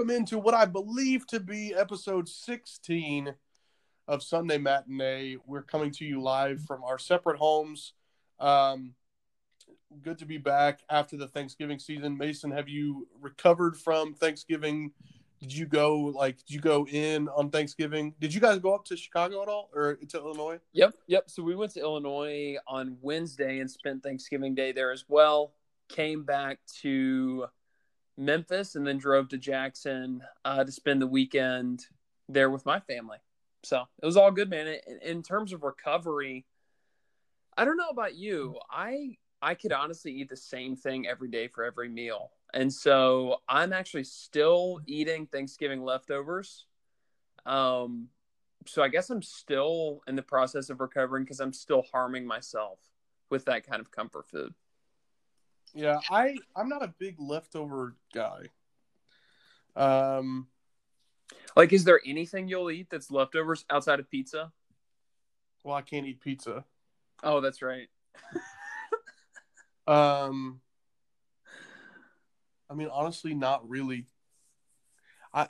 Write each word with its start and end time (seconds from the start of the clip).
welcome 0.00 0.16
into 0.16 0.38
what 0.38 0.54
I 0.54 0.64
believe 0.64 1.26
to 1.26 1.38
be 1.38 1.74
episode 1.74 2.26
16 2.26 3.34
of 4.08 4.22
Sunday 4.22 4.56
Matinee. 4.56 5.36
We're 5.44 5.60
coming 5.60 5.90
to 5.90 6.06
you 6.06 6.22
live 6.22 6.62
from 6.62 6.82
our 6.84 6.98
separate 6.98 7.36
homes. 7.36 7.92
Um, 8.38 8.94
good 10.00 10.16
to 10.20 10.24
be 10.24 10.38
back 10.38 10.80
after 10.88 11.18
the 11.18 11.28
Thanksgiving 11.28 11.78
season. 11.78 12.16
Mason, 12.16 12.50
have 12.50 12.66
you 12.66 13.08
recovered 13.20 13.76
from 13.76 14.14
Thanksgiving? 14.14 14.92
Did 15.38 15.54
you 15.54 15.66
go 15.66 15.98
like 15.98 16.38
did 16.38 16.54
you 16.54 16.60
go 16.60 16.86
in 16.86 17.28
on 17.28 17.50
Thanksgiving? 17.50 18.14
Did 18.18 18.32
you 18.32 18.40
guys 18.40 18.58
go 18.58 18.74
up 18.74 18.86
to 18.86 18.96
Chicago 18.96 19.42
at 19.42 19.48
all 19.48 19.68
or 19.74 19.96
to 19.96 20.16
Illinois? 20.16 20.60
Yep, 20.72 20.94
yep. 21.08 21.24
So 21.28 21.42
we 21.42 21.54
went 21.54 21.74
to 21.74 21.80
Illinois 21.80 22.56
on 22.66 22.96
Wednesday 23.02 23.58
and 23.58 23.70
spent 23.70 24.02
Thanksgiving 24.02 24.54
Day 24.54 24.72
there 24.72 24.92
as 24.92 25.04
well. 25.08 25.52
Came 25.90 26.24
back 26.24 26.58
to 26.80 27.48
Memphis 28.20 28.74
and 28.74 28.86
then 28.86 28.98
drove 28.98 29.28
to 29.30 29.38
Jackson 29.38 30.22
uh, 30.44 30.62
to 30.62 30.70
spend 30.70 31.00
the 31.00 31.06
weekend 31.06 31.86
there 32.28 32.50
with 32.50 32.66
my 32.66 32.78
family. 32.80 33.18
So 33.62 33.82
it 34.02 34.06
was 34.06 34.16
all 34.16 34.30
good, 34.30 34.50
man. 34.50 34.66
In, 34.68 34.98
in 35.02 35.22
terms 35.22 35.52
of 35.52 35.62
recovery, 35.62 36.46
I 37.56 37.64
don't 37.64 37.76
know 37.76 37.88
about 37.88 38.14
you. 38.14 38.58
I 38.70 39.16
I 39.42 39.54
could 39.54 39.72
honestly 39.72 40.12
eat 40.12 40.28
the 40.28 40.36
same 40.36 40.76
thing 40.76 41.06
every 41.06 41.28
day 41.28 41.48
for 41.48 41.64
every 41.64 41.88
meal. 41.88 42.30
And 42.52 42.70
so 42.70 43.38
I'm 43.48 43.72
actually 43.72 44.04
still 44.04 44.80
eating 44.86 45.26
Thanksgiving 45.26 45.82
leftovers. 45.82 46.66
Um, 47.46 48.08
so 48.66 48.82
I 48.82 48.88
guess 48.88 49.08
I'm 49.08 49.22
still 49.22 50.02
in 50.06 50.14
the 50.14 50.22
process 50.22 50.68
of 50.68 50.80
recovering 50.80 51.24
because 51.24 51.40
I'm 51.40 51.54
still 51.54 51.84
harming 51.90 52.26
myself 52.26 52.78
with 53.30 53.46
that 53.46 53.66
kind 53.66 53.80
of 53.80 53.90
comfort 53.90 54.28
food. 54.28 54.52
Yeah, 55.74 56.00
I 56.10 56.36
I'm 56.56 56.68
not 56.68 56.82
a 56.82 56.94
big 56.98 57.16
leftover 57.18 57.94
guy. 58.14 58.46
Um, 59.76 60.48
like, 61.56 61.72
is 61.72 61.84
there 61.84 62.00
anything 62.04 62.48
you'll 62.48 62.70
eat 62.70 62.88
that's 62.90 63.10
leftovers 63.10 63.64
outside 63.70 64.00
of 64.00 64.10
pizza? 64.10 64.52
Well, 65.62 65.76
I 65.76 65.82
can't 65.82 66.06
eat 66.06 66.20
pizza. 66.20 66.64
Oh, 67.22 67.40
that's 67.40 67.62
right. 67.62 67.88
um, 69.86 70.60
I 72.68 72.74
mean, 72.74 72.88
honestly, 72.92 73.34
not 73.34 73.68
really. 73.68 74.06
I 75.34 75.48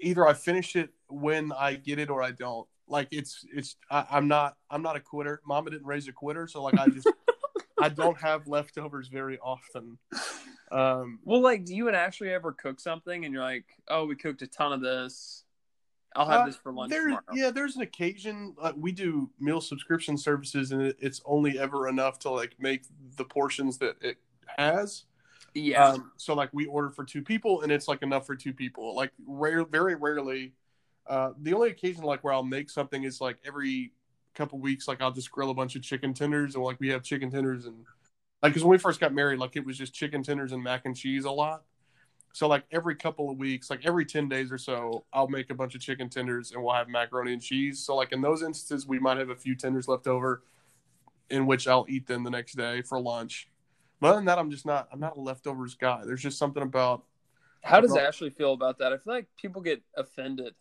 either 0.00 0.26
I 0.26 0.34
finish 0.34 0.76
it 0.76 0.90
when 1.08 1.52
I 1.52 1.74
get 1.74 1.98
it 1.98 2.10
or 2.10 2.22
I 2.22 2.32
don't. 2.32 2.66
Like 2.88 3.08
it's 3.12 3.44
it's 3.54 3.76
I, 3.90 4.04
I'm 4.10 4.26
not 4.26 4.56
I'm 4.68 4.82
not 4.82 4.96
a 4.96 5.00
quitter. 5.00 5.40
Mama 5.46 5.70
didn't 5.70 5.86
raise 5.86 6.08
a 6.08 6.12
quitter, 6.12 6.48
so 6.48 6.62
like 6.62 6.78
I 6.78 6.88
just 6.88 7.08
I 7.80 7.88
don't 7.88 8.18
have 8.20 8.46
leftovers 8.46 9.08
very 9.08 9.38
often. 9.38 9.98
Um, 10.70 11.18
well, 11.24 11.40
like, 11.40 11.64
do 11.64 11.74
you 11.74 11.88
and 11.88 11.96
Ashley 11.96 12.30
ever 12.30 12.52
cook 12.52 12.78
something 12.80 13.24
and 13.24 13.34
you're 13.34 13.42
like, 13.42 13.64
oh, 13.88 14.04
we 14.04 14.14
cooked 14.14 14.42
a 14.42 14.46
ton 14.46 14.72
of 14.72 14.80
this. 14.80 15.44
I'll 16.14 16.26
have 16.26 16.42
uh, 16.42 16.46
this 16.46 16.56
for 16.56 16.72
lunch 16.72 16.90
there, 16.90 17.04
tomorrow. 17.04 17.22
Yeah, 17.32 17.50
there's 17.50 17.76
an 17.76 17.82
occasion 17.82 18.54
uh, 18.60 18.72
we 18.76 18.92
do 18.92 19.30
meal 19.38 19.60
subscription 19.60 20.18
services, 20.18 20.72
and 20.72 20.82
it, 20.82 20.96
it's 21.00 21.20
only 21.24 21.58
ever 21.58 21.88
enough 21.88 22.18
to 22.20 22.30
like 22.30 22.56
make 22.58 22.82
the 23.16 23.24
portions 23.24 23.78
that 23.78 23.96
it 24.00 24.16
has. 24.58 25.04
Yeah. 25.54 25.88
Um, 25.88 26.12
so 26.16 26.34
like 26.34 26.50
we 26.52 26.66
order 26.66 26.90
for 26.90 27.04
two 27.04 27.22
people, 27.22 27.62
and 27.62 27.70
it's 27.70 27.86
like 27.86 28.02
enough 28.02 28.26
for 28.26 28.34
two 28.34 28.52
people. 28.52 28.94
Like 28.94 29.12
rare, 29.26 29.64
very 29.64 29.94
rarely. 29.94 30.52
Uh, 31.06 31.30
the 31.40 31.54
only 31.54 31.70
occasion 31.70 32.02
like 32.02 32.22
where 32.24 32.32
I'll 32.32 32.42
make 32.42 32.70
something 32.70 33.04
is 33.04 33.20
like 33.20 33.38
every 33.44 33.92
couple 34.34 34.58
weeks, 34.58 34.88
like 34.88 35.00
I'll 35.00 35.12
just 35.12 35.30
grill 35.30 35.50
a 35.50 35.54
bunch 35.54 35.76
of 35.76 35.82
chicken 35.82 36.14
tenders, 36.14 36.54
and 36.54 36.64
like 36.64 36.78
we 36.80 36.88
have 36.88 37.02
chicken 37.02 37.30
tenders 37.30 37.66
and 37.66 37.84
like 38.42 38.52
because 38.52 38.64
when 38.64 38.70
we 38.70 38.78
first 38.78 39.00
got 39.00 39.12
married, 39.12 39.38
like 39.38 39.56
it 39.56 39.64
was 39.64 39.76
just 39.76 39.92
chicken 39.92 40.22
tenders 40.22 40.52
and 40.52 40.62
mac 40.62 40.86
and 40.86 40.96
cheese 40.96 41.24
a 41.24 41.30
lot. 41.30 41.64
So 42.32 42.46
like 42.46 42.64
every 42.70 42.94
couple 42.94 43.30
of 43.30 43.38
weeks, 43.38 43.70
like 43.70 43.84
every 43.84 44.04
ten 44.04 44.28
days 44.28 44.52
or 44.52 44.58
so, 44.58 45.04
I'll 45.12 45.28
make 45.28 45.50
a 45.50 45.54
bunch 45.54 45.74
of 45.74 45.80
chicken 45.80 46.08
tenders 46.08 46.52
and 46.52 46.62
we'll 46.62 46.74
have 46.74 46.88
macaroni 46.88 47.32
and 47.32 47.42
cheese. 47.42 47.80
So 47.80 47.96
like 47.96 48.12
in 48.12 48.20
those 48.20 48.42
instances, 48.42 48.86
we 48.86 48.98
might 48.98 49.18
have 49.18 49.30
a 49.30 49.36
few 49.36 49.54
tenders 49.54 49.88
left 49.88 50.06
over, 50.06 50.42
in 51.28 51.46
which 51.46 51.66
I'll 51.66 51.86
eat 51.88 52.06
them 52.06 52.22
the 52.22 52.30
next 52.30 52.54
day 52.54 52.82
for 52.82 53.00
lunch. 53.00 53.48
But 54.00 54.08
other 54.08 54.16
than 54.16 54.26
that, 54.26 54.38
I'm 54.38 54.50
just 54.50 54.64
not 54.64 54.88
I'm 54.92 55.00
not 55.00 55.16
a 55.16 55.20
leftovers 55.20 55.74
guy. 55.74 56.02
There's 56.04 56.22
just 56.22 56.38
something 56.38 56.62
about. 56.62 57.04
How 57.62 57.80
does 57.80 57.94
Ashley 57.94 58.30
feel 58.30 58.54
about 58.54 58.78
that? 58.78 58.92
I 58.92 58.96
feel 58.96 59.12
like 59.12 59.26
people 59.36 59.60
get 59.60 59.82
offended 59.94 60.54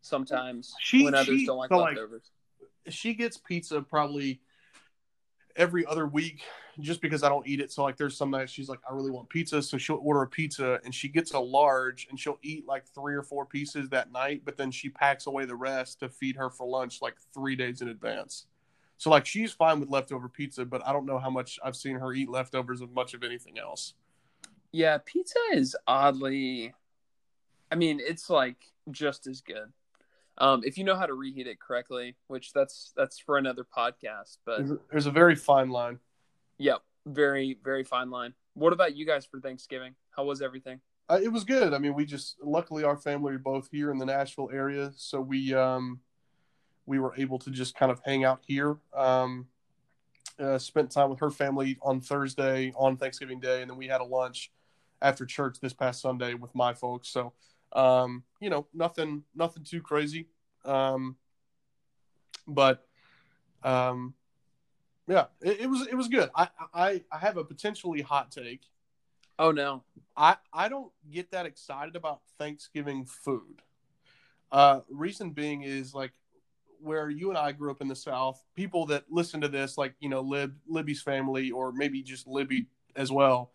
sometimes 0.00 0.74
she, 0.80 1.04
when 1.04 1.14
others 1.14 1.40
she, 1.40 1.46
don't 1.46 1.58
like 1.58 1.68
so 1.68 1.78
leftovers. 1.78 2.22
Like, 2.24 2.39
she 2.88 3.14
gets 3.14 3.36
pizza 3.36 3.82
probably 3.82 4.40
every 5.56 5.84
other 5.86 6.06
week 6.06 6.42
just 6.78 7.00
because 7.00 7.22
I 7.22 7.28
don't 7.28 7.46
eat 7.46 7.60
it. 7.60 7.72
So 7.72 7.82
like 7.82 7.96
there's 7.96 8.16
some 8.16 8.30
nights 8.30 8.52
she's 8.52 8.68
like, 8.68 8.80
I 8.88 8.94
really 8.94 9.10
want 9.10 9.28
pizza. 9.28 9.62
So 9.62 9.76
she'll 9.78 10.00
order 10.02 10.22
a 10.22 10.26
pizza 10.26 10.80
and 10.84 10.94
she 10.94 11.08
gets 11.08 11.32
a 11.32 11.38
large 11.38 12.06
and 12.08 12.18
she'll 12.18 12.38
eat 12.42 12.66
like 12.66 12.86
three 12.86 13.14
or 13.14 13.22
four 13.22 13.44
pieces 13.44 13.88
that 13.90 14.12
night, 14.12 14.42
but 14.44 14.56
then 14.56 14.70
she 14.70 14.88
packs 14.88 15.26
away 15.26 15.44
the 15.44 15.56
rest 15.56 16.00
to 16.00 16.08
feed 16.08 16.36
her 16.36 16.50
for 16.50 16.66
lunch 16.66 17.02
like 17.02 17.16
three 17.34 17.56
days 17.56 17.82
in 17.82 17.88
advance. 17.88 18.46
So 18.96 19.10
like 19.10 19.26
she's 19.26 19.52
fine 19.52 19.80
with 19.80 19.90
leftover 19.90 20.28
pizza, 20.28 20.64
but 20.64 20.86
I 20.86 20.92
don't 20.92 21.06
know 21.06 21.18
how 21.18 21.30
much 21.30 21.58
I've 21.64 21.76
seen 21.76 21.96
her 21.96 22.12
eat 22.12 22.30
leftovers 22.30 22.80
of 22.80 22.92
much 22.92 23.14
of 23.14 23.22
anything 23.22 23.58
else. 23.58 23.94
Yeah, 24.72 24.98
pizza 25.04 25.38
is 25.52 25.76
oddly 25.86 26.74
I 27.70 27.76
mean, 27.76 28.00
it's 28.02 28.28
like 28.28 28.56
just 28.90 29.26
as 29.26 29.40
good. 29.40 29.72
Um, 30.40 30.62
if 30.64 30.78
you 30.78 30.84
know 30.84 30.96
how 30.96 31.04
to 31.04 31.12
reheat 31.12 31.46
it 31.46 31.60
correctly, 31.60 32.16
which 32.28 32.52
that's 32.52 32.92
that's 32.96 33.18
for 33.18 33.36
another 33.36 33.64
podcast, 33.64 34.38
but 34.46 34.62
there's 34.90 35.06
a 35.06 35.10
very 35.10 35.36
fine 35.36 35.68
line. 35.68 35.98
Yep, 36.56 36.80
very 37.06 37.58
very 37.62 37.84
fine 37.84 38.10
line. 38.10 38.32
What 38.54 38.72
about 38.72 38.96
you 38.96 39.04
guys 39.06 39.26
for 39.26 39.38
Thanksgiving? 39.38 39.94
How 40.10 40.24
was 40.24 40.40
everything? 40.40 40.80
Uh, 41.10 41.20
it 41.22 41.28
was 41.28 41.44
good. 41.44 41.74
I 41.74 41.78
mean, 41.78 41.94
we 41.94 42.06
just 42.06 42.36
luckily 42.42 42.84
our 42.84 42.96
family 42.96 43.34
are 43.34 43.38
both 43.38 43.68
here 43.70 43.90
in 43.90 43.98
the 43.98 44.06
Nashville 44.06 44.48
area, 44.50 44.92
so 44.96 45.20
we 45.20 45.52
um, 45.54 46.00
we 46.86 46.98
were 46.98 47.14
able 47.18 47.38
to 47.40 47.50
just 47.50 47.76
kind 47.76 47.92
of 47.92 48.00
hang 48.04 48.24
out 48.24 48.40
here. 48.46 48.78
Um, 48.94 49.46
uh, 50.38 50.56
spent 50.56 50.90
time 50.90 51.10
with 51.10 51.20
her 51.20 51.30
family 51.30 51.76
on 51.82 52.00
Thursday 52.00 52.72
on 52.76 52.96
Thanksgiving 52.96 53.40
Day, 53.40 53.60
and 53.60 53.70
then 53.70 53.76
we 53.76 53.88
had 53.88 54.00
a 54.00 54.04
lunch 54.04 54.50
after 55.02 55.26
church 55.26 55.58
this 55.60 55.74
past 55.74 56.00
Sunday 56.00 56.32
with 56.32 56.54
my 56.54 56.72
folks. 56.72 57.08
So 57.08 57.34
um, 57.72 58.24
you 58.40 58.50
know, 58.50 58.66
nothing, 58.74 59.24
nothing 59.34 59.64
too 59.64 59.80
crazy. 59.80 60.28
Um, 60.64 61.16
but, 62.46 62.86
um, 63.62 64.14
yeah, 65.06 65.26
it, 65.40 65.60
it, 65.62 65.66
was, 65.68 65.86
it 65.86 65.94
was 65.94 66.08
good. 66.08 66.30
I, 66.34 66.48
I, 66.72 67.02
I 67.10 67.18
have 67.18 67.36
a 67.36 67.44
potentially 67.44 68.00
hot 68.02 68.30
take. 68.30 68.62
Oh 69.38 69.50
no. 69.50 69.84
I, 70.16 70.36
I 70.52 70.68
don't 70.68 70.92
get 71.10 71.30
that 71.30 71.46
excited 71.46 71.96
about 71.96 72.20
Thanksgiving 72.38 73.06
food. 73.06 73.62
Uh, 74.52 74.80
reason 74.90 75.30
being 75.30 75.62
is 75.62 75.94
like 75.94 76.12
where 76.82 77.08
you 77.10 77.28
and 77.28 77.38
I 77.38 77.52
grew 77.52 77.70
up 77.70 77.80
in 77.80 77.88
the 77.88 77.96
South, 77.96 78.42
people 78.54 78.86
that 78.86 79.04
listen 79.10 79.40
to 79.42 79.48
this, 79.48 79.78
like, 79.78 79.94
you 80.00 80.08
know, 80.08 80.20
Lib, 80.20 80.56
Libby's 80.66 81.02
family, 81.02 81.50
or 81.50 81.72
maybe 81.72 82.02
just 82.02 82.26
Libby 82.26 82.66
as 82.96 83.12
well, 83.12 83.52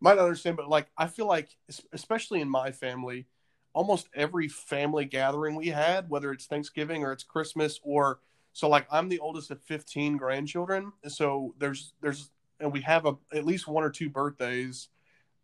might 0.00 0.18
understand. 0.18 0.56
But 0.56 0.68
like, 0.68 0.88
I 0.98 1.06
feel 1.06 1.26
like, 1.26 1.56
especially 1.92 2.40
in 2.40 2.48
my 2.48 2.72
family, 2.72 3.26
almost 3.76 4.08
every 4.14 4.48
family 4.48 5.04
gathering 5.04 5.54
we 5.54 5.68
had, 5.68 6.08
whether 6.08 6.32
it's 6.32 6.46
Thanksgiving 6.46 7.04
or 7.04 7.12
it's 7.12 7.22
Christmas 7.22 7.78
or 7.82 8.20
so 8.54 8.70
like 8.70 8.86
I'm 8.90 9.10
the 9.10 9.18
oldest 9.18 9.50
of 9.50 9.60
15 9.64 10.16
grandchildren. 10.16 10.92
So 11.08 11.54
there's 11.58 11.92
there's 12.00 12.30
and 12.58 12.72
we 12.72 12.80
have 12.80 13.04
a 13.04 13.16
at 13.34 13.44
least 13.44 13.68
one 13.68 13.84
or 13.84 13.90
two 13.90 14.08
birthdays 14.08 14.88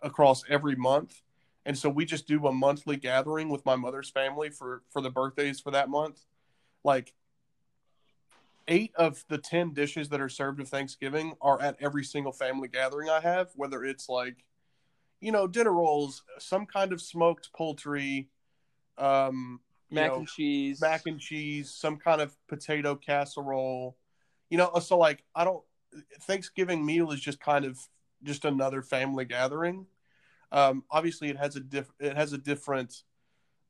across 0.00 0.44
every 0.48 0.75
month. 0.75 1.20
And 1.66 1.76
so 1.76 1.91
we 1.91 2.06
just 2.06 2.26
do 2.26 2.47
a 2.47 2.53
monthly 2.53 2.97
gathering 2.97 3.50
with 3.50 3.66
my 3.66 3.76
mother's 3.76 4.09
family 4.09 4.49
for 4.49 4.82
for 4.88 5.02
the 5.02 5.11
birthdays 5.11 5.61
for 5.61 5.70
that 5.70 5.90
month. 5.90 6.25
Like 6.82 7.12
eight 8.67 8.93
of 8.96 9.26
the 9.29 9.37
10 9.37 9.75
dishes 9.75 10.08
that 10.08 10.23
are 10.23 10.31
served 10.31 10.58
of 10.58 10.70
Thanksgiving 10.70 11.34
are 11.43 11.61
at 11.61 11.76
every 11.81 12.02
single 12.02 12.32
family 12.32 12.69
gathering 12.69 13.11
I 13.11 13.20
have, 13.20 13.50
whether 13.56 13.84
it's 13.84 14.08
like 14.08 14.43
you 15.22 15.30
know, 15.30 15.46
dinner 15.46 15.72
rolls, 15.72 16.24
some 16.38 16.66
kind 16.66 16.92
of 16.92 17.00
smoked 17.00 17.52
poultry, 17.52 18.28
um, 18.98 19.60
mac 19.90 20.10
know, 20.10 20.16
and 20.16 20.28
cheese, 20.28 20.80
mac 20.80 21.06
and 21.06 21.20
cheese, 21.20 21.70
some 21.70 21.96
kind 21.96 22.20
of 22.20 22.36
potato 22.48 22.96
casserole. 22.96 23.96
You 24.50 24.58
know, 24.58 24.70
so 24.80 24.98
like 24.98 25.22
I 25.34 25.44
don't 25.44 25.62
Thanksgiving 26.22 26.84
meal 26.84 27.12
is 27.12 27.20
just 27.20 27.40
kind 27.40 27.64
of 27.64 27.78
just 28.24 28.44
another 28.44 28.82
family 28.82 29.24
gathering. 29.24 29.86
Um, 30.50 30.84
obviously, 30.90 31.28
it 31.28 31.36
has 31.36 31.54
a 31.54 31.60
diff 31.60 31.88
it 32.00 32.16
has 32.16 32.32
a 32.32 32.38
different 32.38 33.04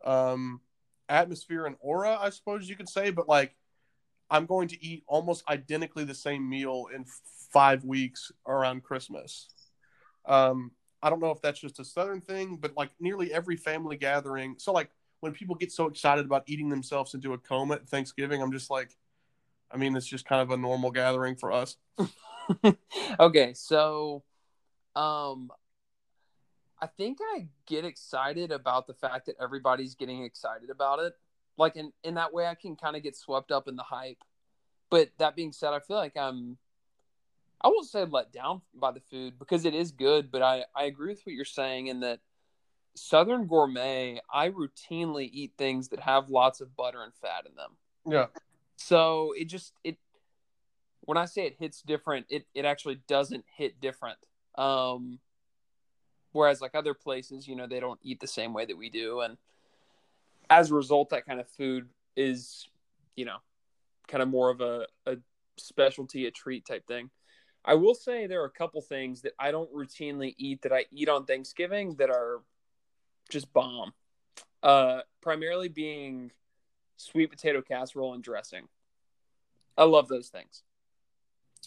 um, 0.05 0.63
atmosphere 1.11 1.67
and 1.67 1.77
aura, 1.81 2.17
I 2.19 2.31
suppose 2.31 2.67
you 2.69 2.77
could 2.77 2.89
say. 2.89 3.11
But 3.11 3.29
like, 3.29 3.55
I'm 4.31 4.47
going 4.47 4.69
to 4.69 4.83
eat 4.83 5.05
almost 5.07 5.45
identically 5.51 6.05
the 6.05 6.15
same 6.15 6.49
meal 6.49 6.87
in 6.95 7.05
five 7.53 7.85
weeks 7.85 8.33
around 8.47 8.85
Christmas. 8.85 9.49
Um, 10.25 10.71
I 11.03 11.11
don't 11.11 11.21
know 11.21 11.31
if 11.31 11.41
that's 11.41 11.61
just 11.61 11.81
a 11.81 11.85
Southern 11.85 12.21
thing, 12.21 12.57
but 12.57 12.77
like 12.77 12.91
nearly 13.01 13.33
every 13.33 13.57
family 13.57 13.97
gathering. 13.97 14.57
So 14.59 14.73
like 14.73 14.91
when 15.21 15.33
people 15.33 15.55
get 15.55 15.73
so 15.73 15.87
excited 15.87 16.25
about 16.25 16.45
eating 16.47 16.69
themselves 16.69 17.15
into 17.15 17.33
a 17.33 17.39
coma 17.39 17.75
at 17.75 17.89
Thanksgiving, 17.89 18.43
I'm 18.43 18.53
just 18.53 18.71
like, 18.71 18.97
I 19.71 19.77
mean, 19.77 19.97
it's 19.97 20.07
just 20.07 20.25
kind 20.25 20.43
of 20.43 20.51
a 20.51 20.57
normal 20.57 20.91
gathering 20.91 21.37
for 21.37 21.51
us. 21.51 21.77
okay, 23.21 23.55
so, 23.55 24.23
um, 24.95 25.51
I 26.83 26.89
think 26.89 27.19
I 27.23 27.47
get 27.67 27.85
excited 27.85 28.51
about 28.51 28.89
the 28.89 28.95
fact 28.95 29.27
that 29.27 29.37
everybody's 29.41 29.95
getting 29.95 30.25
excited 30.25 30.69
about 30.69 30.99
it. 30.99 31.15
Like 31.57 31.77
in 31.77 31.93
in 32.03 32.15
that 32.15 32.35
way, 32.35 32.47
I 32.47 32.57
can 32.57 32.75
kind 32.75 32.97
of 32.97 33.05
get 33.05 33.17
swept 33.17 33.53
up 33.53 33.69
in 33.69 33.77
the 33.77 33.85
hype. 33.85 34.19
But 34.91 35.11
that 35.19 35.37
being 35.37 35.53
said, 35.53 35.73
I 35.73 35.79
feel 35.79 35.97
like 35.97 36.17
I'm. 36.17 36.59
I 37.65 37.69
won't 37.69 37.87
say 37.87 38.05
let 38.05 38.33
down 38.33 38.63
by 38.75 38.91
the 38.91 39.01
food 39.01 39.39
because 39.39 39.65
it 39.65 39.75
is 39.75 39.93
good, 39.93 40.31
but 40.31 40.43
I 40.43 40.65
I 40.75 40.85
agree 40.85 41.11
with 41.11 41.23
what 41.25 41.35
you're 41.35 41.45
saying 41.45 41.87
in 41.87 42.01
that 42.01 42.21
Southern 42.95 43.47
Gourmet, 43.47 44.21
I 44.33 44.51
routinely 44.51 45.31
eat 45.33 45.53
things 45.57 45.89
that 45.89 46.01
have 46.01 46.29
lots 46.29 46.61
of 46.61 46.77
butter 46.77 47.03
and 47.03 47.15
fat 47.15 47.47
in 47.49 47.55
them. 47.55 47.73
Yeah. 48.07 48.27
So 48.77 49.33
it 49.39 49.47
just 49.47 49.75
it 49.85 49.97
when 51.03 51.17
I 51.17 51.25
say 51.25 51.47
it 51.47 51.57
hits 51.59 51.83
different, 51.83 52.27
it 52.29 52.47
it 52.55 52.65
actually 52.65 53.01
doesn't 53.07 53.45
hit 53.57 53.81
different. 53.81 54.19
Um 54.57 55.21
whereas 56.33 56.61
like 56.61 56.75
other 56.75 56.95
places, 56.95 57.47
you 57.47 57.55
know, 57.55 57.67
they 57.67 57.81
don't 57.81 58.01
eat 58.03 58.21
the 58.21 58.27
same 58.27 58.53
way 58.53 58.65
that 58.65 58.77
we 58.77 58.89
do 58.91 59.21
and 59.21 59.37
as 60.51 60.71
a 60.71 60.75
result 60.75 61.11
that 61.11 61.25
kind 61.25 61.41
of 61.41 61.49
food 61.49 61.89
is, 62.17 62.69
you 63.17 63.25
know, 63.25 63.39
kind 64.09 64.23
of 64.23 64.29
more 64.29 64.51
of 64.51 64.61
a, 64.61 64.87
a 65.07 65.17
specialty, 65.57 66.27
a 66.27 66.31
treat 66.31 66.67
type 66.67 66.87
thing. 66.87 67.11
I 67.65 67.75
will 67.75 67.95
say 67.95 68.27
there 68.27 68.43
are 68.43 68.47
a 68.47 68.51
couple 68.51 68.81
things 68.81 69.23
that 69.23 69.33
I 69.39 69.51
don't 69.51 69.73
routinely 69.73 70.35
eat 70.37 70.63
that 70.63 70.73
I 70.73 70.87
eat 70.91 71.09
on 71.09 71.25
Thanksgiving 71.25 71.95
that 71.97 72.11
are 72.11 72.43
just 73.31 73.53
bomb. 73.53 73.93
Uh, 74.63 75.01
primarily 75.21 75.69
being 75.69 76.31
sweet 76.97 77.31
potato 77.31 77.63
casserole 77.63 78.15
and 78.15 78.23
dressing. 78.23 78.69
I 79.77 79.85
love 79.85 80.09
those 80.09 80.29
things. 80.29 80.63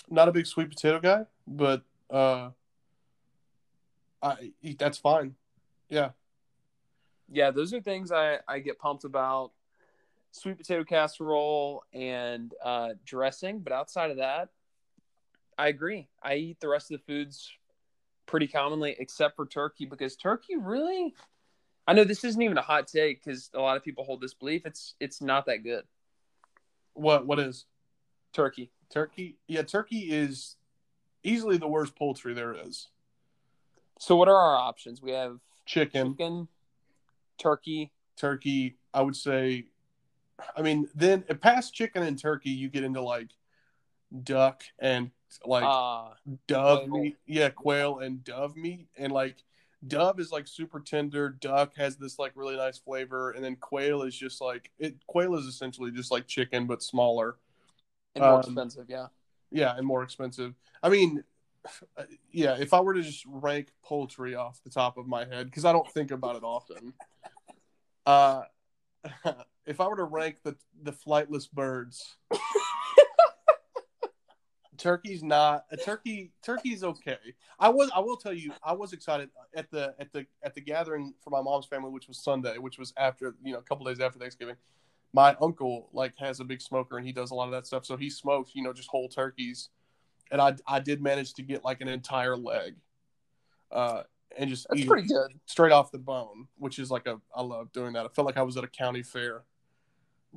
Not 0.10 0.28
a 0.28 0.32
big 0.32 0.46
sweet 0.46 0.70
potato 0.70 1.00
guy, 1.00 1.26
but 1.48 1.84
uh, 2.10 2.50
I 4.22 4.52
that's 4.78 4.98
fine. 4.98 5.36
Yeah, 5.90 6.10
yeah, 7.32 7.52
those 7.52 7.74
are 7.74 7.82
things 7.82 8.12
I 8.12 8.40
I 8.48 8.60
get 8.60 8.80
pumped 8.80 9.04
about. 9.04 9.52
Sweet 10.32 10.58
potato 10.58 10.84
casserole 10.84 11.84
and 11.94 12.54
uh, 12.64 12.90
dressing, 13.06 13.60
but 13.60 13.72
outside 13.72 14.12
of 14.12 14.18
that, 14.18 14.50
I 15.58 15.68
agree. 15.68 16.08
I 16.22 16.36
eat 16.36 16.60
the 16.60 16.68
rest 16.68 16.92
of 16.92 17.00
the 17.00 17.06
foods 17.06 17.52
pretty 18.26 18.48
commonly, 18.48 18.96
except 19.00 19.36
for 19.36 19.46
turkey, 19.46 19.86
because 19.86 20.16
turkey 20.16 20.58
really 20.58 21.14
I 21.88 21.94
know 21.94 22.04
this 22.04 22.24
isn't 22.24 22.42
even 22.42 22.58
a 22.58 22.64
hot 22.64 22.88
take 22.88 23.24
because 23.24 23.50
a 23.54 23.60
lot 23.60 23.78
of 23.78 23.84
people 23.84 24.04
hold 24.04 24.22
this 24.22 24.34
belief. 24.34 24.66
It's 24.66 24.96
it's 25.00 25.22
not 25.22 25.46
that 25.46 25.64
good. 25.64 25.84
What 26.94 27.28
what 27.28 27.40
is 27.40 27.66
turkey? 28.34 28.72
Turkey, 28.90 29.38
yeah, 29.48 29.64
turkey 29.64 30.12
is 30.12 30.58
easily 31.24 31.58
the 31.58 31.68
worst 31.68 31.96
poultry 31.96 32.34
there 32.34 32.54
is. 32.54 32.90
So 34.00 34.16
what 34.16 34.28
are 34.28 34.36
our 34.36 34.56
options? 34.56 35.02
We 35.02 35.12
have 35.12 35.40
chicken, 35.66 36.14
chicken, 36.14 36.48
turkey, 37.38 37.92
turkey. 38.16 38.78
I 38.94 39.02
would 39.02 39.16
say, 39.16 39.66
I 40.56 40.62
mean, 40.62 40.88
then 40.96 41.24
past 41.42 41.74
chicken 41.74 42.04
and 42.04 42.18
turkey, 42.18 42.52
you 42.52 42.70
get 42.70 42.84
into 42.84 43.02
like 43.02 43.30
duck 44.24 44.64
and 44.80 45.12
like 45.46 45.64
uh, 45.64 46.10
dove 46.48 46.90
quail. 46.90 47.04
meat. 47.04 47.18
Yeah, 47.26 47.50
quail 47.50 48.00
and 48.00 48.24
dove 48.24 48.56
meat, 48.56 48.88
and 48.98 49.12
like 49.12 49.38
dove 49.88 50.20
is 50.20 50.32
like 50.32 50.48
super 50.48 50.80
tender. 50.80 51.30
Duck 51.30 51.76
has 51.76 51.98
this 51.98 52.20
like 52.20 52.34
really 52.36 52.56
nice 52.56 52.78
flavor. 52.78 53.32
And 53.32 53.44
then 53.44 53.56
quail 53.56 54.04
is 54.04 54.16
just 54.16 54.42
like 54.42 54.72
it 54.80 54.96
quail 55.08 55.36
is 55.36 55.46
essentially 55.46 55.92
just 55.92 56.12
like 56.12 56.28
chicken 56.28 56.68
but 56.68 56.82
smaller. 56.82 57.38
And 58.16 58.24
more 58.24 58.36
um, 58.36 58.40
expensive 58.40 58.86
yeah. 58.88 59.08
yeah 59.52 59.76
and 59.76 59.86
more 59.86 60.04
expensive. 60.04 60.54
I 60.82 60.90
mean 60.90 61.24
yeah 62.32 62.56
if 62.60 62.74
i 62.74 62.80
were 62.80 62.94
to 62.94 63.02
just 63.02 63.26
rank 63.28 63.70
poultry 63.84 64.36
off 64.36 64.62
the 64.64 64.70
top 64.70 64.98
of 64.98 65.08
my 65.08 65.26
head 65.26 65.48
because 65.48 65.66
i 65.66 65.72
don't 65.72 65.90
think 65.92 66.12
about 66.12 66.36
it 66.36 66.44
often 66.44 66.94
uh 68.06 68.44
if 69.66 69.80
i 69.80 69.88
were 69.88 69.96
to 69.96 70.04
rank 70.04 70.38
the 70.44 70.56
the 70.84 70.92
flightless 70.92 71.52
birds 71.52 72.18
turkey's 74.78 75.24
not 75.24 75.66
a 75.72 75.78
turkey 75.78 76.32
turkey's 76.44 76.84
okay. 76.84 77.18
I 77.60 77.70
was 77.70 77.90
i 77.96 78.00
will 78.00 78.18
tell 78.18 78.34
you 78.34 78.52
i 78.64 78.74
was 78.74 78.94
excited 78.94 79.30
at 79.56 79.70
the 79.72 79.94
at 80.00 80.12
the 80.12 80.26
at 80.44 80.54
the 80.54 80.62
gathering 80.62 81.14
for 81.24 81.30
my 81.30 81.42
mom's 81.42 81.66
family 81.66 81.90
which 81.92 82.08
was 82.08 82.18
sunday 82.18 82.58
which 82.58 82.78
was 82.78 82.94
after 82.98 83.36
you 83.44 83.54
know 83.54 83.60
a 83.60 83.64
couple 83.64 83.86
days 83.86 84.00
after 84.00 84.20
thanksgiving. 84.20 84.56
My 85.14 85.36
uncle 85.42 85.88
like 85.94 86.14
has 86.18 86.40
a 86.42 86.44
big 86.44 86.62
smoker 86.62 86.98
and 86.98 87.06
he 87.06 87.14
does 87.14 87.32
a 87.32 87.36
lot 87.36 87.46
of 87.46 87.52
that 87.52 87.66
stuff. 87.66 87.86
So 87.86 87.96
he 87.96 88.10
smokes 88.10 88.52
you 88.54 88.64
know 88.64 88.74
just 88.74 88.90
whole 88.90 89.08
turkeys. 89.10 89.70
And 90.32 90.42
i 90.42 90.54
i 90.68 90.80
did 90.80 91.02
manage 91.02 91.34
to 91.36 91.42
get 91.44 91.64
like 91.64 91.82
an 91.82 91.88
entire 91.88 92.36
leg 92.36 92.76
uh 93.72 94.04
and 94.38 94.50
just 94.50 94.68
That's 94.70 94.82
eat 94.82 94.88
pretty 94.88 95.08
good. 95.08 95.32
straight 95.46 95.72
off 95.72 95.92
the 95.92 96.00
bone 96.00 96.48
which 96.58 96.80
is 96.80 96.92
like 96.92 97.08
a 97.08 97.20
i 97.36 97.42
love 97.42 97.72
doing 97.72 97.94
that. 97.94 98.06
I 98.06 98.10
felt 98.10 98.26
like 98.26 98.38
i 98.38 98.42
was 98.42 98.58
at 98.58 98.64
a 98.64 98.68
county 98.68 99.04
fair. 99.04 99.44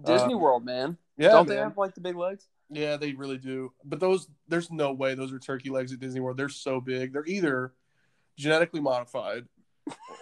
Disney 0.05 0.35
uh, 0.35 0.39
world 0.39 0.65
man. 0.65 0.97
yeah 1.17 1.31
don't 1.31 1.49
man. 1.49 1.57
they 1.57 1.63
have 1.63 1.77
like 1.77 1.95
the 1.95 2.01
big 2.01 2.15
legs 2.17 2.47
yeah, 2.71 2.97
they 2.97 3.13
really 3.13 3.39
do. 3.39 3.73
But 3.85 4.01
those, 4.01 4.29
there's 4.49 4.71
no 4.71 4.93
way 4.93 5.15
those 5.15 5.33
are 5.33 5.39
turkey 5.39 5.71
legs 5.71 5.93
at 5.93 6.01
Disney 6.01 6.21
World. 6.21 6.37
They're 6.37 6.49
so 6.49 6.81
big. 6.81 7.13
They're 7.13 7.27
either 7.27 7.73
genetically 8.37 8.81
modified, 8.81 9.47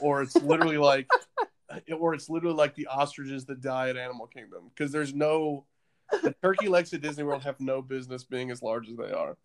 or 0.00 0.22
it's 0.22 0.36
literally 0.36 0.78
like, 0.78 1.08
or 1.98 2.14
it's 2.14 2.28
literally 2.28 2.56
like 2.56 2.74
the 2.74 2.86
ostriches 2.86 3.44
that 3.46 3.60
die 3.60 3.90
at 3.90 3.96
Animal 3.96 4.26
Kingdom. 4.26 4.70
Because 4.74 4.92
there's 4.92 5.14
no, 5.14 5.64
the 6.22 6.34
turkey 6.42 6.68
legs 6.68 6.92
at 6.94 7.02
Disney 7.02 7.24
World 7.24 7.42
have 7.42 7.60
no 7.60 7.82
business 7.82 8.24
being 8.24 8.50
as 8.50 8.62
large 8.62 8.88
as 8.88 8.96
they 8.96 9.10
are. 9.10 9.36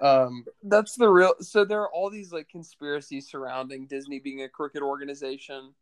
Um, 0.00 0.44
That's 0.62 0.96
the 0.96 1.08
real. 1.08 1.34
So 1.40 1.64
there 1.64 1.80
are 1.80 1.90
all 1.90 2.10
these 2.10 2.32
like 2.32 2.48
conspiracies 2.48 3.30
surrounding 3.30 3.86
Disney 3.86 4.18
being 4.18 4.42
a 4.42 4.48
crooked 4.48 4.82
organization, 4.82 5.74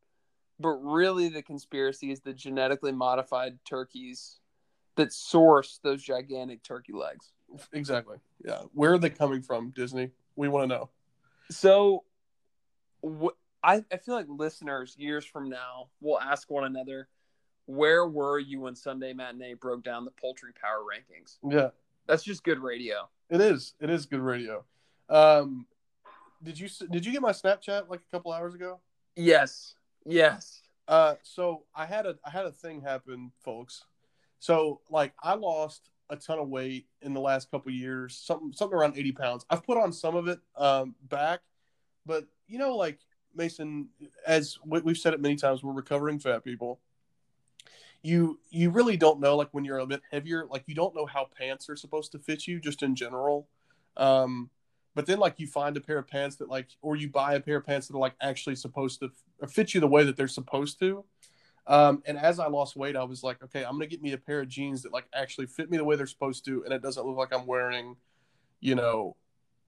but 0.61 0.75
really 0.75 1.31
the 1.31 1.43
conspiracy 1.43 2.13
is 2.13 2.21
the 2.21 2.35
genetically 2.35 2.93
modified 2.93 3.59
turkeys 3.65 4.41
that 4.97 5.13
source 5.13 5.81
those 5.83 6.03
gigantic 6.03 6.63
turkey 6.63 6.93
legs. 6.93 7.33
Exactly. 7.73 8.19
Yeah. 8.45 8.63
Where 8.75 8.93
are 8.93 8.99
they 8.99 9.11
coming 9.11 9.43
from, 9.43 9.71
Disney? 9.71 10.11
We 10.37 10.49
want 10.49 10.65
to 10.65 10.77
know. 10.77 10.91
So, 11.51 12.05
wh- 13.05 13.37
I, 13.63 13.85
I 13.93 13.97
feel 13.97 14.15
like 14.15 14.27
listeners 14.29 14.95
years 14.99 15.25
from 15.25 15.49
now 15.49 15.89
will 16.01 16.21
ask 16.21 16.51
one 16.51 16.65
another, 16.65 17.09
where 17.67 18.07
were 18.07 18.39
you 18.39 18.61
when 18.61 18.75
Sunday 18.75 19.13
Matinee 19.13 19.55
broke 19.55 19.83
down 19.85 20.05
the 20.05 20.13
poultry 20.13 20.53
power 20.61 20.81
rankings? 20.81 21.39
Yeah. 21.49 21.71
That's 22.07 22.23
just 22.23 22.43
good 22.45 22.59
radio. 22.59 23.09
It 23.29 23.41
is. 23.41 23.75
It 23.81 23.91
is 23.91 24.07
good 24.07 24.21
radio. 24.21 24.65
Um, 25.09 25.67
did 26.43 26.59
you 26.59 26.69
did 26.91 27.05
you 27.05 27.13
get 27.13 27.21
my 27.21 27.33
Snapchat 27.33 27.89
like 27.89 28.01
a 28.01 28.11
couple 28.11 28.33
hours 28.33 28.55
ago? 28.55 28.81
Yes. 29.15 29.75
Yes. 30.05 30.63
Uh, 30.89 31.15
so 31.23 31.65
I 31.75 31.87
had 31.87 32.07
a 32.07 32.17
I 32.25 32.31
had 32.31 32.47
a 32.47 32.53
thing 32.53 32.81
happen, 32.81 33.31
folks. 33.45 33.85
So 34.41 34.81
like 34.91 35.13
I 35.23 35.35
lost 35.35 35.91
a 36.09 36.17
ton 36.17 36.39
of 36.39 36.49
weight 36.49 36.87
in 37.03 37.15
the 37.15 37.21
last 37.21 37.51
couple 37.51 37.71
years, 37.71 38.17
something 38.17 38.53
something 38.53 38.77
around 38.77 38.99
80 38.99 39.13
pounds. 39.13 39.47
I've 39.49 39.65
put 39.65 39.79
on 39.79 39.93
some 39.93 40.17
of 40.17 40.27
it 40.27 40.41
um, 40.57 40.97
back, 41.09 41.41
but 42.05 42.25
you 42.49 42.59
know, 42.59 42.77
like 42.77 42.99
Mason, 43.35 43.89
as 44.27 44.59
we've 44.65 44.99
said 44.99 45.15
it 45.15 45.21
many 45.21 45.37
times, 45.37 45.63
we're 45.63 45.73
recovering 45.73 46.19
fat 46.19 46.43
people. 46.43 46.81
You 48.03 48.41
you 48.51 48.71
really 48.71 48.97
don't 48.97 49.21
know 49.21 49.37
like 49.37 49.51
when 49.53 49.65
you're 49.65 49.79
a 49.79 49.87
bit 49.87 50.01
heavier, 50.11 50.47
like 50.51 50.65
you 50.67 50.75
don't 50.75 50.97
know 50.97 51.07
how 51.07 51.29
pants 51.39 51.69
are 51.69 51.77
supposed 51.77 52.13
to 52.13 52.19
fit 52.19 52.47
you 52.47 52.59
just 52.61 52.83
in 52.83 52.97
general. 52.97 53.47
Um, 53.97 54.51
but 54.95 55.07
then 55.07 55.19
like 55.19 55.39
you 55.39 55.47
find 55.47 55.77
a 55.77 55.81
pair 55.81 55.99
of 55.99 56.09
pants 56.09 56.37
that 56.37 56.49
like, 56.49 56.69
or 56.81 56.97
you 56.97 57.09
buy 57.09 57.35
a 57.35 57.41
pair 57.41 57.59
of 57.59 57.67
pants 57.67 57.87
that 57.87 57.95
are 57.95 58.01
like 58.01 58.15
actually 58.21 58.57
supposed 58.57 59.01
to 59.01 59.11
fit 59.49 59.75
you 59.75 59.81
the 59.81 59.87
way 59.87 60.03
that 60.03 60.17
they're 60.17 60.29
supposed 60.29 60.79
to 60.81 61.05
um, 61.67 62.03
and 62.07 62.19
as 62.19 62.39
I 62.39 62.49
lost 62.49 62.77
weight, 62.77 62.97
I 62.97 63.05
was 63.05 63.23
like, 63.23 63.43
okay, 63.43 63.65
I'm 63.65 63.73
gonna 63.73 63.87
get 63.87 64.03
me 64.03 64.13
a 64.13 64.19
pair 64.19 64.41
of 64.41 64.49
jeans 64.49 64.83
that 64.83 64.93
like 64.93 65.07
actually 65.15 65.47
fit 65.47 65.71
me 65.71 65.77
the 65.77 65.85
way 65.85 65.97
they're 65.97 66.07
supposed 66.07 66.45
to, 66.47 66.65
and 66.65 66.73
it 66.73 66.83
doesn't 66.83 67.05
look 67.05 67.17
like 67.17 67.33
I'm 67.33 67.47
wearing, 67.47 67.97
you 68.61 68.75
know, 68.75 69.17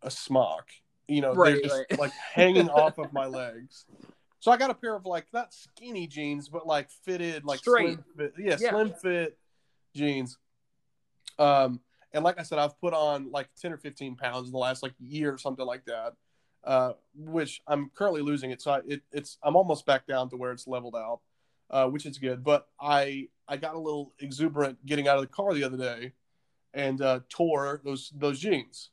a 0.03 0.11
smock. 0.11 0.69
You 1.09 1.21
know, 1.21 1.35
right, 1.35 1.55
they're 1.55 1.63
just 1.63 1.85
right. 1.91 1.99
like 1.99 2.13
hanging 2.13 2.71
off 2.71 2.99
of 2.99 3.13
my 3.13 3.27
legs. 3.27 3.85
So 4.41 4.51
I 4.51 4.57
got 4.57 4.71
a 4.71 4.75
pair 4.75 4.97
of 4.97 5.05
like 5.05 5.27
not 5.33 5.53
skinny 5.53 6.07
jeans, 6.07 6.49
but 6.49 6.67
like 6.67 6.91
fitted, 6.91 7.45
like 7.45 7.61
Straight. 7.61 7.95
slim 7.95 8.05
fit, 8.17 8.33
yeah, 8.39 8.57
yeah, 8.59 8.71
slim 8.71 8.93
fit 9.01 9.39
jeans. 9.95 10.39
Um, 11.39 11.81
and 12.13 12.25
like 12.25 12.41
I 12.41 12.43
said, 12.43 12.59
I've 12.59 12.79
put 12.81 12.95
on 12.95 13.31
like 13.31 13.49
ten 13.61 13.73
or 13.73 13.77
fifteen 13.77 14.17
pounds 14.17 14.49
in 14.49 14.53
the 14.53 14.59
last 14.59 14.83
like 14.83 14.95
year 14.99 15.33
or 15.33 15.39
something 15.39 15.67
like 15.67 15.85
that. 15.85 16.15
Uh, 16.65 16.93
which 17.17 17.61
I'm 17.67 17.91
currently 17.93 18.23
losing 18.23 18.53
it, 18.53 18.63
so 18.63 18.71
I, 18.71 18.81
it, 18.87 19.03
it's 19.11 19.37
I'm 19.43 19.57
almost 19.57 19.85
back 19.85 20.07
down 20.07 20.31
to 20.31 20.37
where 20.37 20.53
it's 20.53 20.69
leveled 20.69 20.95
out 20.95 21.21
uh, 21.73 21.87
which 21.87 22.07
is 22.07 22.19
good. 22.19 22.45
But 22.45 22.69
I 22.81 23.29
I 23.49 23.57
got 23.57 23.75
a 23.75 23.79
little 23.79 24.15
exuberant 24.21 24.85
getting 24.87 25.09
out 25.09 25.17
of 25.17 25.23
the 25.23 25.29
car 25.29 25.55
the 25.55 25.65
other 25.65 25.77
day, 25.77 26.13
and 26.75 27.01
uh, 27.01 27.21
tore 27.29 27.81
those 27.85 28.13
those 28.15 28.39
jeans. 28.39 28.91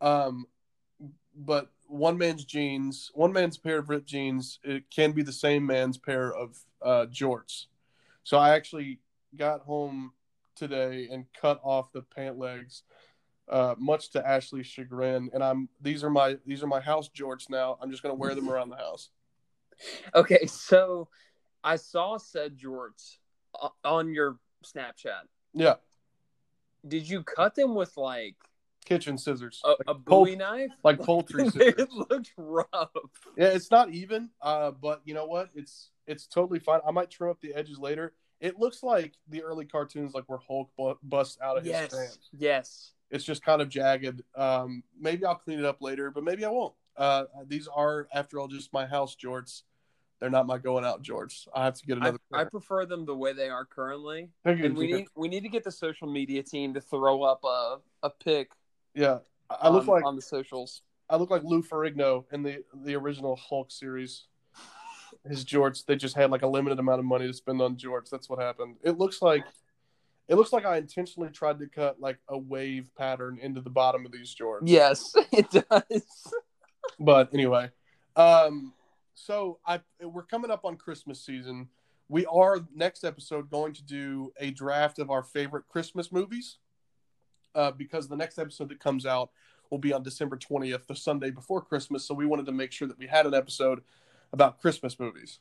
Um, 0.00 0.46
but 1.34 1.70
one 1.86 2.18
man's 2.18 2.44
jeans, 2.44 3.10
one 3.14 3.32
man's 3.32 3.58
pair 3.58 3.78
of 3.78 3.88
ripped 3.88 4.08
jeans, 4.08 4.58
it 4.64 4.84
can 4.90 5.12
be 5.12 5.22
the 5.22 5.32
same 5.32 5.66
man's 5.66 5.98
pair 5.98 6.34
of 6.34 6.58
uh, 6.82 7.06
jorts. 7.06 7.66
So 8.24 8.38
I 8.38 8.50
actually 8.50 9.00
got 9.36 9.60
home 9.60 10.12
today 10.56 11.08
and 11.10 11.26
cut 11.40 11.60
off 11.62 11.92
the 11.92 12.02
pant 12.02 12.38
legs 12.38 12.82
uh, 13.48 13.74
much 13.78 14.10
to 14.10 14.26
Ashley's 14.26 14.66
chagrin. 14.66 15.30
And 15.32 15.42
I'm 15.42 15.68
these 15.80 16.02
are 16.02 16.10
my 16.10 16.38
these 16.46 16.62
are 16.62 16.66
my 16.66 16.80
house 16.80 17.08
jorts 17.08 17.48
now. 17.48 17.78
I'm 17.80 17.90
just 17.90 18.02
gonna 18.02 18.14
wear 18.14 18.34
them 18.34 18.48
around 18.48 18.70
the 18.70 18.76
house. 18.76 19.10
Okay, 20.14 20.46
so 20.46 21.08
I 21.62 21.76
saw 21.76 22.16
said 22.18 22.56
jorts 22.58 23.16
on 23.84 24.12
your 24.12 24.38
Snapchat. 24.64 25.22
Yeah, 25.52 25.74
Did 26.86 27.08
you 27.08 27.22
cut 27.22 27.54
them 27.54 27.74
with 27.74 27.96
like 27.96 28.36
kitchen 28.84 29.18
scissors, 29.18 29.60
a, 29.64 29.72
a 29.88 29.94
pol- 29.94 30.24
Bowie 30.24 30.36
knife? 30.36 30.70
like 30.84 31.00
poultry 31.00 31.44
it 31.46 31.52
scissors. 31.52 31.88
looked 32.10 32.32
rough. 32.36 32.90
Yeah, 33.36 33.48
it's 33.48 33.70
not 33.70 33.90
even, 33.90 34.30
uh, 34.42 34.70
but 34.70 35.02
you 35.04 35.14
know 35.14 35.26
what? 35.26 35.50
It's 35.54 35.90
it's 36.06 36.26
totally 36.26 36.58
fine. 36.60 36.80
I 36.86 36.90
might 36.92 37.10
trim 37.10 37.30
up 37.30 37.40
the 37.40 37.54
edges 37.54 37.78
later. 37.78 38.12
It 38.40 38.58
looks 38.58 38.82
like 38.82 39.14
the 39.28 39.42
early 39.42 39.64
cartoons, 39.64 40.14
like 40.14 40.24
where 40.28 40.38
Hulk 40.38 40.70
bu- 40.76 40.94
busts 41.02 41.38
out 41.42 41.56
of 41.56 41.64
his 41.64 41.72
Yes, 41.72 41.86
stance. 41.88 42.28
yes. 42.36 42.92
It's 43.10 43.24
just 43.24 43.44
kind 43.44 43.62
of 43.62 43.68
jagged. 43.68 44.22
Um, 44.34 44.82
maybe 44.98 45.24
I'll 45.24 45.36
clean 45.36 45.58
it 45.58 45.64
up 45.64 45.80
later, 45.80 46.10
but 46.10 46.24
maybe 46.24 46.44
I 46.44 46.50
won't. 46.50 46.74
Uh, 46.96 47.24
these 47.46 47.68
are, 47.68 48.08
after 48.12 48.40
all, 48.40 48.48
just 48.48 48.72
my 48.72 48.86
house 48.86 49.16
jorts. 49.16 49.62
They're 50.18 50.30
not 50.30 50.46
my 50.46 50.56
going 50.58 50.84
out 50.84 51.02
jorts. 51.02 51.46
I 51.54 51.64
have 51.64 51.74
to 51.74 51.86
get 51.86 51.98
I, 51.98 52.00
another. 52.00 52.18
I 52.32 52.44
prefer 52.44 52.86
them 52.86 53.04
the 53.04 53.14
way 53.14 53.32
they 53.34 53.50
are 53.50 53.66
currently, 53.66 54.30
Thank 54.44 54.60
you, 54.60 54.64
and 54.64 54.76
we 54.76 54.90
need 54.90 55.06
we 55.14 55.28
need 55.28 55.42
to 55.42 55.50
get 55.50 55.62
the 55.62 55.70
social 55.70 56.10
media 56.10 56.42
team 56.42 56.72
to 56.74 56.80
throw 56.80 57.22
up 57.22 57.44
a 57.44 57.78
a 58.02 58.10
pic. 58.10 58.50
yeah, 58.94 59.18
I 59.50 59.56
I 59.62 59.68
look 59.68 59.82
on, 59.82 59.88
like 59.88 60.04
on 60.06 60.16
the 60.16 60.22
socials. 60.22 60.80
I 61.10 61.16
look 61.16 61.30
like 61.30 61.42
Lou 61.44 61.62
Ferrigno 61.62 62.24
in 62.32 62.42
the 62.42 62.64
the 62.82 62.94
original 62.96 63.36
Hulk 63.36 63.70
series. 63.70 64.24
His 65.28 65.44
jorts, 65.44 65.84
they 65.84 65.96
just 65.96 66.16
had 66.16 66.30
like 66.30 66.42
a 66.42 66.46
limited 66.46 66.78
amount 66.78 67.00
of 67.00 67.04
money 67.04 67.26
to 67.26 67.34
spend 67.34 67.60
on 67.60 67.76
jorts. 67.76 68.08
That's 68.08 68.28
what 68.30 68.38
happened. 68.38 68.76
It 68.82 68.96
looks 68.98 69.20
like 69.20 69.44
it 70.28 70.34
looks 70.34 70.52
like 70.52 70.64
I 70.64 70.76
intentionally 70.76 71.30
tried 71.30 71.58
to 71.60 71.66
cut 71.66 72.00
like 72.00 72.18
a 72.28 72.36
wave 72.36 72.90
pattern 72.96 73.38
into 73.40 73.60
the 73.60 73.70
bottom 73.70 74.04
of 74.04 74.12
these 74.12 74.34
jorts. 74.34 74.62
Yes, 74.64 75.14
it 75.32 75.50
does. 75.50 76.32
But 76.98 77.32
anyway, 77.32 77.70
um, 78.16 78.72
so 79.14 79.58
I 79.66 79.80
we're 80.00 80.24
coming 80.24 80.50
up 80.50 80.64
on 80.64 80.76
Christmas 80.76 81.24
season. 81.24 81.68
We 82.08 82.26
are 82.26 82.60
next 82.74 83.04
episode 83.04 83.50
going 83.50 83.72
to 83.74 83.82
do 83.82 84.32
a 84.38 84.50
draft 84.50 84.98
of 84.98 85.10
our 85.10 85.22
favorite 85.22 85.64
Christmas 85.68 86.12
movies. 86.12 86.58
Uh, 87.54 87.70
because 87.70 88.06
the 88.06 88.16
next 88.16 88.38
episode 88.38 88.68
that 88.68 88.78
comes 88.78 89.06
out 89.06 89.30
will 89.70 89.78
be 89.78 89.92
on 89.92 90.02
December 90.02 90.36
20th, 90.36 90.86
the 90.86 90.94
Sunday 90.94 91.30
before 91.30 91.62
Christmas. 91.62 92.06
So 92.06 92.14
we 92.14 92.26
wanted 92.26 92.44
to 92.46 92.52
make 92.52 92.70
sure 92.70 92.86
that 92.86 92.98
we 92.98 93.06
had 93.06 93.24
an 93.24 93.32
episode 93.32 93.80
about 94.30 94.60
Christmas 94.60 95.00
movies. 95.00 95.38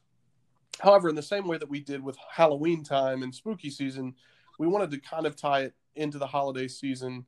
However, 0.79 1.09
in 1.09 1.15
the 1.15 1.21
same 1.21 1.45
way 1.45 1.57
that 1.57 1.69
we 1.69 1.81
did 1.81 2.01
with 2.01 2.17
Halloween 2.31 2.83
time 2.83 3.21
and 3.21 3.33
spooky 3.33 3.69
season, 3.69 4.15
we 4.59 4.67
wanted 4.67 4.91
to 4.91 4.99
kind 4.99 5.25
of 5.25 5.35
tie 5.35 5.61
it 5.61 5.73
into 5.95 6.17
the 6.17 6.27
holiday 6.27 6.67
season. 6.67 7.25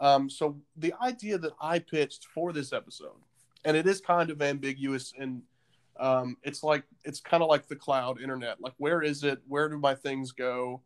Um, 0.00 0.30
so 0.30 0.60
the 0.76 0.94
idea 1.02 1.38
that 1.38 1.52
I 1.60 1.78
pitched 1.78 2.26
for 2.34 2.52
this 2.52 2.72
episode, 2.72 3.20
and 3.64 3.76
it 3.76 3.86
is 3.86 4.00
kind 4.00 4.30
of 4.30 4.40
ambiguous 4.40 5.12
and 5.18 5.42
um, 5.98 6.36
it's 6.42 6.62
like 6.62 6.84
it's 7.04 7.20
kind 7.20 7.42
of 7.42 7.48
like 7.48 7.66
the 7.66 7.76
cloud 7.76 8.20
internet. 8.20 8.60
Like, 8.60 8.74
where 8.78 9.02
is 9.02 9.24
it? 9.24 9.40
Where 9.48 9.68
do 9.68 9.78
my 9.78 9.94
things 9.94 10.32
go? 10.32 10.82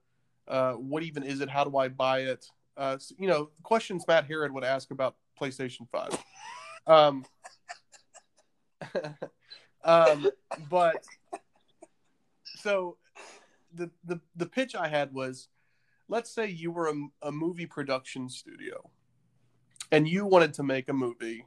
Uh, 0.49 0.73
what 0.73 1.03
even 1.03 1.23
is 1.23 1.41
it? 1.41 1.51
How 1.51 1.65
do 1.65 1.77
I 1.77 1.89
buy 1.89 2.21
it? 2.21 2.47
Uh, 2.77 2.97
so, 2.99 3.15
you 3.19 3.29
know, 3.29 3.51
questions 3.63 4.05
Matt 4.09 4.27
Herod 4.27 4.53
would 4.53 4.65
ask 4.65 4.91
about 4.91 5.17
PlayStation 5.41 5.87
Five. 5.91 6.19
Um, 6.87 7.25
um, 9.85 10.31
but 10.71 11.05
so 12.45 12.97
the, 13.75 13.91
the 14.05 14.21
the 14.37 14.47
pitch 14.47 14.75
I 14.75 14.89
had 14.89 15.13
was, 15.13 15.49
let's 16.09 16.31
say 16.31 16.49
you 16.49 16.71
were 16.71 16.89
a, 16.89 17.29
a 17.29 17.33
movie 17.33 17.67
production 17.67 18.29
studio, 18.29 18.91
and 19.91 20.09
you 20.09 20.27
wanted 20.27 20.55
to 20.55 20.63
make 20.63 20.89
a 20.89 20.93
movie 20.93 21.47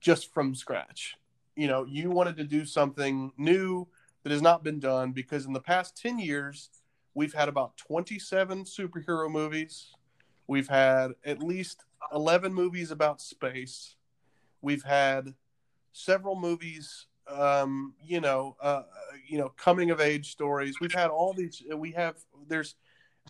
just 0.00 0.32
from 0.32 0.54
scratch. 0.54 1.16
You 1.56 1.68
know, 1.68 1.84
you 1.84 2.10
wanted 2.10 2.36
to 2.38 2.44
do 2.44 2.64
something 2.64 3.32
new 3.36 3.86
that 4.22 4.32
has 4.32 4.42
not 4.42 4.64
been 4.64 4.80
done 4.80 5.12
because 5.12 5.46
in 5.46 5.52
the 5.52 5.60
past 5.60 5.96
10 5.96 6.18
years, 6.18 6.70
we've 7.14 7.34
had 7.34 7.48
about 7.48 7.76
27 7.76 8.64
superhero 8.64 9.30
movies. 9.30 9.92
We've 10.46 10.68
had 10.68 11.12
at 11.24 11.42
least 11.42 11.84
11 12.12 12.52
movies 12.52 12.90
about 12.90 13.20
space. 13.20 13.96
We've 14.60 14.82
had 14.82 15.34
several 15.92 16.38
movies, 16.38 17.06
um, 17.28 17.94
you 18.04 18.20
know, 18.20 18.56
uh, 18.60 18.82
you 19.28 19.38
know, 19.38 19.50
coming 19.50 19.90
of 19.90 20.00
age 20.00 20.30
stories. 20.30 20.80
We've 20.80 20.94
had 20.94 21.10
all 21.10 21.32
these. 21.32 21.62
We 21.74 21.92
have 21.92 22.16
there's, 22.48 22.76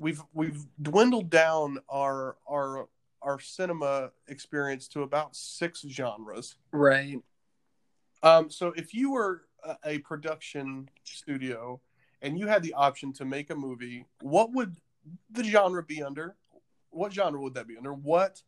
we've 0.00 0.22
we've 0.32 0.64
dwindled 0.80 1.30
down 1.30 1.78
our 1.88 2.36
our 2.48 2.88
our 3.22 3.38
cinema 3.38 4.10
experience 4.28 4.88
to 4.88 5.02
about 5.02 5.36
six 5.36 5.84
genres. 5.88 6.56
Right. 6.72 7.20
Um, 8.22 8.50
so 8.50 8.72
if 8.76 8.94
you 8.94 9.12
were 9.12 9.42
a, 9.64 9.76
a 9.84 9.98
production 9.98 10.88
studio 11.04 11.80
and 12.20 12.38
you 12.38 12.46
had 12.46 12.62
the 12.62 12.74
option 12.74 13.12
to 13.14 13.24
make 13.24 13.50
a 13.50 13.54
movie, 13.54 14.06
what 14.20 14.52
would 14.52 14.76
the 15.30 15.44
genre 15.44 15.82
be 15.82 16.02
under? 16.02 16.36
What 16.90 17.12
genre 17.12 17.40
would 17.40 17.54
that 17.54 17.66
be 17.66 17.76
under? 17.76 17.92
What 17.92 18.42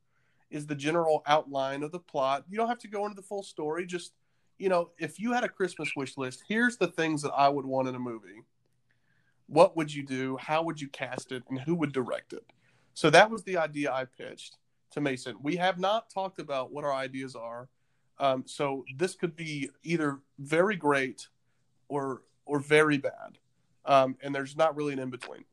is 0.50 0.66
the 0.66 0.74
general 0.74 1.22
outline 1.26 1.82
of 1.82 1.90
the 1.90 1.98
plot? 1.98 2.44
You 2.48 2.56
don't 2.56 2.68
have 2.68 2.78
to 2.80 2.88
go 2.88 3.04
into 3.04 3.16
the 3.16 3.22
full 3.22 3.42
story. 3.42 3.86
Just, 3.86 4.12
you 4.58 4.68
know, 4.68 4.90
if 4.98 5.18
you 5.18 5.32
had 5.32 5.44
a 5.44 5.48
Christmas 5.48 5.90
wish 5.96 6.16
list, 6.16 6.44
here's 6.48 6.76
the 6.76 6.88
things 6.88 7.22
that 7.22 7.32
I 7.32 7.48
would 7.48 7.66
want 7.66 7.88
in 7.88 7.94
a 7.94 7.98
movie. 8.00 8.42
What 9.46 9.76
would 9.76 9.92
you 9.92 10.04
do? 10.04 10.36
How 10.38 10.62
would 10.62 10.80
you 10.80 10.88
cast 10.88 11.32
it? 11.32 11.42
And 11.48 11.60
who 11.60 11.74
would 11.74 11.92
direct 11.92 12.32
it? 12.32 12.44
So 12.94 13.10
that 13.10 13.30
was 13.30 13.42
the 13.42 13.56
idea 13.58 13.92
I 13.92 14.04
pitched 14.04 14.56
to 14.92 15.00
Mason. 15.00 15.36
We 15.42 15.56
have 15.56 15.78
not 15.78 16.10
talked 16.10 16.38
about 16.38 16.72
what 16.72 16.84
our 16.84 16.92
ideas 16.92 17.34
are. 17.34 17.68
Um, 18.18 18.44
so 18.46 18.84
this 18.96 19.14
could 19.14 19.34
be 19.34 19.70
either 19.82 20.20
very 20.38 20.76
great 20.76 21.28
or 21.88 22.22
or 22.46 22.60
very 22.60 22.98
bad, 22.98 23.38
um, 23.86 24.16
and 24.22 24.34
there's 24.34 24.56
not 24.56 24.76
really 24.76 24.92
an 24.92 24.98
in 24.98 25.10
between. 25.10 25.44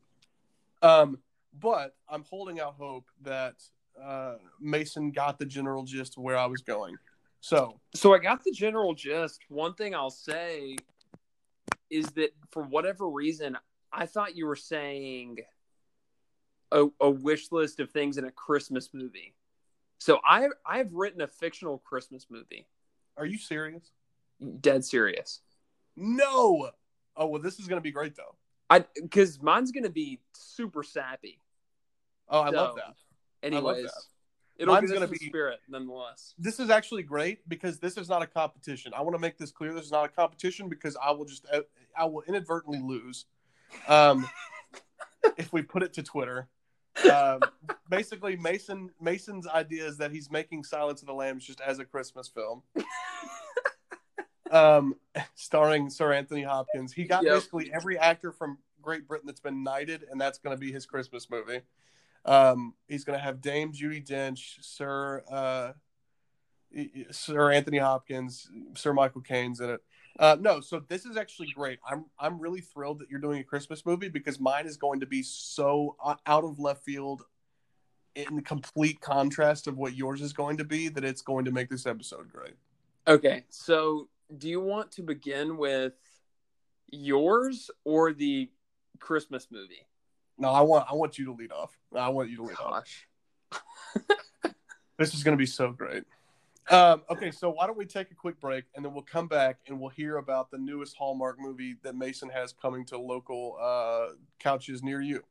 Um, 0.82 1.18
but 1.58 1.96
I'm 2.08 2.22
holding 2.22 2.60
out 2.60 2.74
hope 2.78 3.06
that 3.22 3.56
uh, 4.00 4.34
Mason 4.60 5.10
got 5.10 5.38
the 5.38 5.46
general 5.46 5.82
gist 5.82 6.16
of 6.16 6.22
where 6.22 6.36
I 6.36 6.46
was 6.46 6.62
going. 6.62 6.96
So 7.40 7.80
So 7.94 8.14
I 8.14 8.18
got 8.18 8.44
the 8.44 8.52
general 8.52 8.94
gist. 8.94 9.40
One 9.48 9.74
thing 9.74 9.94
I'll 9.94 10.10
say 10.10 10.76
is 11.90 12.06
that 12.12 12.30
for 12.50 12.62
whatever 12.62 13.08
reason, 13.08 13.56
I 13.92 14.06
thought 14.06 14.36
you 14.36 14.46
were 14.46 14.56
saying 14.56 15.38
a, 16.70 16.86
a 17.00 17.10
wish 17.10 17.52
list 17.52 17.80
of 17.80 17.90
things 17.90 18.16
in 18.18 18.24
a 18.24 18.30
Christmas 18.30 18.90
movie. 18.92 19.34
So 19.98 20.20
I 20.24 20.48
I've 20.66 20.92
written 20.92 21.20
a 21.20 21.26
fictional 21.28 21.78
Christmas 21.78 22.26
movie. 22.30 22.66
are 23.16 23.26
you 23.26 23.38
serious? 23.38 23.90
Dead 24.60 24.84
serious. 24.84 25.40
No. 25.96 26.70
Oh 27.16 27.26
well, 27.26 27.42
this 27.42 27.58
is 27.60 27.68
going 27.68 27.76
to 27.76 27.82
be 27.82 27.92
great 27.92 28.16
though. 28.16 28.34
I 28.70 28.84
because 29.00 29.40
mine's 29.42 29.70
gonna 29.70 29.90
be 29.90 30.20
super 30.32 30.82
sappy. 30.82 31.38
Oh, 32.28 32.40
I 32.40 32.48
love 32.48 32.74
So, 32.74 32.80
that. 32.86 33.46
Anyways, 33.46 33.84
that. 33.84 33.92
it'll 34.56 34.74
Mine's 34.74 34.90
us 34.90 34.94
gonna 34.94 35.06
the 35.06 35.18
be- 35.18 35.26
spirit 35.26 35.60
nonetheless. 35.68 36.34
This 36.38 36.58
is 36.58 36.70
actually 36.70 37.02
great 37.02 37.46
because 37.48 37.78
this 37.78 37.98
is 37.98 38.08
not 38.08 38.22
a 38.22 38.26
competition. 38.26 38.92
I 38.96 39.02
want 39.02 39.14
to 39.14 39.20
make 39.20 39.36
this 39.36 39.50
clear. 39.52 39.74
This 39.74 39.84
is 39.84 39.92
not 39.92 40.06
a 40.06 40.08
competition 40.08 40.70
because 40.70 40.96
I 41.04 41.10
will 41.10 41.26
just 41.26 41.46
I 41.96 42.04
will 42.06 42.22
inadvertently 42.22 42.80
lose. 42.80 43.26
Um, 43.88 44.28
if 45.36 45.52
we 45.52 45.62
put 45.62 45.82
it 45.82 45.92
to 45.94 46.02
Twitter. 46.02 46.48
Um, 47.10 47.40
basically, 47.88 48.36
Mason 48.36 48.90
Mason's 49.00 49.46
idea 49.46 49.86
is 49.86 49.96
that 49.98 50.10
he's 50.10 50.30
making 50.30 50.64
Silence 50.64 51.00
of 51.00 51.06
the 51.06 51.14
Lambs 51.14 51.44
just 51.44 51.60
as 51.60 51.78
a 51.78 51.84
Christmas 51.84 52.28
film, 52.28 52.62
um, 54.50 54.94
starring 55.34 55.88
Sir 55.88 56.12
Anthony 56.12 56.42
Hopkins. 56.42 56.92
He 56.92 57.04
got 57.04 57.24
Yep. 57.24 57.34
basically 57.34 57.72
every 57.72 57.98
actor 57.98 58.30
from 58.30 58.58
Great 58.82 59.08
Britain 59.08 59.26
that's 59.26 59.40
been 59.40 59.62
knighted, 59.62 60.04
and 60.10 60.20
that's 60.20 60.38
going 60.38 60.54
to 60.54 60.60
be 60.60 60.70
his 60.70 60.84
Christmas 60.84 61.30
movie. 61.30 61.62
Um, 62.24 62.74
he's 62.88 63.04
going 63.04 63.18
to 63.18 63.24
have 63.24 63.40
Dame 63.40 63.72
Judi 63.72 64.06
Dench, 64.06 64.62
Sir 64.62 65.24
uh, 65.30 65.72
Sir 67.10 67.50
Anthony 67.50 67.78
Hopkins, 67.78 68.50
Sir 68.74 68.92
Michael 68.92 69.22
Caine's 69.22 69.60
in 69.60 69.70
it. 69.70 69.80
Uh, 70.18 70.36
no, 70.40 70.60
so 70.60 70.82
this 70.88 71.06
is 71.06 71.16
actually 71.16 71.48
great. 71.54 71.78
I'm 71.88 72.06
I'm 72.18 72.38
really 72.38 72.60
thrilled 72.60 72.98
that 73.00 73.10
you're 73.10 73.20
doing 73.20 73.40
a 73.40 73.44
Christmas 73.44 73.86
movie 73.86 74.08
because 74.08 74.38
mine 74.38 74.66
is 74.66 74.76
going 74.76 75.00
to 75.00 75.06
be 75.06 75.22
so 75.22 75.96
out 76.26 76.44
of 76.44 76.58
left 76.58 76.84
field, 76.84 77.24
in 78.14 78.42
complete 78.42 79.00
contrast 79.00 79.66
of 79.66 79.78
what 79.78 79.96
yours 79.96 80.20
is 80.20 80.32
going 80.32 80.58
to 80.58 80.64
be 80.64 80.88
that 80.88 81.04
it's 81.04 81.22
going 81.22 81.44
to 81.46 81.50
make 81.50 81.70
this 81.70 81.86
episode 81.86 82.30
great. 82.30 82.54
Okay, 83.08 83.44
so 83.48 84.08
do 84.38 84.48
you 84.48 84.60
want 84.60 84.90
to 84.92 85.02
begin 85.02 85.56
with 85.56 85.94
yours 86.90 87.70
or 87.84 88.12
the 88.12 88.50
Christmas 89.00 89.48
movie? 89.50 89.86
No, 90.38 90.50
I 90.50 90.60
want 90.60 90.86
I 90.90 90.94
want 90.94 91.18
you 91.18 91.26
to 91.26 91.32
lead 91.32 91.52
off. 91.52 91.76
I 91.96 92.08
want 92.10 92.30
you 92.30 92.36
to 92.36 92.42
lead 92.42 92.58
off. 92.58 93.06
This 94.98 95.14
is 95.14 95.24
going 95.24 95.36
to 95.36 95.40
be 95.40 95.46
so 95.46 95.72
great. 95.72 96.04
Um, 96.70 97.02
okay, 97.10 97.30
so 97.30 97.50
why 97.50 97.66
don't 97.66 97.76
we 97.76 97.84
take 97.84 98.10
a 98.10 98.14
quick 98.14 98.40
break 98.40 98.64
and 98.74 98.84
then 98.84 98.94
we'll 98.94 99.02
come 99.02 99.26
back 99.26 99.58
and 99.66 99.80
we'll 99.80 99.90
hear 99.90 100.18
about 100.18 100.50
the 100.50 100.58
newest 100.58 100.96
Hallmark 100.96 101.38
movie 101.40 101.76
that 101.82 101.96
Mason 101.96 102.28
has 102.30 102.52
coming 102.52 102.84
to 102.86 102.98
local 102.98 103.56
uh, 103.60 104.14
couches 104.38 104.82
near 104.82 105.00
you. 105.00 105.22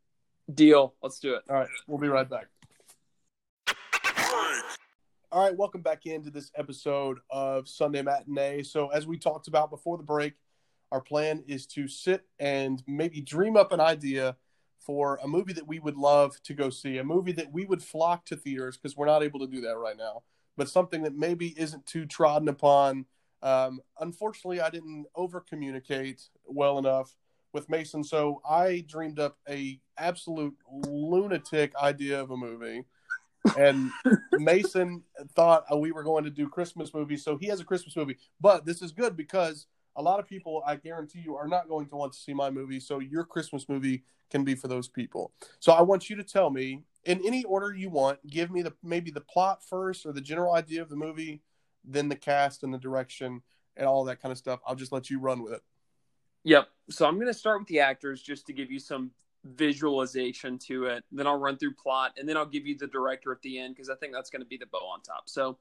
Deal. 0.54 0.94
Let's 1.02 1.20
do 1.20 1.36
it. 1.36 1.44
All 1.50 1.56
right, 1.56 1.70
we'll 1.88 2.00
be 2.00 2.10
right 2.10 2.30
back. 2.30 2.48
All 5.32 5.46
right, 5.46 5.56
welcome 5.56 5.82
back 5.82 6.06
into 6.06 6.30
this 6.30 6.52
episode 6.56 7.20
of 7.30 7.70
Sunday 7.70 8.02
Matinee. 8.02 8.64
So, 8.64 8.90
as 8.90 9.08
we 9.08 9.18
talked 9.18 9.48
about 9.48 9.70
before 9.70 9.96
the 9.96 10.04
break, 10.04 10.34
our 10.92 11.00
plan 11.00 11.46
is 11.48 11.66
to 11.68 11.88
sit 11.88 12.26
and 12.38 12.84
maybe 12.86 13.22
dream 13.22 13.56
up 13.56 13.72
an 13.72 13.80
idea 13.80 14.36
for 14.80 15.20
a 15.24 15.28
movie 15.30 15.54
that 15.54 15.66
we 15.66 15.80
would 15.80 15.96
love 15.96 16.42
to 16.44 16.54
go 16.54 16.70
see, 16.70 16.98
a 16.98 17.04
movie 17.04 17.32
that 17.32 17.54
we 17.54 17.66
would 17.66 17.82
flock 17.82 18.26
to 18.26 18.36
theaters 18.36 18.76
because 18.76 18.98
we're 18.98 19.06
not 19.06 19.24
able 19.24 19.40
to 19.40 19.48
do 19.48 19.62
that 19.62 19.78
right 19.78 19.96
now, 19.98 20.24
but 20.58 20.70
something 20.70 21.03
that 21.03 21.15
maybe 21.15 21.60
isn't 21.60 21.86
too 21.86 22.05
trodden 22.05 22.48
upon. 22.48 23.05
Um, 23.41 23.81
unfortunately, 24.00 24.62
I 24.62 24.70
didn't 24.70 25.05
over 25.15 25.39
communicate 25.41 26.22
well 26.46 26.77
enough 26.77 27.15
with 27.53 27.70
Mason, 27.70 28.03
so 28.03 28.41
I 28.48 28.86
dreamed 28.88 29.20
up 29.20 29.38
a 29.50 29.79
absolute 29.98 30.55
lunatic 30.70 31.75
idea 31.75 32.22
of 32.22 32.31
a 32.31 32.38
movie 32.38 32.86
and 33.58 33.91
Mason 34.34 35.03
thought 35.36 35.65
uh, 35.72 35.77
we 35.77 35.91
were 35.91 36.03
going 36.03 36.24
to 36.24 36.29
do 36.29 36.48
Christmas 36.48 36.93
movies, 36.93 37.24
so 37.24 37.38
he 37.38 37.48
has 37.48 37.60
a 37.60 37.65
Christmas 37.65 37.96
movie. 37.96 38.17
But 38.39 38.65
this 38.65 38.81
is 38.81 38.91
good 38.91 39.15
because 39.17 39.67
a 39.96 40.01
lot 40.01 40.20
of 40.20 40.27
people, 40.27 40.63
I 40.65 40.75
guarantee 40.75 41.20
you, 41.20 41.36
are 41.36 41.48
not 41.48 41.67
going 41.67 41.88
to 41.88 41.96
want 41.96 42.13
to 42.13 42.20
see 42.20 42.34
my 42.34 42.50
movie. 42.50 42.79
So 42.79 43.00
your 43.00 43.24
Christmas 43.24 43.67
movie 43.67 44.03
can 44.29 44.43
be 44.43 44.55
for 44.55 44.67
those 44.67 44.88
people. 44.88 45.34
So 45.60 45.74
I 45.74 45.81
want 45.81 46.10
you 46.10 46.15
to 46.15 46.24
tell 46.24 46.50
me 46.50 46.84
in 47.05 47.25
any 47.25 47.43
order 47.43 47.74
you 47.74 47.89
want. 47.89 48.25
Give 48.27 48.51
me 48.51 48.62
the 48.62 48.74
maybe 48.84 49.12
the 49.12 49.22
plot 49.22 49.63
first 49.63 50.05
or 50.05 50.12
the 50.12 50.22
general 50.22 50.53
idea 50.53 50.81
of 50.81 50.89
the 50.89 50.96
movie, 50.96 51.41
then 51.84 52.10
the 52.10 52.15
cast 52.15 52.63
and 52.63 52.74
the 52.74 52.77
direction 52.77 53.41
and 53.77 53.88
all 53.88 54.03
that 54.05 54.22
kind 54.22 54.31
of 54.31 54.38
stuff. 54.38 54.60
I'll 54.65 54.75
just 54.75 54.91
let 54.91 55.10
you 55.10 55.20
run 55.20 55.43
with 55.43 55.53
it. 55.53 55.62
Yep. 56.43 56.67
So 56.89 57.05
I'm 57.05 57.15
going 57.15 57.27
to 57.27 57.34
start 57.34 57.60
with 57.60 57.67
the 57.67 57.79
actors 57.79 58.22
just 58.22 58.48
to 58.48 58.53
give 58.53 58.72
you 58.72 58.79
some 58.79 59.12
visualization 59.43 60.58
to 60.58 60.86
it. 60.86 61.03
Then 61.12 61.27
I'll 61.27 61.39
run 61.39 61.58
through 61.58 61.75
plot, 61.75 62.13
and 62.17 62.27
then 62.27 62.38
I'll 62.38 62.46
give 62.46 62.65
you 62.65 62.77
the 62.77 62.88
director 62.88 63.31
at 63.31 63.41
the 63.41 63.60
end 63.60 63.75
because 63.75 63.89
I 63.89 63.96
think 63.96 64.13
that's 64.13 64.29
going 64.29 64.41
to 64.41 64.48
be 64.48 64.58
the 64.58 64.65
bow 64.65 64.79
on 64.79 65.01
top. 65.01 65.24
So, 65.25 65.58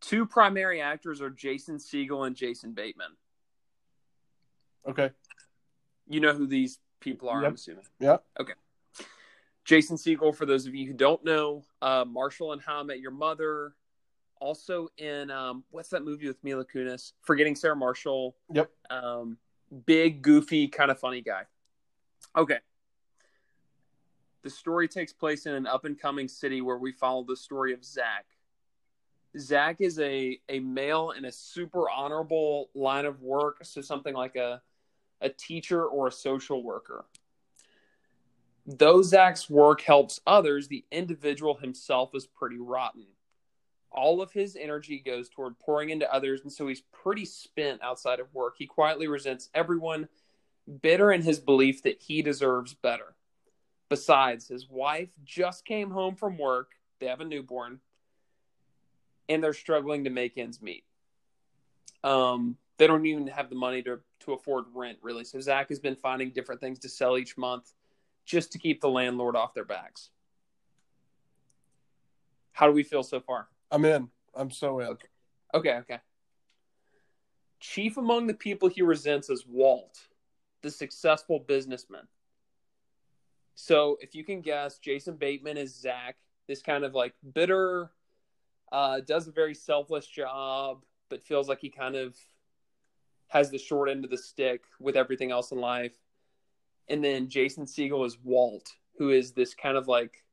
two 0.00 0.26
primary 0.26 0.80
actors 0.80 1.20
are 1.20 1.30
Jason 1.30 1.76
Segel 1.76 2.26
and 2.26 2.36
Jason 2.36 2.72
Bateman. 2.72 3.12
Okay. 4.88 5.10
You 6.08 6.20
know 6.20 6.34
who 6.34 6.46
these 6.46 6.78
people 7.00 7.28
are, 7.28 7.40
yep. 7.40 7.48
I'm 7.48 7.54
assuming. 7.54 7.84
Yeah. 8.00 8.16
Okay. 8.38 8.54
Jason 9.64 9.96
Segel, 9.96 10.34
for 10.34 10.46
those 10.46 10.66
of 10.66 10.74
you 10.74 10.86
who 10.86 10.92
don't 10.92 11.24
know, 11.24 11.62
uh, 11.80 12.04
Marshall 12.06 12.52
and 12.52 12.60
How 12.60 12.80
I 12.80 12.82
Met 12.82 13.00
Your 13.00 13.12
Mother. 13.12 13.74
Also 14.40 14.88
in 14.98 15.30
um, 15.30 15.62
what's 15.70 15.88
that 15.90 16.04
movie 16.04 16.26
with 16.26 16.42
Mila 16.42 16.64
Kunis? 16.64 17.12
Forgetting 17.20 17.54
Sarah 17.54 17.76
Marshall. 17.76 18.34
Yep. 18.52 18.70
Um, 18.90 19.38
big, 19.86 20.20
goofy, 20.20 20.66
kind 20.66 20.90
of 20.90 20.98
funny 20.98 21.20
guy. 21.20 21.42
Okay. 22.36 22.58
The 24.42 24.50
story 24.50 24.88
takes 24.88 25.12
place 25.12 25.46
in 25.46 25.54
an 25.54 25.68
up 25.68 25.84
and 25.84 25.96
coming 25.96 26.26
city 26.26 26.60
where 26.60 26.78
we 26.78 26.90
follow 26.90 27.22
the 27.22 27.36
story 27.36 27.72
of 27.72 27.84
Zach. 27.84 28.26
Zach 29.38 29.76
is 29.78 30.00
a, 30.00 30.40
a 30.48 30.58
male 30.58 31.12
in 31.16 31.24
a 31.24 31.32
super 31.32 31.88
honorable 31.88 32.68
line 32.74 33.06
of 33.06 33.22
work, 33.22 33.58
so 33.62 33.80
something 33.80 34.14
like 34.14 34.34
a, 34.34 34.60
a 35.20 35.28
teacher 35.28 35.86
or 35.86 36.08
a 36.08 36.12
social 36.12 36.64
worker. 36.64 37.04
Though 38.64 39.02
Zach's 39.02 39.50
work 39.50 39.80
helps 39.80 40.20
others, 40.26 40.68
the 40.68 40.84
individual 40.92 41.56
himself 41.56 42.14
is 42.14 42.26
pretty 42.26 42.58
rotten. 42.58 43.06
All 43.90 44.22
of 44.22 44.32
his 44.32 44.56
energy 44.56 44.98
goes 45.04 45.28
toward 45.28 45.58
pouring 45.58 45.90
into 45.90 46.12
others, 46.12 46.42
and 46.42 46.52
so 46.52 46.68
he's 46.68 46.82
pretty 46.92 47.24
spent 47.24 47.82
outside 47.82 48.20
of 48.20 48.32
work. 48.32 48.54
He 48.56 48.66
quietly 48.66 49.08
resents 49.08 49.50
everyone 49.54 50.08
bitter 50.80 51.10
in 51.12 51.22
his 51.22 51.40
belief 51.40 51.82
that 51.82 52.00
he 52.00 52.22
deserves 52.22 52.72
better. 52.72 53.16
Besides, 53.88 54.48
his 54.48 54.70
wife 54.70 55.10
just 55.24 55.64
came 55.64 55.90
home 55.90 56.14
from 56.14 56.38
work, 56.38 56.70
they 57.00 57.06
have 57.06 57.20
a 57.20 57.24
newborn, 57.24 57.80
and 59.28 59.42
they're 59.42 59.52
struggling 59.52 60.04
to 60.04 60.10
make 60.10 60.38
ends 60.38 60.62
meet. 60.62 60.84
Um, 62.04 62.56
they 62.78 62.86
don't 62.86 63.04
even 63.04 63.26
have 63.26 63.50
the 63.50 63.56
money 63.56 63.82
to, 63.82 64.00
to 64.20 64.32
afford 64.32 64.66
rent, 64.72 64.98
really. 65.02 65.24
So 65.24 65.40
Zach 65.40 65.68
has 65.68 65.80
been 65.80 65.96
finding 65.96 66.30
different 66.30 66.60
things 66.60 66.78
to 66.80 66.88
sell 66.88 67.18
each 67.18 67.36
month 67.36 67.72
just 68.24 68.52
to 68.52 68.58
keep 68.58 68.80
the 68.80 68.88
landlord 68.88 69.36
off 69.36 69.54
their 69.54 69.64
backs. 69.64 70.10
How 72.52 72.66
do 72.66 72.72
we 72.72 72.82
feel 72.82 73.02
so 73.02 73.20
far? 73.20 73.48
I'm 73.70 73.84
in. 73.84 74.08
I'm 74.34 74.50
so 74.50 74.78
in. 74.80 74.88
Okay. 74.88 75.08
Okay, 75.54 75.74
okay. 75.78 75.98
Chief 77.60 77.96
among 77.96 78.26
the 78.26 78.34
people 78.34 78.68
he 78.68 78.82
resents 78.82 79.30
is 79.30 79.46
Walt 79.46 80.08
the 80.62 80.70
successful 80.70 81.40
businessman. 81.40 82.06
So 83.54 83.98
if 84.00 84.14
you 84.14 84.24
can 84.24 84.40
guess, 84.40 84.78
Jason 84.78 85.16
Bateman 85.16 85.58
is 85.58 85.78
Zach, 85.78 86.16
this 86.48 86.62
kind 86.62 86.84
of 86.84 86.94
like 86.94 87.14
bitter, 87.34 87.90
uh, 88.70 89.00
does 89.00 89.28
a 89.28 89.32
very 89.32 89.54
selfless 89.54 90.06
job, 90.06 90.84
but 91.10 91.22
feels 91.22 91.48
like 91.48 91.60
he 91.60 91.68
kind 91.68 91.94
of 91.94 92.16
has 93.28 93.50
the 93.50 93.58
short 93.58 93.90
end 93.90 94.04
of 94.04 94.10
the 94.10 94.18
stick 94.18 94.62
with 94.80 94.96
everything 94.96 95.30
else 95.30 95.50
in 95.52 95.58
life. 95.58 95.94
And 96.88 97.02
then 97.02 97.28
Jason 97.28 97.64
Segel 97.64 98.06
is 98.06 98.18
Walt, 98.22 98.70
who 98.98 99.10
is 99.10 99.32
this 99.32 99.54
kind 99.54 99.76
of 99.76 99.88
like 99.88 100.24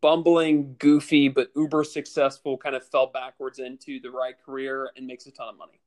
bumbling, 0.00 0.76
goofy, 0.78 1.28
but 1.28 1.50
uber 1.56 1.84
successful, 1.84 2.56
kind 2.56 2.76
of 2.76 2.86
fell 2.86 3.06
backwards 3.06 3.58
into 3.58 4.00
the 4.00 4.10
right 4.10 4.36
career 4.44 4.90
and 4.96 5.06
makes 5.06 5.26
a 5.26 5.30
ton 5.30 5.48
of 5.48 5.58
money. 5.58 5.80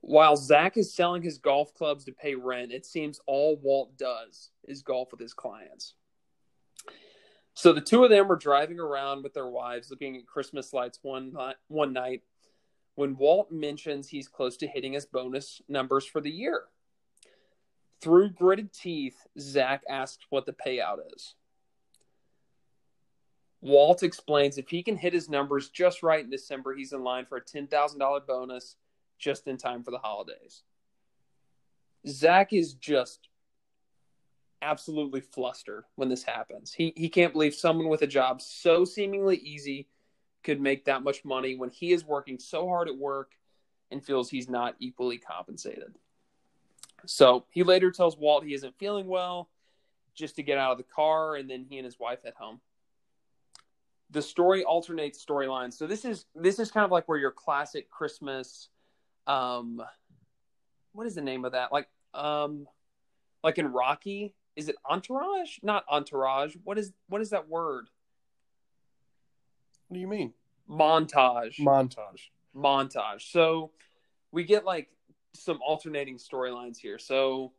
While 0.00 0.36
Zach 0.36 0.76
is 0.76 0.92
selling 0.92 1.22
his 1.22 1.38
golf 1.38 1.72
clubs 1.74 2.04
to 2.04 2.12
pay 2.12 2.34
rent, 2.34 2.72
it 2.72 2.84
seems 2.84 3.20
all 3.26 3.56
Walt 3.56 3.96
does 3.96 4.50
is 4.68 4.82
golf 4.82 5.10
with 5.10 5.20
his 5.20 5.32
clients. 5.32 5.94
So 7.54 7.72
the 7.72 7.80
two 7.80 8.04
of 8.04 8.10
them 8.10 8.28
were 8.28 8.36
driving 8.36 8.80
around 8.80 9.22
with 9.22 9.32
their 9.32 9.46
wives 9.46 9.90
looking 9.90 10.16
at 10.16 10.26
Christmas 10.26 10.72
lights 10.72 10.98
one 11.02 11.32
one 11.68 11.92
night 11.92 12.22
when 12.96 13.16
Walt 13.16 13.50
mentions 13.50 14.08
he's 14.08 14.28
close 14.28 14.56
to 14.58 14.66
hitting 14.66 14.92
his 14.92 15.06
bonus 15.06 15.62
numbers 15.68 16.04
for 16.04 16.20
the 16.20 16.30
year. 16.30 16.64
Through 18.04 18.30
gritted 18.32 18.70
teeth, 18.74 19.16
Zach 19.38 19.82
asks 19.88 20.26
what 20.28 20.44
the 20.44 20.52
payout 20.52 20.98
is. 21.16 21.34
Walt 23.62 24.02
explains 24.02 24.58
if 24.58 24.68
he 24.68 24.82
can 24.82 24.98
hit 24.98 25.14
his 25.14 25.30
numbers 25.30 25.70
just 25.70 26.02
right 26.02 26.22
in 26.22 26.28
December, 26.28 26.74
he's 26.74 26.92
in 26.92 27.02
line 27.02 27.24
for 27.24 27.38
a 27.38 27.42
$10,000 27.42 28.26
bonus 28.26 28.76
just 29.18 29.46
in 29.46 29.56
time 29.56 29.82
for 29.82 29.90
the 29.90 29.96
holidays. 29.96 30.64
Zach 32.06 32.52
is 32.52 32.74
just 32.74 33.30
absolutely 34.60 35.22
flustered 35.22 35.84
when 35.94 36.10
this 36.10 36.24
happens. 36.24 36.74
He 36.74 36.92
he 36.96 37.08
can't 37.08 37.32
believe 37.32 37.54
someone 37.54 37.88
with 37.88 38.02
a 38.02 38.06
job 38.06 38.42
so 38.42 38.84
seemingly 38.84 39.36
easy 39.36 39.88
could 40.42 40.60
make 40.60 40.84
that 40.84 41.02
much 41.02 41.24
money 41.24 41.56
when 41.56 41.70
he 41.70 41.92
is 41.92 42.04
working 42.04 42.38
so 42.38 42.68
hard 42.68 42.88
at 42.88 42.98
work 42.98 43.32
and 43.90 44.04
feels 44.04 44.28
he's 44.28 44.50
not 44.50 44.76
equally 44.78 45.16
compensated. 45.16 45.94
So 47.06 47.44
he 47.50 47.62
later 47.62 47.90
tells 47.90 48.16
Walt 48.16 48.44
he 48.44 48.54
isn't 48.54 48.78
feeling 48.78 49.06
well 49.06 49.48
just 50.14 50.36
to 50.36 50.42
get 50.42 50.58
out 50.58 50.72
of 50.72 50.78
the 50.78 50.84
car, 50.84 51.36
and 51.36 51.50
then 51.50 51.66
he 51.68 51.78
and 51.78 51.84
his 51.84 51.98
wife 51.98 52.22
head 52.24 52.34
home. 52.38 52.60
The 54.10 54.22
story 54.22 54.64
alternates 54.64 55.24
storylines. 55.24 55.74
So 55.74 55.86
this 55.86 56.04
is 56.04 56.26
this 56.34 56.58
is 56.58 56.70
kind 56.70 56.84
of 56.84 56.90
like 56.90 57.08
where 57.08 57.18
your 57.18 57.32
classic 57.32 57.90
Christmas 57.90 58.68
um 59.26 59.82
what 60.92 61.06
is 61.06 61.14
the 61.14 61.22
name 61.22 61.44
of 61.44 61.52
that? 61.52 61.72
Like 61.72 61.88
um 62.12 62.66
like 63.42 63.58
in 63.58 63.66
Rocky, 63.72 64.34
is 64.56 64.68
it 64.68 64.76
entourage? 64.88 65.58
Not 65.62 65.84
entourage. 65.90 66.54
What 66.62 66.78
is 66.78 66.92
what 67.08 67.20
is 67.20 67.30
that 67.30 67.48
word? 67.48 67.88
What 69.88 69.94
do 69.94 70.00
you 70.00 70.08
mean? 70.08 70.32
Montage. 70.70 71.58
Montage. 71.58 72.30
Montage. 72.56 73.30
So 73.30 73.72
we 74.30 74.44
get 74.44 74.64
like 74.64 74.88
some 75.34 75.60
alternating 75.66 76.16
storylines 76.16 76.78
here. 76.78 76.98
So 76.98 77.52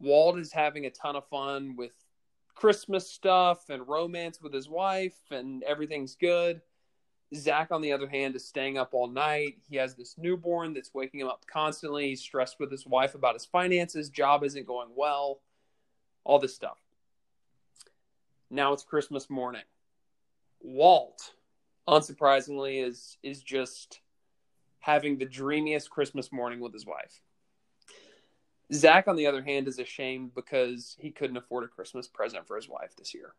Walt 0.00 0.38
is 0.38 0.52
having 0.52 0.86
a 0.86 0.90
ton 0.90 1.16
of 1.16 1.26
fun 1.28 1.76
with 1.76 1.92
Christmas 2.54 3.10
stuff 3.10 3.70
and 3.70 3.86
romance 3.88 4.40
with 4.42 4.52
his 4.52 4.68
wife, 4.68 5.16
and 5.30 5.62
everything's 5.62 6.14
good. 6.14 6.60
Zach, 7.34 7.68
on 7.70 7.80
the 7.80 7.92
other 7.92 8.08
hand, 8.08 8.34
is 8.34 8.44
staying 8.44 8.76
up 8.76 8.92
all 8.92 9.06
night. 9.06 9.58
He 9.68 9.76
has 9.76 9.94
this 9.94 10.16
newborn 10.18 10.74
that's 10.74 10.92
waking 10.92 11.20
him 11.20 11.28
up 11.28 11.44
constantly. 11.46 12.08
He's 12.08 12.20
stressed 12.20 12.58
with 12.58 12.70
his 12.70 12.86
wife 12.86 13.14
about 13.14 13.34
his 13.34 13.46
finances. 13.46 14.10
Job 14.10 14.42
isn't 14.42 14.66
going 14.66 14.88
well. 14.96 15.40
All 16.24 16.38
this 16.38 16.54
stuff. 16.54 16.78
Now 18.50 18.72
it's 18.72 18.82
Christmas 18.82 19.30
morning. 19.30 19.62
Walt, 20.60 21.34
unsurprisingly, 21.88 22.84
is 22.84 23.16
is 23.22 23.42
just 23.42 24.00
having 24.80 25.18
the 25.18 25.26
dreamiest 25.26 25.90
Christmas 25.90 26.32
morning 26.32 26.60
with 26.60 26.72
his 26.72 26.86
wife. 26.86 27.20
Zach, 28.72 29.08
on 29.08 29.16
the 29.16 29.26
other 29.26 29.42
hand, 29.42 29.68
is 29.68 29.78
ashamed 29.78 30.34
because 30.34 30.96
he 30.98 31.10
couldn't 31.10 31.36
afford 31.36 31.64
a 31.64 31.68
Christmas 31.68 32.08
present 32.08 32.46
for 32.46 32.56
his 32.56 32.68
wife 32.68 32.94
this 32.96 33.14
year. 33.14 33.34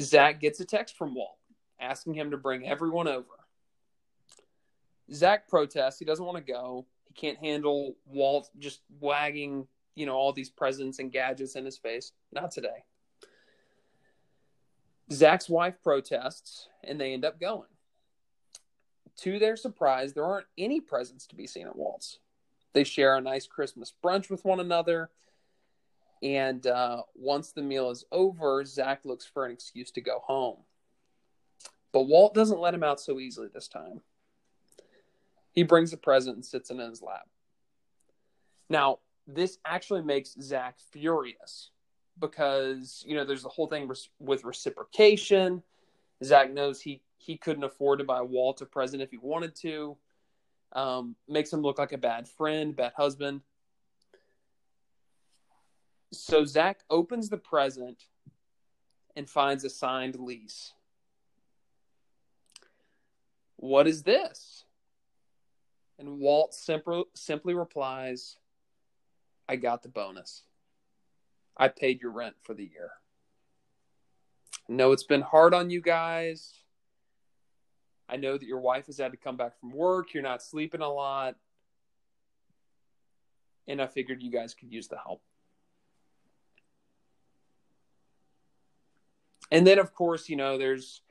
Zach 0.00 0.40
gets 0.40 0.60
a 0.60 0.64
text 0.64 0.96
from 0.96 1.14
Walt 1.14 1.38
asking 1.80 2.14
him 2.14 2.30
to 2.30 2.36
bring 2.36 2.66
everyone 2.66 3.08
over. 3.08 3.26
Zach 5.12 5.48
protests. 5.48 5.98
He 5.98 6.04
doesn't 6.04 6.24
want 6.24 6.38
to 6.38 6.52
go. 6.52 6.86
He 7.06 7.14
can't 7.14 7.38
handle 7.38 7.96
Walt 8.06 8.50
just 8.58 8.80
wagging, 9.00 9.66
you 9.94 10.06
know, 10.06 10.14
all 10.14 10.32
these 10.32 10.50
presents 10.50 10.98
and 10.98 11.12
gadgets 11.12 11.56
in 11.56 11.64
his 11.64 11.78
face. 11.78 12.12
Not 12.32 12.50
today. 12.50 12.84
Zach's 15.12 15.48
wife 15.48 15.76
protests, 15.84 16.68
and 16.82 17.00
they 17.00 17.12
end 17.12 17.24
up 17.24 17.38
going. 17.38 17.68
To 19.18 19.38
their 19.38 19.56
surprise, 19.56 20.12
there 20.12 20.24
aren't 20.24 20.46
any 20.58 20.80
presents 20.80 21.26
to 21.28 21.36
be 21.36 21.46
seen 21.46 21.66
at 21.66 21.76
Walt's. 21.76 22.18
They 22.72 22.84
share 22.84 23.16
a 23.16 23.20
nice 23.20 23.46
Christmas 23.46 23.92
brunch 24.04 24.28
with 24.28 24.44
one 24.44 24.60
another. 24.60 25.10
And 26.22 26.66
uh, 26.66 27.02
once 27.14 27.52
the 27.52 27.62
meal 27.62 27.90
is 27.90 28.04
over, 28.12 28.64
Zach 28.64 29.00
looks 29.04 29.26
for 29.26 29.46
an 29.46 29.52
excuse 29.52 29.90
to 29.92 30.00
go 30.00 30.18
home. 30.24 30.58
But 31.92 32.08
Walt 32.08 32.34
doesn't 32.34 32.60
let 32.60 32.74
him 32.74 32.82
out 32.82 33.00
so 33.00 33.18
easily 33.18 33.48
this 33.48 33.68
time. 33.68 34.02
He 35.52 35.62
brings 35.62 35.92
a 35.94 35.96
present 35.96 36.36
and 36.36 36.44
sits 36.44 36.70
in 36.70 36.78
his 36.78 37.00
lap. 37.00 37.28
Now, 38.68 38.98
this 39.26 39.58
actually 39.64 40.02
makes 40.02 40.36
Zach 40.40 40.78
furious 40.90 41.70
because, 42.18 43.02
you 43.06 43.14
know, 43.14 43.24
there's 43.24 43.42
the 43.42 43.48
whole 43.48 43.66
thing 43.66 43.90
with 44.18 44.44
reciprocation. 44.44 45.62
Zach 46.22 46.52
knows 46.52 46.80
he, 46.80 47.00
he 47.26 47.36
couldn't 47.36 47.64
afford 47.64 47.98
to 47.98 48.04
buy 48.04 48.22
Walt 48.22 48.62
a 48.62 48.66
present 48.66 49.02
if 49.02 49.10
he 49.10 49.18
wanted 49.18 49.56
to. 49.56 49.96
Um, 50.72 51.16
makes 51.28 51.52
him 51.52 51.60
look 51.60 51.76
like 51.76 51.92
a 51.92 51.98
bad 51.98 52.28
friend, 52.28 52.76
bad 52.76 52.92
husband. 52.96 53.40
So 56.12 56.44
Zach 56.44 56.80
opens 56.88 57.28
the 57.28 57.36
present 57.36 58.04
and 59.16 59.28
finds 59.28 59.64
a 59.64 59.70
signed 59.70 60.20
lease. 60.20 60.72
What 63.56 63.88
is 63.88 64.04
this? 64.04 64.64
And 65.98 66.20
Walt 66.20 66.54
simply, 66.54 67.04
simply 67.14 67.54
replies, 67.54 68.36
I 69.48 69.56
got 69.56 69.82
the 69.82 69.88
bonus. 69.88 70.42
I 71.56 71.68
paid 71.68 72.00
your 72.00 72.12
rent 72.12 72.36
for 72.42 72.54
the 72.54 72.64
year. 72.64 72.90
I 74.68 74.74
know 74.74 74.92
it's 74.92 75.02
been 75.02 75.22
hard 75.22 75.54
on 75.54 75.70
you 75.70 75.80
guys. 75.80 76.52
I 78.08 78.16
know 78.16 78.38
that 78.38 78.46
your 78.46 78.60
wife 78.60 78.86
has 78.86 78.98
had 78.98 79.12
to 79.12 79.18
come 79.18 79.36
back 79.36 79.58
from 79.58 79.72
work. 79.72 80.14
You're 80.14 80.22
not 80.22 80.42
sleeping 80.42 80.80
a 80.80 80.88
lot. 80.88 81.36
And 83.66 83.82
I 83.82 83.86
figured 83.86 84.22
you 84.22 84.30
guys 84.30 84.54
could 84.54 84.70
use 84.70 84.88
the 84.88 84.96
help. 84.96 85.22
And 89.50 89.66
then, 89.66 89.78
of 89.78 89.94
course, 89.94 90.28
you 90.28 90.36
know, 90.36 90.58
there's 90.58 91.02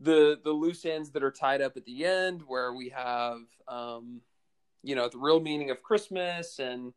the 0.00 0.40
the 0.42 0.50
loose 0.50 0.84
ends 0.84 1.10
that 1.10 1.22
are 1.22 1.30
tied 1.30 1.60
up 1.60 1.76
at 1.76 1.84
the 1.84 2.04
end 2.04 2.42
where 2.46 2.72
we 2.72 2.88
have 2.88 3.38
um 3.68 4.20
you 4.82 4.94
know 4.94 5.08
the 5.08 5.18
real 5.18 5.40
meaning 5.40 5.70
of 5.70 5.82
christmas 5.82 6.58
and 6.58 6.94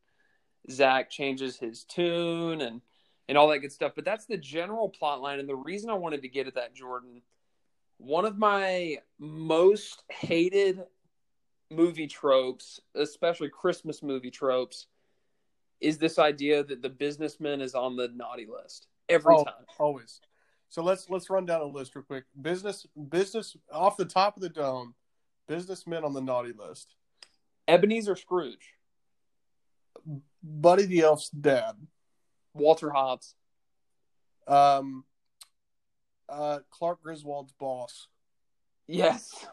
zach 0.72 1.10
changes 1.10 1.58
his 1.58 1.84
tune 1.84 2.62
and 2.62 2.82
and 3.28 3.38
all 3.38 3.50
that 3.50 3.60
good 3.60 3.72
stuff 3.72 3.92
but 3.94 4.06
that's 4.06 4.26
the 4.26 4.38
general 4.38 4.88
plot 4.88 5.22
line 5.22 5.40
and 5.40 5.50
the 5.50 5.56
reason 5.56 5.90
i 5.90 5.94
wanted 5.94 6.22
to 6.22 6.30
get 6.30 6.48
at 6.48 6.56
that 6.56 6.74
jordan 6.74 7.22
one 8.04 8.26
of 8.26 8.38
my 8.38 8.98
most 9.20 10.04
hated 10.10 10.84
movie 11.72 12.08
tropes 12.08 12.80
especially 12.96 13.50
christmas 13.50 14.04
movie 14.04 14.30
tropes 14.30 14.88
is 15.82 15.98
this 15.98 16.20
idea 16.20 16.64
that 16.64 16.82
the 16.82 16.90
businessman 16.90 17.62
is 17.62 17.74
on 17.74 17.96
the 17.96 18.10
naughty 18.10 18.46
list 18.46 18.88
every 19.10 19.36
oh, 19.36 19.44
time 19.44 19.66
always 19.80 20.22
so 20.74 20.82
let's 20.82 21.08
let's 21.08 21.30
run 21.30 21.46
down 21.46 21.62
a 21.62 21.66
list 21.66 21.96
real 21.96 22.04
quick. 22.04 22.24
Business 22.42 22.88
business 23.12 23.56
off 23.72 23.96
the 23.96 24.06
top 24.06 24.36
of 24.36 24.42
the 24.42 24.50
dome, 24.50 24.96
businessmen 25.48 26.04
on 26.04 26.14
the 26.14 26.20
naughty 26.20 26.52
list. 26.52 26.96
Ebenezer 27.68 28.16
Scrooge. 28.16 28.74
Buddy 30.42 30.86
the 30.86 31.02
Elf's 31.02 31.30
dad. 31.30 31.76
Walter 32.56 32.90
Hobbs. 32.90 33.36
Um 34.48 35.06
uh 36.30 36.60
Clark 36.70 37.02
Griswold's 37.04 37.54
boss. 37.54 38.08
Yes. 38.88 39.46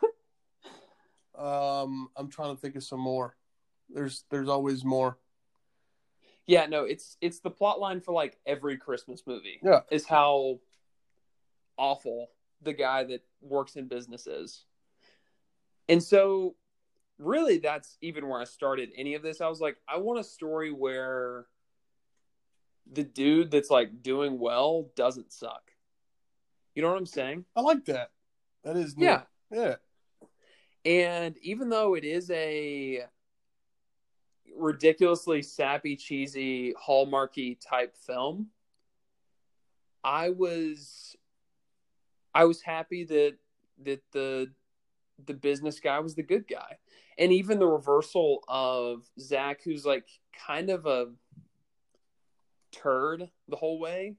um 1.38 2.08
I'm 2.16 2.28
trying 2.28 2.54
to 2.54 2.60
think 2.60 2.76
of 2.76 2.84
some 2.84 3.00
more. 3.00 3.36
There's 3.88 4.24
there's 4.30 4.48
always 4.48 4.84
more. 4.84 5.18
Yeah, 6.46 6.66
no, 6.66 6.84
it's 6.84 7.16
it's 7.20 7.40
the 7.40 7.50
plot 7.50 7.80
line 7.80 8.00
for 8.00 8.12
like 8.12 8.38
every 8.46 8.76
Christmas 8.76 9.22
movie. 9.26 9.60
Yeah. 9.62 9.80
Is 9.90 10.06
how 10.06 10.60
awful 11.76 12.28
the 12.62 12.72
guy 12.72 13.04
that 13.04 13.22
works 13.40 13.76
in 13.76 13.88
businesses. 13.88 14.64
And 15.88 16.02
so 16.02 16.56
really 17.18 17.58
that's 17.58 17.96
even 18.00 18.28
where 18.28 18.40
I 18.40 18.44
started 18.44 18.90
any 18.96 19.14
of 19.14 19.22
this. 19.22 19.40
I 19.40 19.48
was 19.48 19.60
like, 19.60 19.76
I 19.88 19.98
want 19.98 20.20
a 20.20 20.24
story 20.24 20.70
where 20.72 21.46
the 22.90 23.04
dude 23.04 23.50
that's 23.50 23.70
like 23.70 24.02
doing 24.02 24.38
well 24.38 24.90
doesn't 24.96 25.32
suck. 25.32 25.69
You 26.74 26.82
know 26.82 26.88
what 26.88 26.98
I'm 26.98 27.06
saying? 27.06 27.44
I 27.56 27.60
like 27.60 27.84
that. 27.86 28.10
That 28.64 28.76
is 28.76 28.96
neat. 28.96 29.06
yeah. 29.06 29.22
Yeah. 29.50 29.74
And 30.84 31.36
even 31.42 31.68
though 31.68 31.94
it 31.94 32.04
is 32.04 32.30
a 32.30 33.04
ridiculously 34.56 35.42
sappy, 35.42 35.96
cheesy, 35.96 36.74
hallmarky 36.74 37.58
type 37.60 37.96
film, 37.96 38.48
I 40.02 40.30
was 40.30 41.16
I 42.34 42.44
was 42.44 42.62
happy 42.62 43.04
that 43.04 43.34
that 43.84 44.00
the 44.12 44.50
the 45.26 45.34
business 45.34 45.80
guy 45.80 45.98
was 45.98 46.14
the 46.14 46.22
good 46.22 46.48
guy. 46.48 46.78
And 47.18 47.32
even 47.32 47.58
the 47.58 47.66
reversal 47.66 48.42
of 48.48 49.04
Zach, 49.18 49.60
who's 49.62 49.84
like 49.84 50.06
kind 50.46 50.70
of 50.70 50.86
a 50.86 51.08
turd 52.72 53.28
the 53.48 53.56
whole 53.56 53.78
way, 53.78 54.14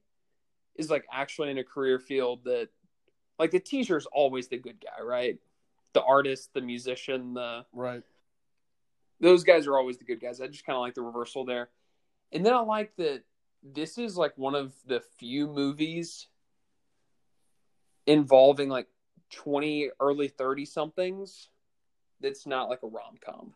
is 0.76 0.90
like 0.90 1.06
actually 1.12 1.52
in 1.52 1.58
a 1.58 1.64
career 1.64 2.00
field 2.00 2.44
that 2.46 2.70
like 3.40 3.52
the 3.52 3.60
teacher 3.60 3.98
is 3.98 4.06
always 4.08 4.48
the 4.48 4.58
good 4.58 4.78
guy, 4.80 5.04
right? 5.04 5.38
The 5.94 6.04
artist, 6.04 6.54
the 6.54 6.62
musician, 6.62 7.34
the 7.34 7.66
right. 7.74 8.04
Those 9.20 9.44
guys 9.44 9.68
are 9.68 9.78
always 9.78 9.98
the 9.98 10.06
good 10.06 10.22
guys. 10.22 10.42
I 10.42 10.48
just 10.48 10.66
kind 10.66 10.76
of 10.76 10.82
like 10.82 10.96
the 10.96 11.02
reversal 11.02 11.46
there. 11.46 11.70
And 12.32 12.46
then 12.46 12.54
I 12.54 12.62
like 12.62 12.96
that 12.96 13.24
this 13.64 13.98
is 13.98 14.18
like 14.18 14.38
one 14.38 14.56
of 14.56 14.74
the 14.88 15.02
few 15.18 15.48
movies 15.48 16.28
involving 18.08 18.70
like 18.70 18.88
20 19.32 19.92
early 20.00 20.28
30 20.28 20.66
somethings 20.66 21.50
that's 22.20 22.46
not 22.46 22.70
like 22.70 22.84
a 22.84 22.88
rom-com 22.88 23.54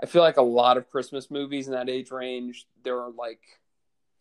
i 0.00 0.06
feel 0.06 0.22
like 0.22 0.38
a 0.38 0.42
lot 0.42 0.76
of 0.76 0.88
christmas 0.88 1.30
movies 1.30 1.66
in 1.66 1.74
that 1.74 1.88
age 1.88 2.10
range 2.10 2.66
there 2.82 2.98
are 3.00 3.10
like 3.10 3.40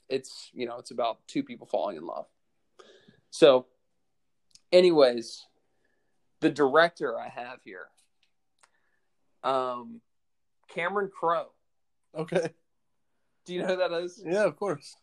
it's 0.10 0.50
you 0.54 0.66
know 0.66 0.78
it's 0.78 0.92
about 0.92 1.20
two 1.28 1.44
people 1.44 1.68
falling 1.68 1.98
in 1.98 2.06
love 2.06 2.26
so 3.30 3.66
anyways 4.72 5.46
the 6.40 6.50
director 6.50 7.20
i 7.20 7.28
have 7.28 7.60
here 7.64 7.88
um 9.44 10.02
cameron 10.70 11.10
crowe 11.10 11.52
okay 12.16 12.50
do 13.46 13.54
you 13.54 13.62
know 13.62 13.68
who 13.68 13.78
that 13.78 13.92
is 13.92 14.22
yeah 14.26 14.44
of 14.44 14.56
course 14.56 14.96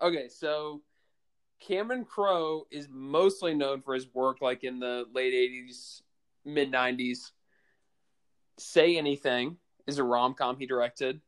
okay 0.00 0.28
so 0.28 0.82
Cameron 1.66 2.04
Crowe 2.04 2.66
is 2.70 2.88
mostly 2.90 3.54
known 3.54 3.80
for 3.80 3.94
his 3.94 4.12
work 4.12 4.42
like 4.42 4.64
in 4.64 4.80
the 4.80 5.06
late 5.14 5.32
80s, 5.32 6.02
mid 6.44 6.70
90s. 6.70 7.30
Say 8.58 8.98
Anything 8.98 9.56
is 9.86 9.98
a 9.98 10.04
rom 10.04 10.34
com 10.34 10.58
he 10.58 10.66
directed. 10.66 11.20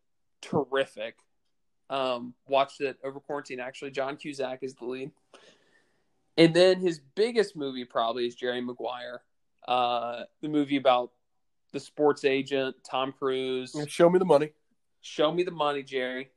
Terrific. 0.42 1.16
Um, 1.88 2.35
watched 2.49 2.81
it 2.81 2.99
over 3.05 3.20
quarantine, 3.20 3.61
actually. 3.61 3.90
John 3.92 4.16
Cusack 4.16 4.61
is 4.62 4.75
the 4.75 4.85
lead. 4.85 5.11
And 6.37 6.55
then 6.55 6.81
his 6.81 7.01
biggest 7.14 7.57
movie 7.57 7.85
probably 7.85 8.27
is 8.27 8.35
Jerry 8.35 8.61
Maguire, 8.61 9.22
uh, 9.66 10.25
the 10.42 10.49
movie 10.49 10.77
about 10.77 11.12
the 11.72 11.81
sports 11.81 12.25
agent, 12.25 12.77
Tom 12.88 13.12
Cruise. 13.12 13.75
Show 13.88 14.11
me 14.11 14.18
the 14.18 14.25
money. 14.25 14.53
Show 15.01 15.33
me 15.33 15.44
the 15.44 15.51
money, 15.51 15.83
Jerry. 15.83 16.31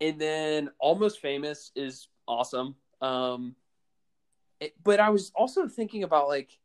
And 0.00 0.20
then 0.20 0.70
Almost 0.78 1.20
Famous 1.20 1.70
is 1.74 2.08
awesome. 2.26 2.76
Um, 3.00 3.56
it, 4.60 4.74
but 4.82 5.00
I 5.00 5.10
was 5.10 5.32
also 5.34 5.68
thinking 5.68 6.02
about 6.02 6.28
like 6.28 6.58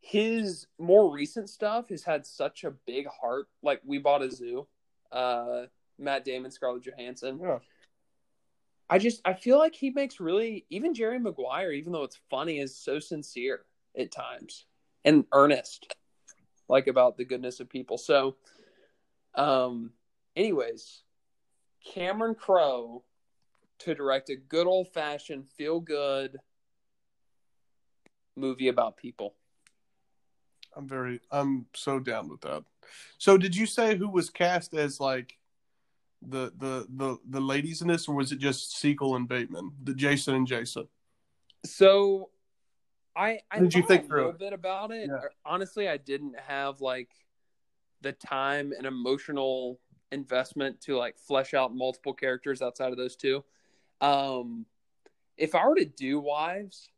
his 0.00 0.66
more 0.78 1.12
recent 1.12 1.48
stuff 1.48 1.88
has 1.90 2.02
had 2.02 2.26
such 2.26 2.64
a 2.64 2.70
big 2.70 3.06
heart. 3.06 3.48
Like 3.62 3.80
we 3.84 3.98
bought 3.98 4.22
a 4.22 4.30
zoo, 4.30 4.66
uh, 5.12 5.64
Matt 6.00 6.24
Damon, 6.24 6.50
Scarlett 6.50 6.82
Johansson. 6.82 7.38
Yeah. 7.42 7.58
I 8.88 8.98
just 8.98 9.20
I 9.24 9.34
feel 9.34 9.58
like 9.58 9.74
he 9.74 9.90
makes 9.90 10.18
really 10.18 10.66
even 10.68 10.94
Jerry 10.94 11.20
Maguire, 11.20 11.70
even 11.72 11.92
though 11.92 12.02
it's 12.02 12.18
funny, 12.28 12.58
is 12.58 12.76
so 12.76 12.98
sincere 12.98 13.64
at 13.96 14.10
times 14.10 14.66
and 15.04 15.24
earnest, 15.32 15.94
like 16.68 16.88
about 16.88 17.16
the 17.16 17.24
goodness 17.24 17.60
of 17.60 17.68
people. 17.68 17.98
So, 17.98 18.36
um, 19.36 19.92
anyways, 20.34 21.02
Cameron 21.84 22.34
Crowe 22.34 23.04
to 23.80 23.94
direct 23.94 24.28
a 24.28 24.36
good 24.36 24.66
old 24.66 24.92
fashioned, 24.92 25.48
feel 25.48 25.80
good 25.80 26.36
movie 28.36 28.68
about 28.68 28.96
people. 28.96 29.34
I'm 30.76 30.88
very, 30.88 31.20
I'm 31.30 31.66
so 31.74 31.98
down 31.98 32.28
with 32.28 32.40
that. 32.42 32.64
So, 33.18 33.36
did 33.36 33.56
you 33.56 33.66
say 33.66 33.96
who 33.96 34.08
was 34.08 34.30
cast 34.30 34.74
as 34.74 35.00
like 35.00 35.38
The 36.22 36.52
the 36.58 36.86
the 36.94 37.18
the 37.28 37.40
ladies 37.40 37.80
in 37.80 37.88
this, 37.88 38.06
or 38.06 38.14
was 38.14 38.30
it 38.32 38.38
just 38.38 38.76
Segel 38.76 39.16
and 39.16 39.26
Bateman, 39.26 39.72
the 39.82 39.94
Jason 39.94 40.34
and 40.34 40.46
Jason? 40.46 40.86
So, 41.64 42.30
I 43.16 43.40
I 43.50 43.60
Did 43.60 43.74
you 43.74 43.82
think 43.82 44.10
a 44.10 44.14
little 44.14 44.30
it? 44.30 44.38
bit 44.38 44.52
about 44.52 44.90
it. 44.90 45.08
Yeah. 45.08 45.28
Honestly, 45.44 45.88
I 45.88 45.96
didn't 45.96 46.38
have 46.38 46.80
like 46.80 47.08
the 48.02 48.12
time 48.12 48.72
and 48.76 48.86
emotional 48.86 49.80
investment 50.12 50.80
to 50.82 50.96
like 50.96 51.18
flesh 51.18 51.54
out 51.54 51.74
multiple 51.74 52.14
characters 52.14 52.62
outside 52.62 52.92
of 52.92 52.98
those 52.98 53.16
two. 53.16 53.44
Um, 54.00 54.66
if 55.36 55.54
I 55.54 55.66
were 55.66 55.76
to 55.76 55.84
do 55.84 56.20
wives, 56.20 56.90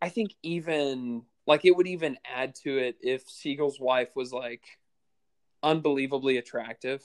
I 0.00 0.08
think 0.08 0.34
even 0.42 1.22
like 1.46 1.64
it 1.64 1.76
would 1.76 1.86
even 1.86 2.16
add 2.24 2.54
to 2.56 2.78
it 2.78 2.96
if 3.00 3.26
Segel's 3.26 3.78
wife 3.78 4.16
was 4.16 4.32
like 4.32 4.64
unbelievably 5.62 6.36
attractive. 6.36 7.02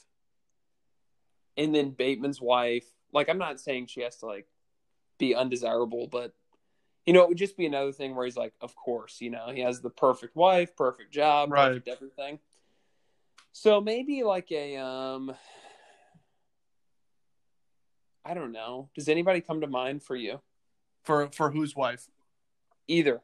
And 1.59 1.75
then 1.75 1.89
Bateman's 1.91 2.41
wife, 2.41 2.85
like 3.11 3.29
I'm 3.29 3.37
not 3.37 3.59
saying 3.59 3.87
she 3.87 4.01
has 4.01 4.15
to 4.17 4.25
like 4.25 4.47
be 5.17 5.35
undesirable, 5.35 6.07
but 6.07 6.33
you 7.05 7.11
know, 7.13 7.21
it 7.23 7.27
would 7.29 7.37
just 7.37 7.57
be 7.57 7.65
another 7.65 7.91
thing 7.91 8.15
where 8.15 8.25
he's 8.25 8.37
like, 8.37 8.53
of 8.61 8.75
course, 8.75 9.19
you 9.19 9.29
know, 9.29 9.49
he 9.53 9.59
has 9.61 9.81
the 9.81 9.89
perfect 9.89 10.35
wife, 10.37 10.75
perfect 10.77 11.11
job, 11.11 11.51
Right. 11.51 11.67
perfect 11.69 11.87
everything. 11.89 12.39
So 13.51 13.81
maybe 13.81 14.23
like 14.23 14.51
a 14.53 14.77
um 14.77 15.35
I 18.23 18.33
don't 18.33 18.51
know. 18.53 18.89
Does 18.95 19.09
anybody 19.09 19.41
come 19.41 19.59
to 19.61 19.67
mind 19.67 20.01
for 20.01 20.15
you? 20.15 20.39
For 21.03 21.27
for 21.31 21.51
whose 21.51 21.75
wife? 21.75 22.07
Either. 22.87 23.21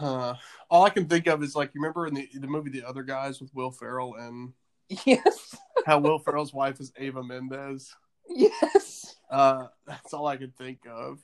Uh, 0.00 0.34
all 0.70 0.84
I 0.84 0.90
can 0.90 1.06
think 1.06 1.26
of 1.26 1.42
is 1.42 1.54
like 1.54 1.74
you 1.74 1.80
remember 1.80 2.06
in 2.06 2.14
the 2.14 2.28
the 2.34 2.46
movie 2.46 2.70
The 2.70 2.82
Other 2.82 3.02
Guys 3.02 3.40
with 3.42 3.54
Will 3.54 3.70
Ferrell 3.70 4.14
and 4.14 4.54
Yes. 5.04 5.56
How 5.86 5.98
Will 5.98 6.18
Ferrell's 6.18 6.52
wife 6.52 6.80
is 6.80 6.92
Eva 6.98 7.22
Mendes. 7.22 7.94
Yes. 8.28 9.16
Uh, 9.30 9.66
that's 9.86 10.12
all 10.12 10.26
I 10.26 10.36
could 10.36 10.56
think 10.56 10.80
of. 10.88 11.18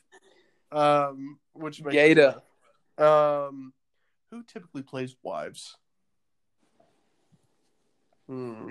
Um, 0.71 1.39
which 1.53 1.83
makes 1.83 1.95
Gata. 1.95 2.43
Um, 2.99 3.73
who 4.31 4.43
typically 4.43 4.83
plays 4.83 5.15
wives? 5.23 5.77
Hmm. 8.29 8.69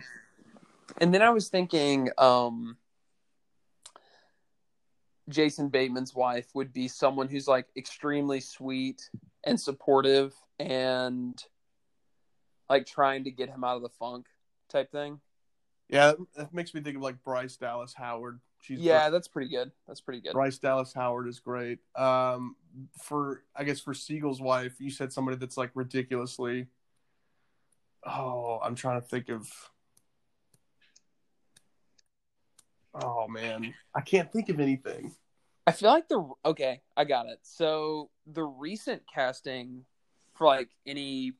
And 0.99 1.13
then 1.13 1.21
I 1.21 1.29
was 1.29 1.49
thinking, 1.49 2.09
um, 2.17 2.77
Jason 5.29 5.69
Bateman's 5.69 6.15
wife 6.15 6.47
would 6.53 6.71
be 6.71 6.87
someone 6.87 7.27
who's 7.27 7.47
like 7.47 7.67
extremely 7.75 8.39
sweet 8.39 9.09
and 9.43 9.59
supportive 9.59 10.33
and 10.59 11.41
like 12.69 12.85
trying 12.85 13.25
to 13.25 13.31
get 13.31 13.49
him 13.49 13.63
out 13.63 13.75
of 13.75 13.81
the 13.81 13.89
funk 13.89 14.27
type 14.69 14.91
thing. 14.91 15.19
Yeah, 15.89 16.13
that 16.35 16.53
makes 16.53 16.73
me 16.73 16.81
think 16.81 16.97
of 16.97 17.01
like 17.01 17.23
Bryce 17.23 17.55
Dallas 17.55 17.93
Howard. 17.93 18.39
She's 18.59 18.79
yeah, 18.79 19.09
that's 19.09 19.27
pretty 19.27 19.49
good. 19.49 19.71
That's 19.87 20.01
pretty 20.01 20.19
good. 20.19 20.33
Bryce 20.33 20.57
Dallas 20.57 20.93
Howard 20.93 21.27
is 21.27 21.39
great. 21.39 21.79
Um, 21.95 22.55
for 23.01 23.43
I 23.55 23.63
guess 23.63 23.79
for 23.79 23.93
Segel's 23.93 24.41
wife, 24.41 24.79
you 24.79 24.89
said 24.89 25.13
somebody 25.13 25.37
that's 25.37 25.57
like 25.57 25.71
ridiculously. 25.75 26.67
Oh, 28.05 28.59
I'm 28.61 28.75
trying 28.75 29.01
to 29.01 29.07
think 29.07 29.29
of. 29.29 29.49
Oh 32.93 33.27
man, 33.27 33.73
I 33.95 34.01
can't 34.01 34.31
think 34.31 34.49
of 34.49 34.59
anything. 34.59 35.13
I 35.65 35.71
feel 35.71 35.89
like 35.89 36.09
the 36.09 36.29
okay, 36.45 36.81
I 36.97 37.05
got 37.05 37.27
it. 37.27 37.39
So 37.43 38.09
the 38.25 38.43
recent 38.43 39.03
casting 39.13 39.85
for 40.33 40.47
like 40.47 40.69
any 40.85 41.33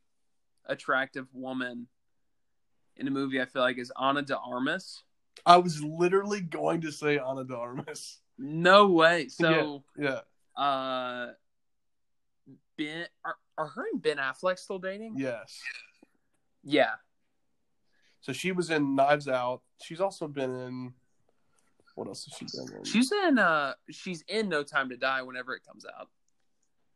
attractive 0.67 1.27
woman 1.33 1.87
in 2.99 3.07
a 3.07 3.11
movie, 3.11 3.41
I 3.41 3.45
feel 3.45 3.61
like 3.61 3.77
is 3.77 3.91
Ana 3.97 4.21
de 4.21 4.37
Armas. 4.37 5.03
I 5.45 5.57
was 5.57 5.81
literally 5.83 6.41
going 6.41 6.81
to 6.81 6.91
say 6.91 7.17
Ana 7.17 7.43
de 7.43 7.55
Armas. 7.55 8.19
No 8.37 8.87
way. 8.89 9.27
So 9.31 9.83
Yeah, 9.97 10.19
uh 10.55 11.31
Ben 12.77 13.05
are, 13.25 13.35
are 13.57 13.67
her 13.67 13.85
and 13.91 14.01
Ben 14.01 14.17
Affleck 14.17 14.59
still 14.59 14.79
dating? 14.79 15.13
yes. 15.17 15.59
Yeah. 16.63 16.95
So 18.21 18.33
she 18.33 18.51
was 18.51 18.69
in 18.71 18.95
Knives 18.95 19.27
Out. 19.29 19.61
She's 19.81 20.01
also 20.01 20.27
been 20.27 20.53
in. 20.53 20.93
What 21.95 22.07
else 22.07 22.25
has 22.25 22.33
she 22.37 22.45
been 22.57 22.77
in? 22.79 22.83
She's 22.83 23.11
in 23.11 23.39
uh 23.39 23.73
she's 23.89 24.23
in 24.27 24.49
No 24.49 24.63
Time 24.63 24.89
to 24.89 24.97
Die 24.97 25.21
whenever 25.21 25.55
it 25.55 25.61
comes 25.65 25.85
out. 25.85 26.09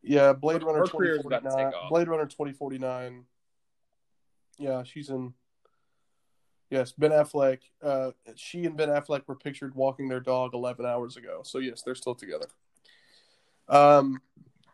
Yeah, 0.03 0.33
Blade 0.33 0.61
Her- 0.61 0.67
Runner 0.67 0.79
her 0.79 0.87
career 0.87 1.15
is 1.15 1.25
about 1.25 1.43
to 1.43 1.49
2049. 1.49 1.89
Blade 1.89 2.07
Runner 2.07 2.25
2049. 2.25 3.23
Yeah, 4.57 4.83
she's 4.83 5.09
in. 5.09 5.33
Yes, 6.71 6.93
Ben 6.93 7.11
Affleck. 7.11 7.59
Uh, 7.83 8.11
she 8.35 8.65
and 8.65 8.77
Ben 8.77 8.87
Affleck 8.87 9.23
were 9.27 9.35
pictured 9.35 9.75
walking 9.75 10.07
their 10.07 10.21
dog 10.21 10.53
11 10.53 10.85
hours 10.85 11.17
ago. 11.17 11.41
So 11.43 11.59
yes, 11.59 11.83
they're 11.83 11.95
still 11.95 12.15
together. 12.15 12.47
Um, 13.67 14.21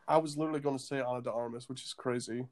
I 0.08 0.18
was 0.20 0.38
literally 0.38 0.60
going 0.60 0.78
to 0.78 0.84
say 0.84 1.02
Ana 1.02 1.24
de 1.24 1.32
Armas, 1.32 1.68
which 1.68 1.84
is 1.84 1.94
crazy. 1.94 2.46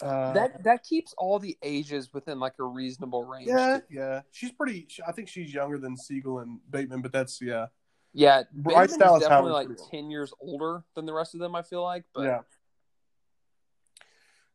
Uh, 0.00 0.32
that 0.32 0.64
that 0.64 0.82
keeps 0.82 1.14
all 1.16 1.38
the 1.38 1.56
ages 1.62 2.12
within 2.12 2.40
like 2.40 2.54
a 2.58 2.64
reasonable 2.64 3.24
range. 3.24 3.46
yeah, 3.46 3.78
yeah, 3.88 4.22
she's 4.32 4.50
pretty. 4.50 4.88
I 5.06 5.12
think 5.12 5.28
she's 5.28 5.54
younger 5.54 5.78
than 5.78 5.96
Segel 5.96 6.42
and 6.42 6.58
Bateman, 6.70 7.02
but 7.02 7.12
that's 7.12 7.40
yeah, 7.40 7.66
Yeah, 8.12 8.42
Bryce 8.52 8.90
Bateman 8.92 8.98
Dallas 8.98 9.22
is 9.22 9.28
definitely 9.28 9.52
like 9.52 9.68
ten 9.92 10.10
years 10.10 10.32
older 10.40 10.82
than 10.96 11.06
the 11.06 11.12
rest 11.12 11.34
of 11.34 11.40
them. 11.40 11.54
I 11.54 11.62
feel 11.62 11.84
like, 11.84 12.04
but 12.14 12.22
yeah. 12.22 12.40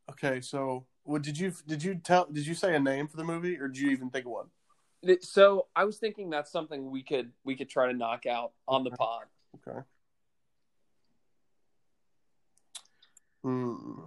Okay, 0.10 0.42
so 0.42 0.86
what 1.08 1.22
did 1.22 1.40
you 1.40 1.54
did 1.66 1.82
you 1.82 1.96
tell 1.96 2.28
did 2.32 2.46
you 2.46 2.54
say 2.54 2.76
a 2.76 2.80
name 2.80 3.08
for 3.08 3.16
the 3.16 3.24
movie 3.24 3.58
or 3.58 3.70
did 3.70 3.78
you 3.78 3.92
even 3.92 4.10
think 4.10 4.26
of 4.26 4.32
one? 4.32 4.48
So 5.22 5.68
I 5.76 5.86
was 5.86 5.98
thinking 5.98 6.30
that's 6.30 6.52
something 6.52 6.92
we 6.92 7.02
could 7.02 7.32
we 7.46 7.56
could 7.56 7.70
try 7.70 7.88
to 7.88 7.98
knock 7.98 8.26
out 8.26 8.52
on 8.68 8.84
the 8.84 8.92
pod. 8.92 9.24
Okay. 9.56 9.80
Hmm. 13.44 14.00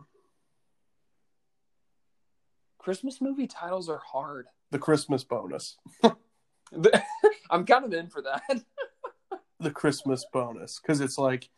Christmas 2.79 3.21
movie 3.21 3.47
titles 3.47 3.89
are 3.89 4.03
hard. 4.05 4.49
The 4.71 4.79
Christmas 4.79 5.25
bonus. 5.25 5.79
I'm 7.51 7.65
kind 7.65 7.85
of 7.85 7.93
in 7.93 8.09
for 8.09 8.23
that. 8.23 8.43
The 9.63 9.71
Christmas 9.71 10.25
bonus 10.33 10.81
because 10.81 11.03
it's 11.03 11.19
like 11.19 11.51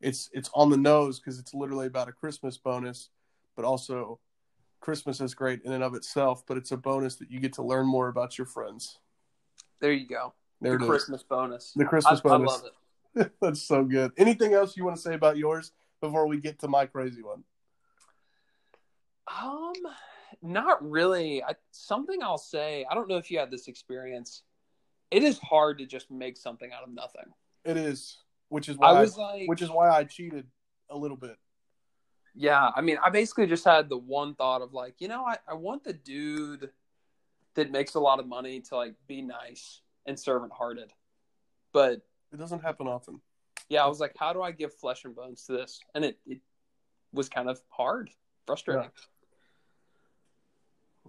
it's 0.00 0.30
it's 0.32 0.48
on 0.54 0.70
the 0.70 0.78
nose 0.78 1.20
because 1.20 1.38
it's 1.38 1.52
literally 1.52 1.88
about 1.88 2.08
a 2.08 2.12
Christmas 2.12 2.56
bonus, 2.56 3.10
but 3.54 3.66
also 3.66 4.18
Christmas 4.80 5.20
is 5.20 5.34
great 5.34 5.62
in 5.62 5.72
and 5.72 5.84
of 5.84 5.94
itself. 5.94 6.44
But 6.46 6.56
it's 6.56 6.72
a 6.72 6.76
bonus 6.76 7.16
that 7.16 7.30
you 7.30 7.40
get 7.40 7.54
to 7.54 7.62
learn 7.62 7.86
more 7.86 8.08
about 8.08 8.38
your 8.38 8.46
friends. 8.46 8.98
There 9.80 9.92
you 9.92 10.06
go. 10.06 10.34
There 10.60 10.72
the 10.72 10.84
it 10.84 10.86
is. 10.86 10.90
Christmas 10.90 11.22
bonus. 11.22 11.72
The 11.74 11.84
Christmas 11.84 12.20
I 12.24 12.28
bonus. 12.28 12.50
I 12.50 12.54
love 12.54 12.64
it. 12.64 13.32
That's 13.40 13.62
so 13.62 13.84
good. 13.84 14.12
Anything 14.16 14.52
else 14.54 14.76
you 14.76 14.84
want 14.84 14.96
to 14.96 15.02
say 15.02 15.14
about 15.14 15.36
yours 15.36 15.72
before 16.00 16.26
we 16.26 16.38
get 16.38 16.58
to 16.60 16.68
my 16.68 16.86
crazy 16.86 17.22
one? 17.22 17.44
Um, 19.42 19.72
not 20.42 20.88
really. 20.88 21.42
I, 21.42 21.54
something 21.70 22.22
I'll 22.22 22.38
say. 22.38 22.84
I 22.90 22.94
don't 22.94 23.08
know 23.08 23.16
if 23.16 23.30
you 23.30 23.38
had 23.38 23.50
this 23.50 23.68
experience. 23.68 24.42
It 25.10 25.22
is 25.22 25.38
hard 25.38 25.78
to 25.78 25.86
just 25.86 26.10
make 26.10 26.36
something 26.36 26.70
out 26.72 26.84
of 26.84 26.94
nothing. 26.94 27.24
It 27.64 27.76
is, 27.76 28.18
which 28.48 28.68
is 28.68 28.76
why 28.76 28.88
I 28.88 28.98
I 28.98 29.00
was 29.00 29.16
like, 29.16 29.48
which 29.48 29.62
is 29.62 29.70
why 29.70 29.90
I 29.90 30.04
cheated 30.04 30.46
a 30.88 30.96
little 30.96 31.16
bit. 31.16 31.36
Yeah. 32.34 32.70
I 32.74 32.80
mean, 32.80 32.96
I 33.04 33.10
basically 33.10 33.46
just 33.46 33.64
had 33.64 33.88
the 33.88 33.96
one 33.96 34.34
thought 34.34 34.62
of 34.62 34.72
like, 34.72 34.94
you 34.98 35.08
know, 35.08 35.24
I, 35.24 35.36
I 35.48 35.54
want 35.54 35.84
the 35.84 35.92
dude 35.92 36.70
that 37.54 37.70
makes 37.70 37.94
a 37.94 38.00
lot 38.00 38.20
of 38.20 38.26
money 38.26 38.60
to 38.60 38.76
like 38.76 38.94
be 39.06 39.22
nice 39.22 39.80
and 40.06 40.18
servant 40.18 40.52
hearted, 40.52 40.92
but 41.72 42.00
It 42.32 42.38
doesn't 42.38 42.60
happen 42.62 42.86
often. 42.86 43.20
yeah, 43.68 43.84
I 43.84 43.88
was 43.88 44.00
like, 44.00 44.14
how 44.18 44.32
do 44.32 44.40
I 44.42 44.52
give 44.52 44.72
flesh 44.74 45.04
and 45.04 45.14
bones 45.14 45.44
to 45.46 45.52
this? 45.52 45.80
And 45.94 46.04
it, 46.04 46.18
it 46.26 46.38
was 47.12 47.28
kind 47.28 47.48
of 47.50 47.60
hard, 47.70 48.10
frustrating. 48.46 48.90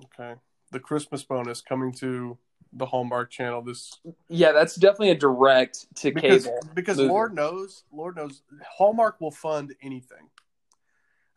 Okay. 0.06 0.36
The 0.72 0.80
Christmas 0.80 1.24
bonus 1.24 1.62
coming 1.62 1.92
to 1.94 2.38
the 2.74 2.86
Hallmark 2.86 3.30
channel 3.30 3.62
this 3.62 4.00
Yeah, 4.30 4.54
that's 4.54 4.76
definitely 4.76 5.10
a 5.12 5.16
direct 5.16 5.94
to 5.98 6.12
because 6.12 6.46
cable. 6.46 6.60
because 6.74 6.98
movie. 6.98 7.10
Lord 7.10 7.36
knows, 7.36 7.84
Lord 7.92 8.16
knows 8.16 8.42
Hallmark 8.78 9.20
will 9.20 9.32
fund 9.32 9.76
anything. 9.82 10.30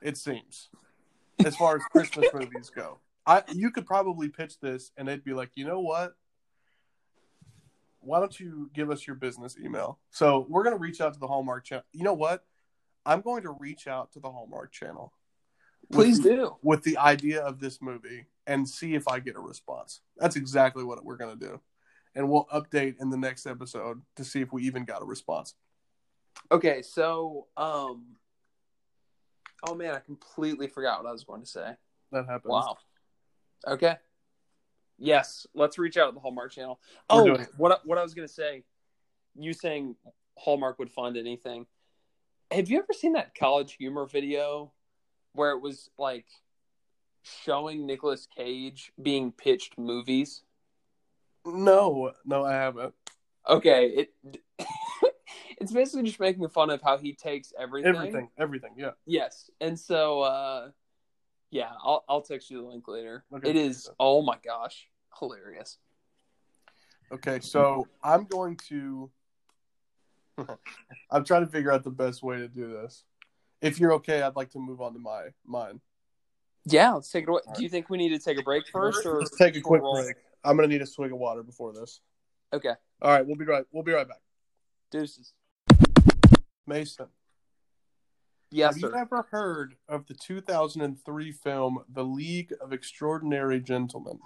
It 0.04 0.16
seems. 0.18 0.68
As 1.44 1.56
far 1.56 1.76
as 1.76 1.82
Christmas 1.90 2.26
movies 2.34 2.70
go. 2.70 3.00
I 3.26 3.42
you 3.52 3.70
could 3.70 3.86
probably 3.86 4.28
pitch 4.28 4.60
this 4.60 4.92
and 4.96 5.08
they'd 5.08 5.24
be 5.24 5.32
like, 5.32 5.50
"You 5.56 5.66
know 5.66 5.80
what? 5.80 6.14
Why 8.00 8.20
don't 8.20 8.38
you 8.38 8.70
give 8.74 8.90
us 8.90 9.06
your 9.06 9.16
business 9.16 9.56
email?" 9.58 9.98
So, 10.10 10.46
we're 10.48 10.62
going 10.62 10.76
to 10.76 10.80
reach 10.80 11.00
out 11.00 11.14
to 11.14 11.18
the 11.18 11.26
Hallmark 11.26 11.64
channel. 11.64 11.84
You 11.92 12.04
know 12.04 12.12
what? 12.12 12.44
I'm 13.06 13.22
going 13.22 13.42
to 13.44 13.50
reach 13.50 13.86
out 13.88 14.12
to 14.12 14.20
the 14.20 14.30
Hallmark 14.30 14.72
channel. 14.72 15.12
Please 15.90 16.20
the- 16.20 16.30
do. 16.30 16.56
with 16.62 16.82
the 16.82 16.98
idea 16.98 17.42
of 17.42 17.60
this 17.60 17.80
movie 17.80 18.26
and 18.46 18.68
see 18.68 18.94
if 18.94 19.08
I 19.08 19.20
get 19.20 19.36
a 19.36 19.40
response. 19.40 20.00
That's 20.18 20.36
exactly 20.36 20.84
what 20.84 21.02
we're 21.04 21.16
going 21.16 21.38
to 21.38 21.46
do. 21.46 21.60
And 22.14 22.28
we'll 22.28 22.46
update 22.46 22.96
in 23.00 23.10
the 23.10 23.16
next 23.16 23.46
episode 23.46 24.02
to 24.16 24.24
see 24.24 24.40
if 24.40 24.52
we 24.52 24.64
even 24.64 24.84
got 24.84 25.02
a 25.02 25.04
response. 25.04 25.54
Okay, 26.52 26.82
so 26.82 27.46
um 27.56 28.16
Oh 29.66 29.74
man, 29.74 29.94
I 29.94 29.98
completely 29.98 30.66
forgot 30.66 31.02
what 31.02 31.08
I 31.08 31.12
was 31.12 31.24
going 31.24 31.40
to 31.40 31.46
say. 31.46 31.72
That 32.12 32.26
happens. 32.26 32.50
Wow. 32.50 32.76
Okay. 33.66 33.96
Yes, 34.98 35.46
let's 35.54 35.78
reach 35.78 35.96
out 35.96 36.10
to 36.10 36.12
the 36.14 36.20
Hallmark 36.20 36.52
Channel. 36.52 36.78
We're 37.10 37.32
oh, 37.32 37.46
what 37.56 37.72
I- 37.72 37.78
what 37.84 37.98
I 37.98 38.02
was 38.02 38.14
gonna 38.14 38.28
say, 38.28 38.62
you 39.34 39.52
saying 39.52 39.96
Hallmark 40.36 40.78
would 40.78 40.90
fund 40.90 41.16
anything. 41.16 41.66
Have 42.50 42.68
you 42.68 42.78
ever 42.78 42.92
seen 42.92 43.14
that 43.14 43.34
college 43.34 43.72
humor 43.72 44.06
video 44.06 44.72
where 45.32 45.50
it 45.50 45.60
was 45.60 45.90
like 45.98 46.26
showing 47.22 47.86
Nicolas 47.86 48.28
Cage 48.36 48.92
being 49.02 49.32
pitched 49.32 49.76
movies? 49.78 50.42
No, 51.44 52.12
no, 52.24 52.44
I 52.44 52.52
haven't. 52.52 52.94
Okay, 53.48 53.86
it 53.88 54.40
it's 55.64 55.72
basically 55.72 56.02
just 56.02 56.20
making 56.20 56.46
fun 56.50 56.68
of 56.68 56.82
how 56.82 56.98
he 56.98 57.14
takes 57.14 57.52
everything. 57.58 57.94
Everything, 57.94 58.28
everything. 58.38 58.70
Yeah. 58.76 58.90
Yes, 59.06 59.50
and 59.62 59.80
so 59.80 60.20
uh, 60.20 60.68
yeah, 61.50 61.70
I'll 61.82 62.04
I'll 62.06 62.20
text 62.20 62.50
you 62.50 62.60
the 62.60 62.68
link 62.68 62.86
later. 62.86 63.24
Okay. 63.34 63.48
It 63.48 63.56
is 63.56 63.88
oh 63.98 64.20
my 64.20 64.36
gosh, 64.44 64.88
hilarious. 65.18 65.78
Okay, 67.12 67.40
so 67.40 67.88
I'm 68.02 68.24
going 68.24 68.58
to. 68.68 69.10
I'm 71.10 71.24
trying 71.24 71.46
to 71.46 71.50
figure 71.50 71.72
out 71.72 71.82
the 71.82 71.90
best 71.90 72.22
way 72.22 72.36
to 72.38 72.48
do 72.48 72.68
this. 72.68 73.04
If 73.62 73.80
you're 73.80 73.94
okay, 73.94 74.20
I'd 74.20 74.36
like 74.36 74.50
to 74.50 74.58
move 74.58 74.82
on 74.82 74.92
to 74.92 74.98
my 74.98 75.28
mine. 75.46 75.80
Yeah, 76.66 76.92
let's 76.92 77.10
take 77.10 77.22
it 77.22 77.30
away. 77.30 77.40
All 77.46 77.54
Do 77.54 77.62
you 77.62 77.70
think 77.70 77.88
we 77.88 77.96
need 77.96 78.10
to 78.10 78.18
take 78.18 78.38
a 78.38 78.42
break 78.42 78.64
first, 78.70 79.06
or 79.06 79.20
Let's 79.20 79.36
take 79.36 79.56
a 79.56 79.62
quick 79.62 79.80
roll? 79.80 80.02
break. 80.02 80.16
I'm 80.44 80.56
gonna 80.56 80.68
need 80.68 80.82
a 80.82 80.86
swig 80.86 81.10
of 81.10 81.18
water 81.18 81.42
before 81.42 81.72
this. 81.72 82.00
Okay, 82.52 82.74
All 83.00 83.10
right, 83.10 83.26
we'll 83.26 83.36
be 83.36 83.46
right. 83.46 83.64
We'll 83.72 83.82
be 83.82 83.92
right 83.92 84.06
back. 84.06 84.20
deuces. 84.90 85.32
Mason, 86.66 87.06
Yes, 88.50 88.74
have 88.74 88.80
sir. 88.80 88.88
you 88.90 88.94
ever 88.94 89.26
heard 89.30 89.74
of 89.88 90.06
the 90.06 90.14
2003 90.14 91.32
film 91.32 91.84
The 91.88 92.04
League 92.04 92.52
of 92.60 92.72
Extraordinary 92.72 93.60
Gentlemen? 93.60 94.20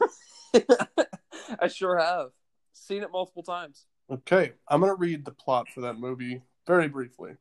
I 1.60 1.68
sure 1.68 1.98
have 1.98 2.30
seen 2.72 3.02
it 3.02 3.10
multiple 3.10 3.42
times. 3.42 3.86
Okay, 4.10 4.52
I'm 4.68 4.80
going 4.80 4.90
to 4.92 4.96
read 5.00 5.24
the 5.24 5.30
plot 5.32 5.68
for 5.68 5.80
that 5.82 5.98
movie 5.98 6.42
very 6.66 6.88
briefly. 6.88 7.36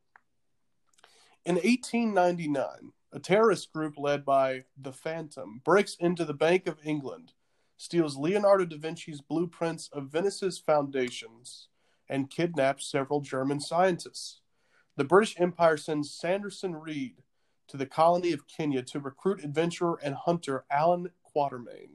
In 1.44 1.56
1899, 1.56 2.92
a 3.12 3.18
terrorist 3.20 3.72
group 3.72 3.94
led 3.98 4.24
by 4.24 4.64
the 4.80 4.92
Phantom 4.92 5.60
breaks 5.64 5.94
into 5.96 6.24
the 6.24 6.34
Bank 6.34 6.66
of 6.66 6.78
England, 6.84 7.32
steals 7.76 8.16
Leonardo 8.16 8.64
da 8.64 8.76
Vinci's 8.76 9.20
blueprints 9.20 9.88
of 9.92 10.08
Venice's 10.10 10.58
foundations, 10.58 11.68
and 12.08 12.30
kidnaps 12.30 12.90
several 12.90 13.20
German 13.20 13.60
scientists. 13.60 14.37
The 14.98 15.04
British 15.04 15.36
Empire 15.38 15.76
sends 15.76 16.10
Sanderson 16.10 16.74
Reed 16.74 17.22
to 17.68 17.76
the 17.76 17.86
colony 17.86 18.32
of 18.32 18.48
Kenya 18.48 18.82
to 18.82 18.98
recruit 18.98 19.44
adventurer 19.44 19.96
and 20.02 20.16
hunter 20.16 20.64
Alan 20.72 21.10
Quatermain, 21.24 21.90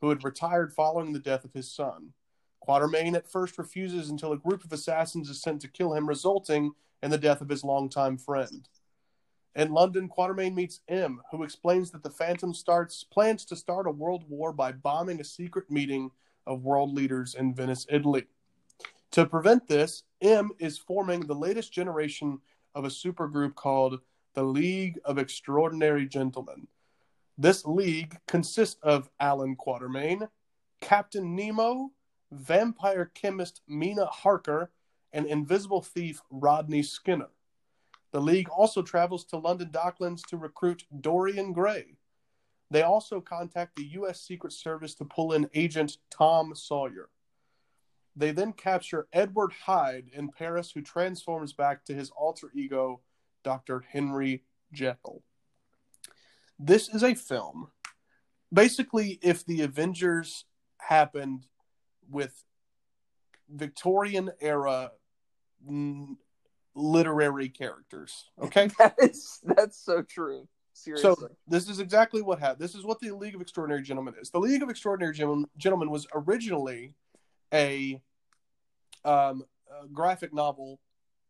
who 0.00 0.08
had 0.08 0.24
retired 0.24 0.72
following 0.72 1.12
the 1.12 1.20
death 1.20 1.44
of 1.44 1.52
his 1.52 1.70
son. 1.70 2.12
Quatermain 2.66 3.14
at 3.14 3.30
first 3.30 3.56
refuses 3.56 4.10
until 4.10 4.32
a 4.32 4.36
group 4.36 4.64
of 4.64 4.72
assassins 4.72 5.30
is 5.30 5.40
sent 5.40 5.60
to 5.60 5.68
kill 5.68 5.94
him, 5.94 6.08
resulting 6.08 6.72
in 7.04 7.12
the 7.12 7.18
death 7.18 7.40
of 7.40 7.48
his 7.48 7.62
longtime 7.62 8.18
friend. 8.18 8.68
In 9.54 9.70
London, 9.70 10.08
Quatermain 10.08 10.56
meets 10.56 10.80
M, 10.88 11.20
who 11.30 11.44
explains 11.44 11.92
that 11.92 12.02
the 12.02 12.10
Phantom 12.10 12.52
starts 12.52 13.04
plans 13.04 13.44
to 13.44 13.54
start 13.54 13.86
a 13.86 13.92
world 13.92 14.24
war 14.28 14.52
by 14.52 14.72
bombing 14.72 15.20
a 15.20 15.24
secret 15.24 15.70
meeting 15.70 16.10
of 16.48 16.64
world 16.64 16.92
leaders 16.92 17.36
in 17.36 17.54
Venice, 17.54 17.86
Italy. 17.88 18.26
To 19.12 19.24
prevent 19.24 19.68
this, 19.68 20.02
M 20.24 20.52
is 20.58 20.78
forming 20.78 21.20
the 21.20 21.34
latest 21.34 21.70
generation 21.70 22.38
of 22.74 22.86
a 22.86 22.88
supergroup 22.88 23.54
called 23.54 24.00
the 24.32 24.42
League 24.42 24.98
of 25.04 25.18
Extraordinary 25.18 26.06
Gentlemen. 26.06 26.66
This 27.36 27.66
league 27.66 28.16
consists 28.26 28.80
of 28.82 29.10
Alan 29.20 29.54
Quatermain, 29.54 30.28
Captain 30.80 31.36
Nemo, 31.36 31.90
vampire 32.32 33.10
chemist 33.14 33.60
Mina 33.68 34.06
Harker, 34.06 34.70
and 35.12 35.26
invisible 35.26 35.82
thief 35.82 36.22
Rodney 36.30 36.82
Skinner. 36.82 37.28
The 38.12 38.20
League 38.20 38.48
also 38.48 38.80
travels 38.80 39.24
to 39.26 39.36
London 39.36 39.68
Docklands 39.70 40.22
to 40.28 40.38
recruit 40.38 40.84
Dorian 41.00 41.52
Gray. 41.52 41.96
They 42.70 42.82
also 42.82 43.20
contact 43.20 43.76
the 43.76 43.84
U.S. 43.98 44.20
Secret 44.20 44.52
Service 44.52 44.94
to 44.94 45.04
pull 45.04 45.32
in 45.32 45.50
agent 45.54 45.98
Tom 46.10 46.54
Sawyer. 46.54 47.10
They 48.16 48.30
then 48.30 48.52
capture 48.52 49.08
Edward 49.12 49.52
Hyde 49.64 50.10
in 50.12 50.30
Paris, 50.30 50.70
who 50.70 50.82
transforms 50.82 51.52
back 51.52 51.84
to 51.84 51.94
his 51.94 52.10
alter 52.10 52.50
ego, 52.54 53.00
Dr. 53.42 53.84
Henry 53.90 54.44
Jekyll. 54.72 55.22
This 56.58 56.88
is 56.88 57.02
a 57.02 57.14
film. 57.14 57.68
Basically, 58.52 59.18
if 59.20 59.44
the 59.44 59.62
Avengers 59.62 60.44
happened 60.78 61.46
with 62.08 62.44
Victorian 63.48 64.30
era 64.40 64.92
mm, 65.68 66.16
literary 66.74 67.48
characters, 67.48 68.30
okay? 68.40 68.68
That 68.78 68.94
is 68.98 69.40
that's 69.42 69.78
so 69.78 70.02
true. 70.02 70.48
Seriously. 70.72 71.14
So 71.20 71.28
this 71.46 71.68
is 71.68 71.78
exactly 71.78 72.20
what 72.20 72.40
happened. 72.40 72.60
This 72.60 72.74
is 72.74 72.84
what 72.84 72.98
the 73.00 73.12
League 73.12 73.34
of 73.34 73.40
Extraordinary 73.40 73.82
Gentlemen 73.82 74.14
is. 74.20 74.30
The 74.30 74.40
League 74.40 74.62
of 74.62 74.70
Extraordinary 74.70 75.14
Gentlemen 75.14 75.90
was 75.90 76.06
originally 76.14 76.94
a, 77.52 78.00
um, 79.04 79.44
a 79.82 79.86
graphic 79.88 80.32
novel 80.32 80.80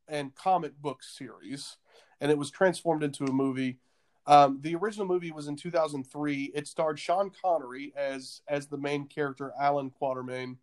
and 0.09 0.35
comic 0.35 0.77
book 0.81 1.03
series, 1.03 1.77
and 2.20 2.31
it 2.31 2.38
was 2.38 2.50
transformed 2.50 3.03
into 3.03 3.24
a 3.24 3.33
movie. 3.33 3.79
Um, 4.27 4.61
the 4.62 4.74
original 4.74 5.07
movie 5.07 5.33
was 5.33 5.48
in 5.48 5.57
2003. 5.57 6.53
It 6.55 6.66
starred 6.66 6.98
Sean 6.98 7.31
Connery 7.42 7.92
as 7.96 8.40
as 8.48 8.66
the 8.66 8.79
main 8.79 9.07
character, 9.07 9.53
Alan 9.61 9.90
Quatermain. 9.90 10.57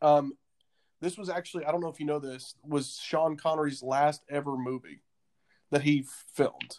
Um, 0.00 0.32
this 1.00 1.18
was 1.18 1.28
actually 1.28 1.64
I 1.64 1.72
don't 1.72 1.80
know 1.80 1.88
if 1.88 2.00
you 2.00 2.06
know 2.06 2.18
this 2.18 2.54
was 2.66 2.98
Sean 3.02 3.36
Connery's 3.36 3.82
last 3.82 4.22
ever 4.30 4.56
movie 4.56 5.02
that 5.70 5.82
he 5.82 6.04
filmed. 6.32 6.78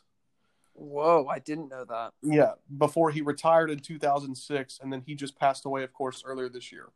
Whoa, 0.81 1.27
I 1.27 1.37
didn't 1.37 1.69
know 1.69 1.85
that. 1.85 2.13
Yeah, 2.23 2.53
before 2.77 3.11
he 3.11 3.21
retired 3.21 3.69
in 3.69 3.79
2006, 3.79 4.79
and 4.81 4.91
then 4.91 5.03
he 5.05 5.13
just 5.13 5.37
passed 5.37 5.65
away, 5.65 5.83
of 5.83 5.93
course, 5.93 6.23
earlier 6.25 6.49
this 6.49 6.71
year. 6.71 6.89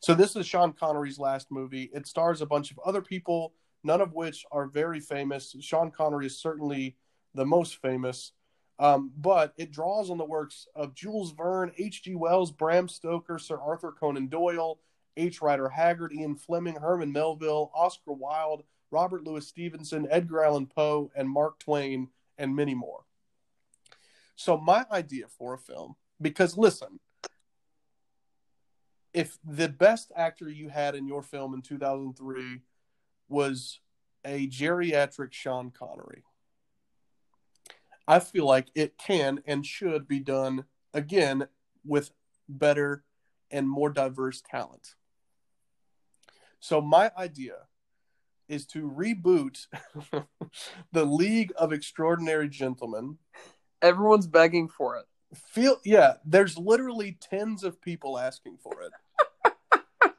So 0.00 0.14
this 0.14 0.36
is 0.36 0.46
Sean 0.46 0.72
Connery's 0.72 1.18
last 1.18 1.50
movie. 1.50 1.90
It 1.92 2.06
stars 2.06 2.40
a 2.40 2.46
bunch 2.46 2.70
of 2.70 2.78
other 2.78 3.02
people, 3.02 3.52
none 3.84 4.00
of 4.00 4.14
which 4.14 4.46
are 4.50 4.66
very 4.66 5.00
famous. 5.00 5.54
Sean 5.60 5.90
Connery 5.90 6.26
is 6.26 6.38
certainly 6.38 6.96
the 7.34 7.44
most 7.44 7.76
famous, 7.82 8.32
um, 8.78 9.12
but 9.18 9.52
it 9.58 9.70
draws 9.70 10.08
on 10.08 10.16
the 10.16 10.24
works 10.24 10.66
of 10.74 10.94
Jules 10.94 11.32
Verne, 11.32 11.72
H.G. 11.76 12.14
Wells, 12.14 12.50
Bram 12.50 12.88
Stoker, 12.88 13.38
Sir 13.38 13.58
Arthur 13.58 13.92
Conan 13.92 14.28
Doyle, 14.28 14.78
H. 15.18 15.42
Rider 15.42 15.68
Haggard, 15.68 16.14
Ian 16.14 16.36
Fleming, 16.36 16.76
Herman 16.76 17.12
Melville, 17.12 17.70
Oscar 17.74 18.12
Wilde, 18.12 18.64
Robert 18.90 19.24
Louis 19.24 19.46
Stevenson, 19.46 20.08
Edgar 20.10 20.42
Allan 20.42 20.66
Poe, 20.66 21.10
and 21.14 21.28
Mark 21.28 21.58
Twain, 21.58 22.08
and 22.38 22.56
many 22.56 22.74
more. 22.74 23.04
So 24.36 24.58
my 24.58 24.84
idea 24.92 25.26
for 25.38 25.54
a 25.54 25.58
film, 25.58 25.96
because 26.20 26.56
listen, 26.56 27.00
if 29.14 29.38
the 29.42 29.68
best 29.68 30.12
actor 30.14 30.48
you 30.48 30.68
had 30.68 30.94
in 30.94 31.08
your 31.08 31.22
film 31.22 31.54
in 31.54 31.62
2003 31.62 32.60
was 33.28 33.80
a 34.26 34.46
geriatric 34.48 35.32
Sean 35.32 35.70
Connery, 35.70 36.22
I 38.06 38.18
feel 38.20 38.46
like 38.46 38.68
it 38.74 38.98
can 38.98 39.40
and 39.46 39.64
should 39.64 40.06
be 40.06 40.20
done 40.20 40.64
again 40.92 41.48
with 41.84 42.10
better 42.48 43.04
and 43.50 43.68
more 43.68 43.90
diverse 43.90 44.42
talent. 44.42 44.94
So 46.60 46.80
my 46.80 47.10
idea 47.16 47.54
is 48.48 48.66
to 48.66 48.88
reboot 48.88 49.66
the 50.92 51.04
League 51.04 51.52
of 51.56 51.72
Extraordinary 51.72 52.48
Gentlemen 52.48 53.18
Everyone's 53.82 54.26
begging 54.26 54.68
for 54.68 54.96
it. 54.96 55.04
feel 55.34 55.78
yeah 55.84 56.14
there's 56.24 56.56
literally 56.56 57.18
tens 57.20 57.64
of 57.64 57.80
people 57.80 58.18
asking 58.18 58.58
for 58.62 58.76
it. 58.82 59.52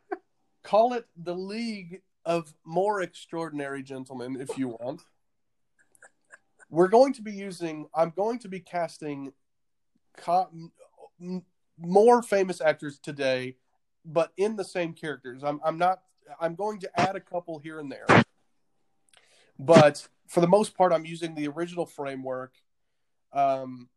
Call 0.63 0.93
it 0.93 1.05
the 1.15 1.33
league 1.33 2.01
of 2.25 2.53
more 2.65 3.01
extraordinary 3.01 3.83
gentlemen 3.83 4.37
if 4.39 4.57
you 4.57 4.69
want. 4.69 5.01
We're 6.69 6.89
going 6.89 7.13
to 7.13 7.21
be 7.21 7.31
using 7.31 7.87
i'm 7.95 8.11
going 8.15 8.39
to 8.39 8.49
be 8.49 8.59
casting 8.59 9.31
co- 10.17 10.49
more 11.79 12.21
famous 12.21 12.61
actors 12.61 12.99
today 12.99 13.55
but 14.09 14.31
in 14.37 14.55
the 14.55 14.63
same 14.63 14.93
characters. 14.93 15.43
I'm, 15.43 15.59
I'm 15.63 15.77
not 15.77 16.01
i'm 16.39 16.55
going 16.55 16.79
to 16.81 16.99
add 16.99 17.15
a 17.15 17.21
couple 17.21 17.59
here 17.59 17.79
and 17.79 17.91
there. 17.91 18.07
But 19.57 20.07
for 20.27 20.41
the 20.41 20.47
most 20.47 20.75
part 20.75 20.91
i'm 20.91 21.05
using 21.05 21.33
the 21.33 21.47
original 21.47 21.85
framework 21.85 22.53
um, 23.33 23.89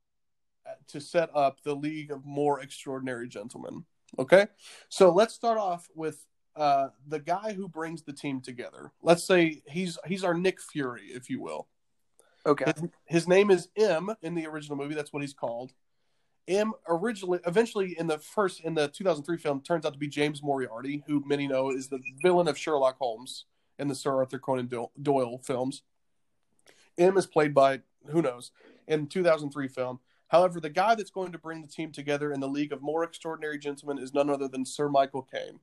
to 0.88 1.00
set 1.00 1.30
up 1.34 1.62
the 1.62 1.74
League 1.74 2.10
of 2.10 2.24
More 2.24 2.60
Extraordinary 2.60 3.28
Gentlemen. 3.28 3.84
Okay, 4.18 4.46
so 4.88 5.10
let's 5.10 5.34
start 5.34 5.58
off 5.58 5.88
with 5.94 6.24
uh, 6.56 6.88
the 7.06 7.20
guy 7.20 7.52
who 7.52 7.68
brings 7.68 8.02
the 8.02 8.12
team 8.12 8.40
together. 8.40 8.92
Let's 9.02 9.24
say 9.24 9.62
he's 9.66 9.98
he's 10.06 10.24
our 10.24 10.34
Nick 10.34 10.60
Fury, 10.60 11.06
if 11.06 11.30
you 11.30 11.40
will. 11.40 11.68
Okay. 12.46 12.64
His, 12.74 12.84
his 13.04 13.28
name 13.28 13.50
is 13.50 13.68
M 13.76 14.14
in 14.22 14.34
the 14.34 14.46
original 14.46 14.76
movie. 14.76 14.94
That's 14.94 15.12
what 15.12 15.22
he's 15.22 15.34
called. 15.34 15.72
M 16.48 16.72
originally, 16.88 17.38
eventually 17.46 17.96
in 17.98 18.06
the 18.06 18.18
first 18.18 18.60
in 18.60 18.74
the 18.74 18.88
2003 18.88 19.36
film, 19.36 19.60
turns 19.60 19.86
out 19.86 19.92
to 19.92 19.98
be 19.98 20.08
James 20.08 20.42
Moriarty, 20.42 21.04
who 21.06 21.22
many 21.26 21.46
know 21.46 21.70
is 21.70 21.88
the 21.88 22.00
villain 22.22 22.48
of 22.48 22.58
Sherlock 22.58 22.98
Holmes 22.98 23.44
in 23.78 23.88
the 23.88 23.94
Sir 23.94 24.16
Arthur 24.16 24.38
Conan 24.38 24.68
Doyle 25.00 25.38
films. 25.38 25.82
M 26.98 27.16
is 27.16 27.26
played 27.26 27.54
by 27.54 27.80
who 28.06 28.22
knows 28.22 28.50
in 28.86 29.06
2003 29.06 29.68
film. 29.68 30.00
However, 30.28 30.60
the 30.60 30.70
guy 30.70 30.94
that's 30.94 31.10
going 31.10 31.32
to 31.32 31.38
bring 31.38 31.60
the 31.60 31.68
team 31.68 31.90
together 31.90 32.32
in 32.32 32.40
the 32.40 32.48
League 32.48 32.72
of 32.72 32.82
More 32.82 33.02
Extraordinary 33.02 33.58
Gentlemen 33.58 33.98
is 34.02 34.14
none 34.14 34.30
other 34.30 34.46
than 34.48 34.64
Sir 34.64 34.88
Michael 34.88 35.26
Caine. 35.30 35.60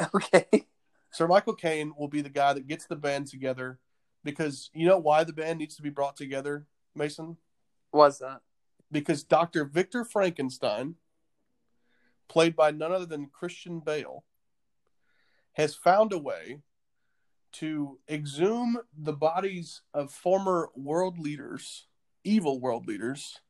Okay. 0.12 0.66
Sir 1.12 1.28
Michael 1.28 1.54
Caine 1.54 1.92
will 1.96 2.08
be 2.08 2.20
the 2.20 2.28
guy 2.28 2.52
that 2.52 2.66
gets 2.66 2.86
the 2.86 2.96
band 2.96 3.28
together 3.28 3.78
because 4.24 4.70
you 4.74 4.84
know 4.84 4.98
why 4.98 5.22
the 5.22 5.32
band 5.32 5.60
needs 5.60 5.76
to 5.76 5.82
be 5.82 5.90
brought 5.90 6.16
together, 6.16 6.66
Mason? 6.96 7.36
What's 7.92 8.18
that? 8.18 8.40
Because 8.90 9.22
Dr. 9.22 9.64
Victor 9.64 10.04
Frankenstein, 10.04 10.96
played 12.26 12.56
by 12.56 12.72
none 12.72 12.90
other 12.90 13.06
than 13.06 13.26
Christian 13.26 13.78
Bale, 13.78 14.24
has 15.52 15.76
found 15.76 16.12
a 16.12 16.18
way 16.18 16.58
to 17.52 18.00
exhume 18.08 18.78
the 18.98 19.12
bodies 19.12 19.82
of 19.94 20.10
former 20.10 20.70
world 20.74 21.18
leaders, 21.18 21.86
evil 22.24 22.60
world 22.60 22.86
leaders, 22.86 23.40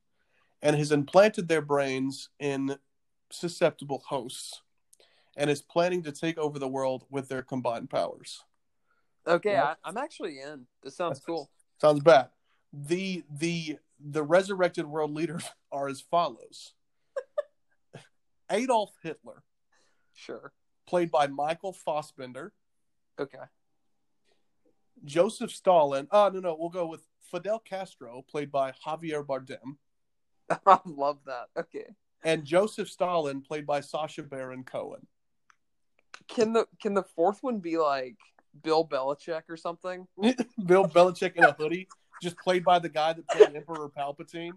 and 0.63 0.77
has 0.77 0.93
implanted 0.93 1.49
their 1.49 1.63
brains 1.63 2.29
in 2.39 2.77
susceptible 3.31 4.03
hosts 4.07 4.63
and 5.37 5.51
is 5.51 5.63
planning 5.63 6.03
to 6.03 6.13
take 6.13 6.39
over 6.39 6.59
the 6.59 6.69
world 6.69 7.05
with 7.11 7.29
their 7.29 7.43
combined 7.43 7.91
powers. 7.91 8.45
Okay, 9.27 9.53
yeah. 9.53 9.75
I, 9.85 9.89
am 9.89 9.97
actually 9.97 10.41
in. 10.41 10.67
This 10.83 10.97
sounds 10.97 11.21
cool. 11.21 11.51
Sounds 11.81 12.01
bad. 12.01 12.29
The 12.73 13.25
the 13.31 13.79
the 13.99 14.23
resurrected 14.23 14.87
world 14.87 15.13
leaders 15.13 15.45
are 15.73 15.89
as 15.89 16.01
follows: 16.01 16.75
Adolf 18.51 18.93
Hitler, 19.03 19.43
sure, 20.15 20.53
played 20.87 21.11
by 21.11 21.27
Michael 21.27 21.73
Fassbender. 21.73 22.53
Okay. 23.19 23.39
Joseph 25.05 25.51
Stalin. 25.51 26.07
Oh 26.11 26.31
no, 26.33 26.41
no, 26.41 26.57
we'll 26.59 26.71
go 26.71 26.87
with 26.87 27.03
Fidel 27.35 27.59
Castro, 27.59 28.25
played 28.31 28.53
by 28.53 28.73
Javier 28.87 29.27
Bardem. 29.27 29.77
I 30.67 30.79
love 30.85 31.19
that. 31.27 31.49
Okay. 31.57 31.87
And 32.23 32.45
Joseph 32.45 32.89
Stalin, 32.89 33.41
played 33.41 33.67
by 33.67 33.81
Sacha 33.81 34.23
Baron 34.23 34.63
Cohen. 34.63 35.07
Can 36.29 36.53
the 36.53 36.67
can 36.81 36.95
the 36.95 37.03
fourth 37.03 37.43
one 37.43 37.59
be 37.59 37.77
like 37.77 38.17
Bill 38.63 38.87
Belichick 38.87 39.43
or 39.49 39.57
something? 39.57 40.07
Bill 40.67 40.87
Belichick 40.87 41.35
in 41.35 41.43
a 41.43 41.53
hoodie, 41.53 41.89
just 42.23 42.39
played 42.39 42.65
by 42.65 42.79
the 42.79 42.89
guy 42.89 43.13
that 43.13 43.29
played 43.29 43.55
Emperor 43.55 43.89
Palpatine. 43.89 44.53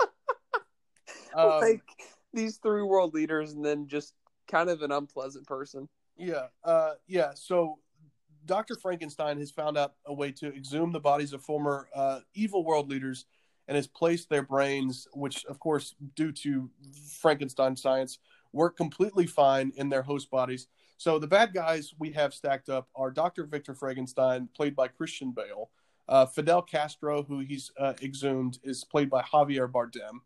Um, 1.34 1.60
like 1.60 1.82
these 2.32 2.56
three 2.56 2.82
world 2.82 3.12
leaders, 3.12 3.52
and 3.52 3.62
then 3.62 3.86
just 3.86 4.14
kind 4.50 4.70
of 4.70 4.80
an 4.80 4.90
unpleasant 4.90 5.46
person. 5.46 5.86
Yeah, 6.16 6.46
uh, 6.64 6.92
yeah. 7.06 7.32
So 7.34 7.78
Dr. 8.46 8.74
Frankenstein 8.74 9.38
has 9.38 9.50
found 9.50 9.76
out 9.76 9.94
a 10.06 10.12
way 10.12 10.32
to 10.32 10.54
exhume 10.54 10.92
the 10.92 11.00
bodies 11.00 11.32
of 11.32 11.42
former 11.42 11.88
uh, 11.94 12.20
evil 12.34 12.64
world 12.64 12.90
leaders 12.90 13.26
and 13.68 13.76
has 13.76 13.86
placed 13.86 14.30
their 14.30 14.42
brains, 14.42 15.06
which, 15.12 15.44
of 15.44 15.58
course, 15.58 15.94
due 16.16 16.32
to 16.32 16.70
Frankenstein 17.20 17.76
science, 17.76 18.18
work 18.52 18.76
completely 18.76 19.26
fine 19.26 19.72
in 19.76 19.88
their 19.88 20.02
host 20.02 20.30
bodies. 20.30 20.68
So 20.96 21.18
the 21.18 21.26
bad 21.26 21.52
guys 21.52 21.94
we 21.98 22.10
have 22.12 22.34
stacked 22.34 22.68
up 22.68 22.88
are 22.96 23.10
Dr. 23.10 23.44
Victor 23.44 23.74
Frankenstein, 23.74 24.48
played 24.56 24.74
by 24.74 24.88
Christian 24.88 25.32
Bale. 25.32 25.70
Uh, 26.08 26.24
Fidel 26.24 26.62
Castro, 26.62 27.22
who 27.22 27.40
he's 27.40 27.70
uh, 27.78 27.92
exhumed, 28.02 28.58
is 28.64 28.84
played 28.84 29.10
by 29.10 29.22
Javier 29.22 29.70
Bardem. 29.70 30.20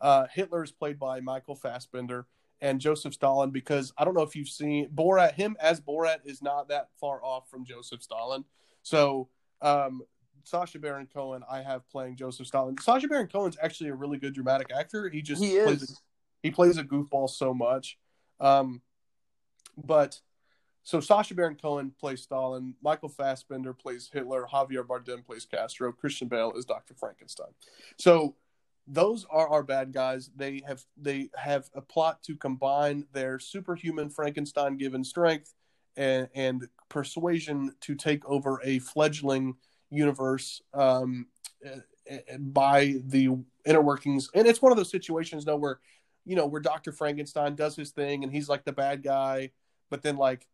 Uh, 0.00 0.26
Hitler 0.32 0.64
is 0.64 0.72
played 0.72 0.98
by 0.98 1.20
Michael 1.20 1.54
Fassbender 1.54 2.26
and 2.60 2.80
Joseph 2.80 3.14
Stalin 3.14 3.50
because 3.50 3.92
I 3.96 4.04
don't 4.04 4.14
know 4.14 4.22
if 4.22 4.34
you've 4.34 4.48
seen 4.48 4.88
Borat. 4.94 5.34
Him 5.34 5.56
as 5.60 5.80
Borat 5.80 6.18
is 6.24 6.42
not 6.42 6.68
that 6.68 6.88
far 7.00 7.22
off 7.24 7.48
from 7.48 7.64
Joseph 7.64 8.02
Stalin. 8.02 8.44
So 8.82 9.28
um, 9.62 10.02
Sacha 10.44 10.78
Baron 10.78 11.08
Cohen, 11.12 11.42
I 11.50 11.62
have 11.62 11.88
playing 11.90 12.16
Joseph 12.16 12.46
Stalin. 12.46 12.76
Sasha 12.80 13.08
Baron 13.08 13.28
Cohen's 13.28 13.56
actually 13.62 13.90
a 13.90 13.94
really 13.94 14.18
good 14.18 14.34
dramatic 14.34 14.72
actor. 14.76 15.08
He 15.08 15.22
just 15.22 15.42
he 15.42 15.60
plays 15.60 15.82
a, 15.82 15.94
he 16.42 16.50
plays 16.50 16.78
a 16.78 16.84
goofball 16.84 17.28
so 17.28 17.52
much. 17.52 17.98
Um, 18.40 18.82
but 19.76 20.20
so 20.82 21.00
Sasha 21.00 21.34
Baron 21.34 21.56
Cohen 21.60 21.92
plays 22.00 22.22
Stalin, 22.22 22.74
Michael 22.82 23.10
Fassbender 23.10 23.74
plays 23.74 24.08
Hitler, 24.12 24.46
Javier 24.50 24.86
Bardem 24.86 25.24
plays 25.24 25.44
Castro, 25.44 25.92
Christian 25.92 26.28
Bale 26.28 26.52
is 26.56 26.64
Dr. 26.64 26.94
Frankenstein. 26.94 27.52
So 27.98 28.34
those 28.88 29.26
are 29.30 29.48
our 29.48 29.62
bad 29.62 29.92
guys. 29.92 30.30
They 30.34 30.62
have 30.66 30.82
they 30.96 31.30
have 31.36 31.68
a 31.74 31.82
plot 31.82 32.22
to 32.24 32.36
combine 32.36 33.06
their 33.12 33.38
superhuman 33.38 34.08
Frankenstein 34.10 34.76
given 34.76 35.04
strength 35.04 35.54
and, 35.96 36.28
and 36.34 36.68
persuasion 36.88 37.74
to 37.82 37.94
take 37.94 38.24
over 38.26 38.60
a 38.64 38.78
fledgling 38.78 39.56
universe 39.90 40.62
um, 40.72 41.26
eh, 41.64 41.80
eh, 42.06 42.36
by 42.38 42.94
the 43.06 43.36
inner 43.66 43.82
workings. 43.82 44.30
And 44.34 44.46
it's 44.46 44.62
one 44.62 44.72
of 44.72 44.78
those 44.78 44.90
situations, 44.90 45.44
though, 45.44 45.56
where 45.56 45.80
you 46.24 46.34
know 46.34 46.46
where 46.46 46.60
Doctor 46.60 46.92
Frankenstein 46.92 47.54
does 47.54 47.76
his 47.76 47.90
thing 47.90 48.24
and 48.24 48.32
he's 48.32 48.48
like 48.48 48.64
the 48.64 48.72
bad 48.72 49.02
guy, 49.02 49.50
but 49.90 50.02
then 50.02 50.16
like 50.16 50.46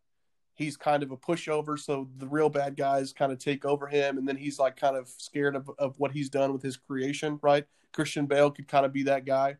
he's 0.55 0.77
kind 0.77 1.03
of 1.03 1.11
a 1.11 1.17
pushover, 1.17 1.77
so 1.77 2.09
the 2.17 2.27
real 2.27 2.49
bad 2.49 2.75
guys 2.75 3.13
kind 3.13 3.31
of 3.31 3.39
take 3.39 3.65
over 3.65 3.87
him, 3.87 4.17
and 4.17 4.27
then 4.27 4.37
he's 4.37 4.57
like 4.57 4.75
kind 4.77 4.95
of 4.95 5.07
scared 5.07 5.55
of, 5.55 5.69
of 5.77 5.99
what 5.99 6.11
he's 6.11 6.29
done 6.29 6.53
with 6.53 6.63
his 6.63 6.77
creation, 6.77 7.39
right? 7.41 7.65
Christian 7.93 8.25
Bale 8.25 8.51
could 8.51 8.67
kind 8.67 8.85
of 8.85 8.91
be 8.91 9.03
that 9.03 9.25
guy. 9.25 9.57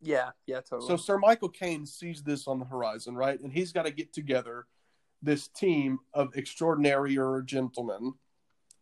Yeah, 0.00 0.30
yeah, 0.46 0.60
totally. 0.60 0.88
So 0.88 0.96
Sir 0.96 1.16
Michael 1.16 1.48
Caine 1.48 1.86
sees 1.86 2.22
this 2.22 2.48
on 2.48 2.58
the 2.58 2.64
horizon, 2.64 3.14
right? 3.14 3.40
And 3.40 3.52
he's 3.52 3.72
got 3.72 3.86
to 3.86 3.92
get 3.92 4.12
together 4.12 4.66
this 5.22 5.46
team 5.46 6.00
of 6.12 6.36
extraordinary 6.36 7.16
gentlemen 7.44 8.14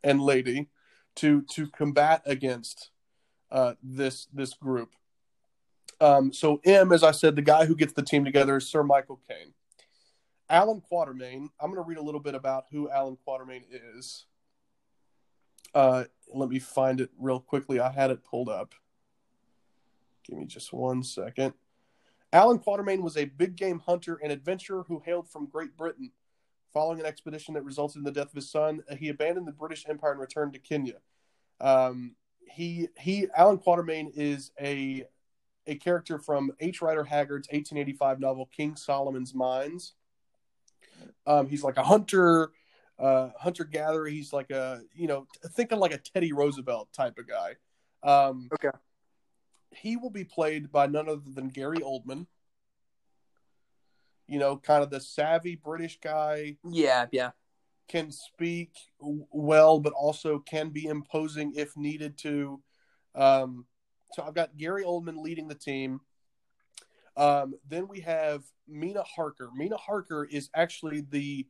and 0.03 0.23
lady 0.23 0.71
to 1.17 1.43
to 1.43 1.69
combat 1.69 2.23
against 2.25 2.91
uh, 3.51 3.75
this 3.83 4.29
this 4.33 4.55
group. 4.55 4.95
Um, 6.01 6.33
so 6.33 6.61
M, 6.65 6.93
as 6.93 7.03
I 7.05 7.11
said, 7.11 7.37
the 7.37 7.43
guy 7.43 7.67
who 7.67 7.77
gets 7.77 7.93
the 7.93 8.03
team 8.03 8.25
together 8.25 8.57
is 8.57 8.67
Sir 8.67 8.83
Michael 8.83 9.21
Caine. 9.29 9.53
Allan 10.51 10.83
Quatermain. 10.91 11.49
I'm 11.61 11.71
going 11.71 11.83
to 11.83 11.89
read 11.89 11.99
a 11.99 12.03
little 12.03 12.21
bit 12.21 12.35
about 12.35 12.67
who 12.71 12.91
Alan 12.91 13.17
Quatermain 13.27 13.63
is. 13.71 14.27
Uh, 15.73 16.05
let 16.35 16.49
me 16.49 16.59
find 16.59 17.01
it 17.01 17.11
real 17.19 17.39
quickly. 17.39 17.79
I 17.79 17.91
had 17.93 18.11
it 18.11 18.25
pulled 18.25 18.49
up. 18.49 18.75
Give 20.25 20.37
me 20.37 20.45
just 20.45 20.73
one 20.73 21.03
second. 21.05 21.55
Alan 22.33 22.59
Quatermain 22.59 23.03
was 23.03 23.17
a 23.17 23.25
big 23.25 23.57
game 23.57 23.79
hunter 23.79 24.19
and 24.23 24.33
adventurer 24.33 24.85
who 24.87 25.03
hailed 25.05 25.29
from 25.29 25.47
Great 25.47 25.77
Britain. 25.77 26.11
Following 26.73 27.01
an 27.01 27.07
expedition 27.07 27.55
that 27.55 27.65
resulted 27.65 27.99
in 27.99 28.05
the 28.05 28.13
death 28.13 28.29
of 28.29 28.35
his 28.35 28.51
son, 28.51 28.83
he 28.99 29.09
abandoned 29.09 29.47
the 29.47 29.53
British 29.53 29.85
Empire 29.89 30.13
and 30.13 30.21
returned 30.21 30.53
to 30.53 30.61
Kenya. 30.61 30.99
Um, 31.61 32.15
he 32.49 32.89
he 32.97 33.27
Allan 33.37 33.59
Quatermain 33.59 34.13
is 34.15 34.53
a 34.61 35.05
a 35.67 35.75
character 35.77 36.19
from 36.19 36.53
H. 36.61 36.81
Rider 36.81 37.05
Haggard's 37.05 37.49
1885 37.49 38.21
novel 38.21 38.49
King 38.55 38.77
Solomon's 38.77 39.35
Mines. 39.35 39.95
Um, 41.27 41.49
he's 41.49 41.63
like 41.63 41.77
a 41.77 41.83
hunter, 41.83 42.51
uh, 42.99 43.31
hunter 43.39 43.65
gatherer. 43.65 44.07
He's 44.07 44.33
like 44.33 44.51
a 44.51 44.83
you 44.95 45.07
know 45.07 45.27
thinking 45.53 45.79
like 45.79 45.93
a 45.93 45.99
Teddy 45.99 46.33
Roosevelt 46.33 46.93
type 46.93 47.19
of 47.19 47.29
guy. 47.29 47.57
Um, 48.03 48.49
okay. 48.55 48.77
He 49.73 49.97
will 49.97 50.11
be 50.11 50.25
played 50.25 50.73
by 50.73 50.87
none 50.87 51.09
other 51.09 51.23
than 51.33 51.49
Gary 51.49 51.79
Oldman. 51.79 52.27
You 54.27 54.39
know, 54.39 54.57
kind 54.57 54.83
of 54.83 54.91
the 54.91 55.01
savvy 55.01 55.57
British 55.57 55.99
guy. 56.01 56.57
Yeah, 56.65 57.07
yeah. 57.11 57.31
Can 57.89 58.13
speak 58.13 58.73
well, 59.01 59.81
but 59.81 59.93
also 59.93 60.39
can 60.39 60.71
be 60.71 60.87
imposing 60.87 61.55
if 61.57 61.77
needed 61.77 62.17
to. 62.19 62.63
Um, 63.15 63.67
so 64.13 64.23
I've 64.23 64.35
got 64.35 64.57
Gary 64.57 64.85
Oldman 64.85 65.23
leading 65.23 65.49
the 65.49 65.55
team. 65.55 66.01
Um, 67.21 67.53
then 67.69 67.87
we 67.87 68.01
have 68.01 68.45
Mina 68.67 69.03
Harker. 69.03 69.51
Mina 69.55 69.77
Harker 69.77 70.25
is 70.25 70.49
actually 70.55 71.03
the 71.03 71.47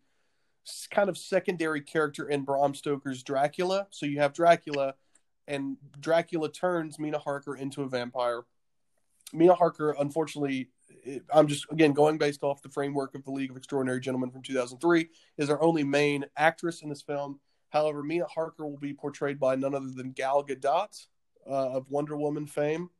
kind 0.90 1.08
of 1.08 1.16
secondary 1.16 1.80
character 1.80 2.28
in 2.28 2.42
Bram 2.42 2.74
Stoker's 2.74 3.22
Dracula. 3.22 3.86
So 3.90 4.04
you 4.04 4.18
have 4.18 4.32
Dracula, 4.32 4.94
and 5.46 5.76
Dracula 6.00 6.50
turns 6.50 6.98
Mina 6.98 7.20
Harker 7.20 7.54
into 7.54 7.82
a 7.82 7.88
vampire. 7.88 8.42
Mina 9.32 9.54
Harker, 9.54 9.94
unfortunately, 9.96 10.70
I'm 11.32 11.46
just 11.46 11.66
again 11.70 11.92
going 11.92 12.18
based 12.18 12.42
off 12.42 12.62
the 12.62 12.68
framework 12.68 13.14
of 13.14 13.22
the 13.22 13.30
League 13.30 13.52
of 13.52 13.56
Extraordinary 13.56 14.00
Gentlemen 14.00 14.32
from 14.32 14.42
2003, 14.42 15.08
is 15.38 15.50
our 15.50 15.62
only 15.62 15.84
main 15.84 16.24
actress 16.36 16.82
in 16.82 16.88
this 16.88 17.02
film. 17.02 17.38
However, 17.68 18.02
Mina 18.02 18.26
Harker 18.26 18.66
will 18.66 18.76
be 18.76 18.92
portrayed 18.92 19.38
by 19.38 19.54
none 19.54 19.76
other 19.76 19.92
than 19.94 20.10
Gal 20.10 20.44
Gadot 20.44 21.06
uh, 21.48 21.70
of 21.70 21.88
Wonder 21.88 22.16
Woman 22.16 22.48
fame. 22.48 22.90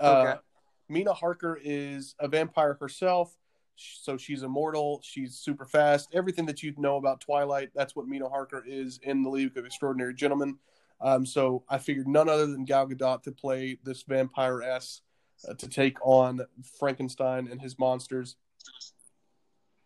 Uh, 0.00 0.04
okay. 0.04 0.40
Mina 0.88 1.12
Harker 1.12 1.58
is 1.62 2.14
a 2.18 2.28
vampire 2.28 2.76
herself, 2.80 3.36
so 3.76 4.16
she's 4.16 4.42
immortal. 4.42 5.00
She's 5.02 5.36
super 5.36 5.64
fast. 5.64 6.08
Everything 6.12 6.46
that 6.46 6.62
you 6.62 6.74
know 6.76 6.96
about 6.96 7.20
Twilight, 7.20 7.70
that's 7.74 7.94
what 7.94 8.06
Mina 8.06 8.28
Harker 8.28 8.64
is 8.66 8.98
in 9.02 9.22
the 9.22 9.30
League 9.30 9.56
of 9.56 9.66
Extraordinary 9.66 10.14
Gentlemen. 10.14 10.58
Um, 11.00 11.24
so 11.24 11.64
I 11.68 11.78
figured 11.78 12.08
none 12.08 12.28
other 12.28 12.46
than 12.46 12.64
Gal 12.64 12.88
Gadot 12.88 13.22
to 13.22 13.32
play 13.32 13.78
this 13.84 14.02
vampire 14.02 14.62
s 14.62 15.02
uh, 15.48 15.54
to 15.54 15.68
take 15.68 15.98
on 16.04 16.40
Frankenstein 16.78 17.48
and 17.48 17.60
his 17.60 17.78
monsters. 17.78 18.36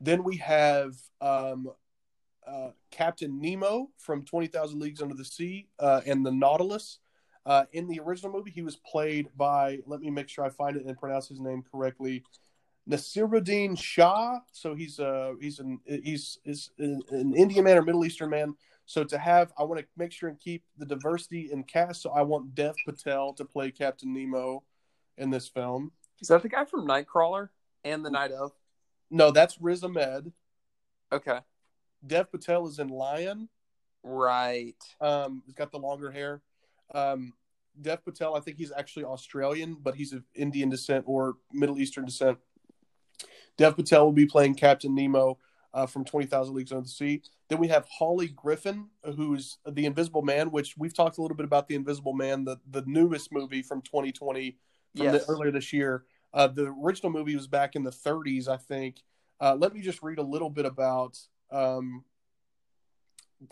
Then 0.00 0.24
we 0.24 0.36
have 0.38 0.94
um, 1.20 1.68
uh, 2.46 2.70
Captain 2.90 3.40
Nemo 3.40 3.90
from 3.98 4.24
20,000 4.24 4.80
Leagues 4.80 5.02
Under 5.02 5.14
the 5.14 5.24
Sea 5.24 5.68
uh, 5.78 6.00
and 6.06 6.24
the 6.24 6.32
Nautilus. 6.32 6.98
Uh, 7.44 7.64
in 7.72 7.88
the 7.88 8.00
original 8.00 8.32
movie, 8.32 8.50
he 8.50 8.62
was 8.62 8.76
played 8.76 9.28
by, 9.36 9.78
let 9.86 10.00
me 10.00 10.10
make 10.10 10.28
sure 10.28 10.44
I 10.44 10.48
find 10.48 10.76
it 10.76 10.84
and 10.84 10.96
pronounce 10.96 11.28
his 11.28 11.40
name 11.40 11.64
correctly, 11.70 12.22
Naseeruddin 12.88 13.78
Shah. 13.78 14.38
So 14.52 14.74
he's 14.74 14.98
uh 14.98 15.34
he's 15.40 15.60
an 15.60 15.80
he's 15.86 16.38
is 16.44 16.70
an 16.78 17.34
Indian 17.36 17.64
man 17.64 17.78
or 17.78 17.82
Middle 17.82 18.04
Eastern 18.04 18.30
man. 18.30 18.54
So 18.86 19.04
to 19.04 19.18
have, 19.18 19.52
I 19.56 19.62
want 19.62 19.80
to 19.80 19.86
make 19.96 20.12
sure 20.12 20.28
and 20.28 20.38
keep 20.38 20.64
the 20.76 20.84
diversity 20.84 21.50
in 21.52 21.62
cast. 21.62 22.02
So 22.02 22.10
I 22.10 22.22
want 22.22 22.54
Dev 22.54 22.74
Patel 22.84 23.32
to 23.34 23.44
play 23.44 23.70
Captain 23.70 24.12
Nemo 24.12 24.64
in 25.16 25.30
this 25.30 25.48
film. 25.48 25.92
Is 26.20 26.28
that 26.28 26.42
the 26.42 26.48
guy 26.48 26.64
from 26.64 26.86
Nightcrawler 26.86 27.50
and 27.84 28.04
the 28.04 28.10
Night 28.10 28.32
of? 28.32 28.52
No, 29.10 29.30
that's 29.30 29.60
Riz 29.60 29.84
Ahmed. 29.84 30.32
Okay. 31.12 31.38
Dev 32.04 32.30
Patel 32.32 32.66
is 32.66 32.80
in 32.80 32.88
Lion. 32.88 33.48
Right. 34.02 34.82
Um, 35.00 35.42
he's 35.46 35.54
got 35.54 35.70
the 35.70 35.78
longer 35.78 36.10
hair. 36.10 36.42
Um, 36.94 37.32
Dev 37.80 38.04
Patel, 38.04 38.34
I 38.34 38.40
think 38.40 38.58
he's 38.58 38.72
actually 38.76 39.04
Australian, 39.04 39.76
but 39.80 39.94
he's 39.94 40.12
of 40.12 40.24
Indian 40.34 40.68
descent 40.68 41.04
or 41.06 41.36
Middle 41.52 41.78
Eastern 41.78 42.04
descent. 42.04 42.38
Dev 43.56 43.76
Patel 43.76 44.04
will 44.04 44.12
be 44.12 44.26
playing 44.26 44.54
Captain 44.54 44.94
Nemo 44.94 45.38
uh, 45.74 45.86
from 45.86 46.04
20,000 46.04 46.54
Leagues 46.54 46.72
Under 46.72 46.82
the 46.82 46.88
Sea. 46.88 47.22
Then 47.48 47.58
we 47.58 47.68
have 47.68 47.86
Hawley 47.88 48.28
Griffin, 48.28 48.88
who's 49.16 49.58
the 49.66 49.86
Invisible 49.86 50.22
Man, 50.22 50.50
which 50.50 50.74
we've 50.76 50.94
talked 50.94 51.18
a 51.18 51.22
little 51.22 51.36
bit 51.36 51.44
about 51.44 51.68
the 51.68 51.74
Invisible 51.74 52.14
Man, 52.14 52.44
the, 52.44 52.58
the 52.70 52.82
newest 52.86 53.32
movie 53.32 53.62
from 53.62 53.82
2020, 53.82 54.56
from 54.96 55.04
Yes. 55.04 55.24
the, 55.24 55.32
earlier 55.32 55.50
this 55.50 55.72
year. 55.72 56.04
Uh, 56.34 56.46
the 56.46 56.74
original 56.82 57.12
movie 57.12 57.36
was 57.36 57.46
back 57.46 57.74
in 57.76 57.82
the 57.82 57.90
30s, 57.90 58.48
I 58.48 58.56
think. 58.56 59.02
Uh, 59.40 59.54
let 59.54 59.74
me 59.74 59.80
just 59.80 60.02
read 60.02 60.18
a 60.18 60.22
little 60.22 60.50
bit 60.50 60.64
about 60.64 61.18
um, 61.50 62.04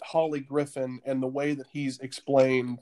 Hawley 0.02 0.40
Griffin 0.40 1.00
and 1.04 1.22
the 1.22 1.26
way 1.26 1.54
that 1.54 1.66
he's 1.72 1.98
explained, 1.98 2.80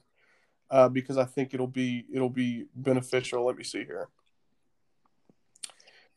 uh, 0.71 0.89
because 0.89 1.17
I 1.17 1.25
think 1.25 1.55
it'll 1.55 1.67
be 1.67 2.05
it'll 2.13 2.29
be 2.29 2.67
beneficial. 2.75 3.45
Let 3.47 3.57
me 3.57 3.65
see 3.65 3.85
here. 3.85 4.09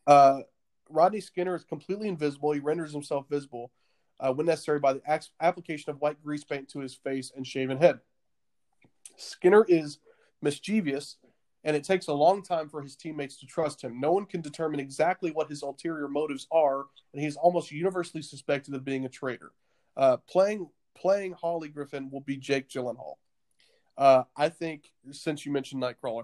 Uh, 0.06 0.42
Rodney 0.90 1.22
Skinner 1.22 1.56
is 1.56 1.64
completely 1.64 2.08
invisible. 2.08 2.52
He 2.52 2.60
renders 2.60 2.92
himself 2.92 3.26
visible 3.30 3.72
uh, 4.20 4.34
when 4.34 4.46
necessary 4.46 4.80
by 4.80 4.94
the 4.94 5.02
ac- 5.08 5.30
application 5.40 5.90
of 5.90 6.02
white 6.02 6.22
grease 6.24 6.44
paint 6.44 6.70
to 6.70 6.80
his 6.80 6.96
face 6.96 7.32
and 7.36 7.46
shaven 7.46 7.78
head. 7.78 8.00
Skinner 9.16 9.66
is 9.68 10.00
mischievous, 10.42 11.18
and 11.64 11.76
it 11.76 11.84
takes 11.84 12.08
a 12.08 12.14
long 12.14 12.44
time 12.44 12.68
for 12.68 12.82
his 12.82 12.96
teammates 12.96 13.38
to 13.38 13.46
trust 13.46 13.82
him. 13.84 14.00
No 14.00 14.12
one 14.12 14.26
can 14.26 14.42
determine 14.42 14.80
exactly 14.80 15.32
what 15.32 15.50
his 15.50 15.64
ulterior 15.64 16.08
motives 16.08 16.48
are, 16.52 16.86
and 17.14 17.22
he 17.22 17.28
is 17.28 17.38
almost 17.38 17.72
universally 17.72 18.24
suspected 18.24 18.74
of 18.74 18.84
being 18.84 19.06
a 19.06 19.10
traitor. 19.10 19.52
Uh, 19.96 20.18
playing 20.30 20.68
playing 20.96 21.34
Hawley 21.34 21.70
Griffin 21.70 22.10
will 22.12 22.22
be 22.22 22.38
Jake 22.38 22.70
Gyllenhaal. 22.70 23.16
Uh, 23.98 24.24
I 24.36 24.50
think 24.50 24.92
since 25.12 25.46
you 25.46 25.52
mentioned 25.52 25.82
Nightcrawler, 25.82 26.24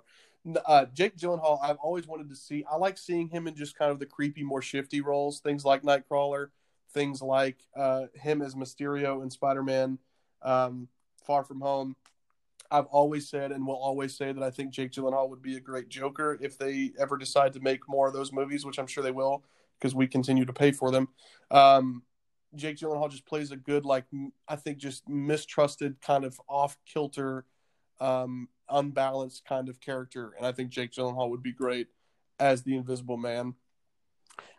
uh, 0.65 0.85
Jake 0.93 1.17
Gyllenhaal, 1.17 1.59
I've 1.61 1.77
always 1.77 2.07
wanted 2.07 2.29
to 2.29 2.35
see. 2.35 2.63
I 2.71 2.77
like 2.77 2.97
seeing 2.97 3.27
him 3.27 3.47
in 3.47 3.55
just 3.55 3.77
kind 3.77 3.91
of 3.91 3.99
the 3.99 4.05
creepy, 4.05 4.43
more 4.43 4.61
shifty 4.61 5.01
roles, 5.01 5.39
things 5.39 5.65
like 5.65 5.83
Nightcrawler, 5.83 6.49
things 6.91 7.21
like 7.21 7.57
uh, 7.75 8.05
him 8.13 8.41
as 8.41 8.55
Mysterio 8.55 9.21
in 9.23 9.29
Spider 9.29 9.63
Man 9.63 9.99
um, 10.41 10.87
Far 11.25 11.43
From 11.43 11.61
Home. 11.61 11.95
I've 12.69 12.85
always 12.85 13.29
said 13.29 13.51
and 13.51 13.65
will 13.65 13.75
always 13.75 14.17
say 14.17 14.31
that 14.33 14.43
I 14.43 14.49
think 14.51 14.71
Jake 14.71 14.91
Gyllenhaal 14.91 15.29
would 15.29 15.41
be 15.41 15.55
a 15.55 15.59
great 15.61 15.89
Joker 15.89 16.37
if 16.41 16.57
they 16.57 16.91
ever 16.99 17.17
decide 17.17 17.53
to 17.53 17.59
make 17.61 17.87
more 17.87 18.07
of 18.07 18.13
those 18.13 18.33
movies, 18.33 18.65
which 18.65 18.77
I'm 18.77 18.87
sure 18.87 19.03
they 19.03 19.11
will 19.11 19.43
because 19.79 19.95
we 19.95 20.07
continue 20.07 20.43
to 20.43 20.53
pay 20.53 20.71
for 20.71 20.91
them. 20.91 21.07
Um, 21.49 22.03
Jake 22.55 22.77
Gyllenhaal 22.77 23.09
just 23.09 23.25
plays 23.25 23.51
a 23.51 23.57
good, 23.57 23.85
like 23.85 24.05
I 24.47 24.55
think, 24.55 24.79
just 24.79 25.07
mistrusted, 25.07 26.01
kind 26.01 26.25
of 26.25 26.39
off 26.49 26.77
kilter, 26.85 27.45
um, 27.99 28.49
unbalanced 28.69 29.45
kind 29.45 29.69
of 29.69 29.79
character, 29.79 30.33
and 30.37 30.45
I 30.45 30.51
think 30.51 30.69
Jake 30.69 30.91
Gyllenhaal 30.91 31.29
would 31.29 31.43
be 31.43 31.51
great 31.51 31.87
as 32.39 32.63
the 32.63 32.75
Invisible 32.75 33.17
Man. 33.17 33.55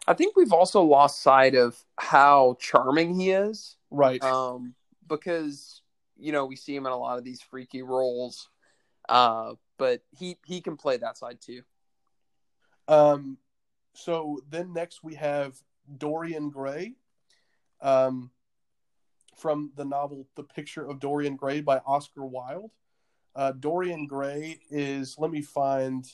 I 0.06 0.14
think 0.14 0.36
we've 0.36 0.52
also 0.52 0.82
lost 0.82 1.22
sight 1.22 1.54
of 1.54 1.76
how 1.96 2.56
charming 2.60 3.18
he 3.18 3.30
is. 3.30 3.76
Right. 3.90 4.22
Um, 4.22 4.74
because 5.06 5.82
you 6.18 6.32
know 6.32 6.46
we 6.46 6.56
see 6.56 6.74
him 6.74 6.86
in 6.86 6.92
a 6.92 6.96
lot 6.96 7.18
of 7.18 7.24
these 7.24 7.40
freaky 7.42 7.82
roles, 7.82 8.48
uh, 9.08 9.54
but 9.76 10.02
he 10.16 10.36
he 10.46 10.60
can 10.60 10.76
play 10.76 10.96
that 10.96 11.18
side 11.18 11.40
too. 11.40 11.62
Um, 12.88 13.38
so 13.94 14.40
then 14.48 14.72
next 14.72 15.04
we 15.04 15.14
have 15.16 15.56
Dorian 15.96 16.50
Gray, 16.50 16.94
um, 17.80 18.30
from 19.36 19.72
the 19.76 19.84
novel 19.84 20.26
The 20.36 20.42
Picture 20.42 20.88
of 20.88 21.00
Dorian 21.00 21.36
Gray 21.36 21.60
by 21.60 21.78
Oscar 21.86 22.24
Wilde. 22.24 22.70
Uh, 23.38 23.52
Dorian 23.52 24.08
Gray 24.08 24.58
is, 24.68 25.14
let 25.16 25.30
me 25.30 25.42
find, 25.42 26.04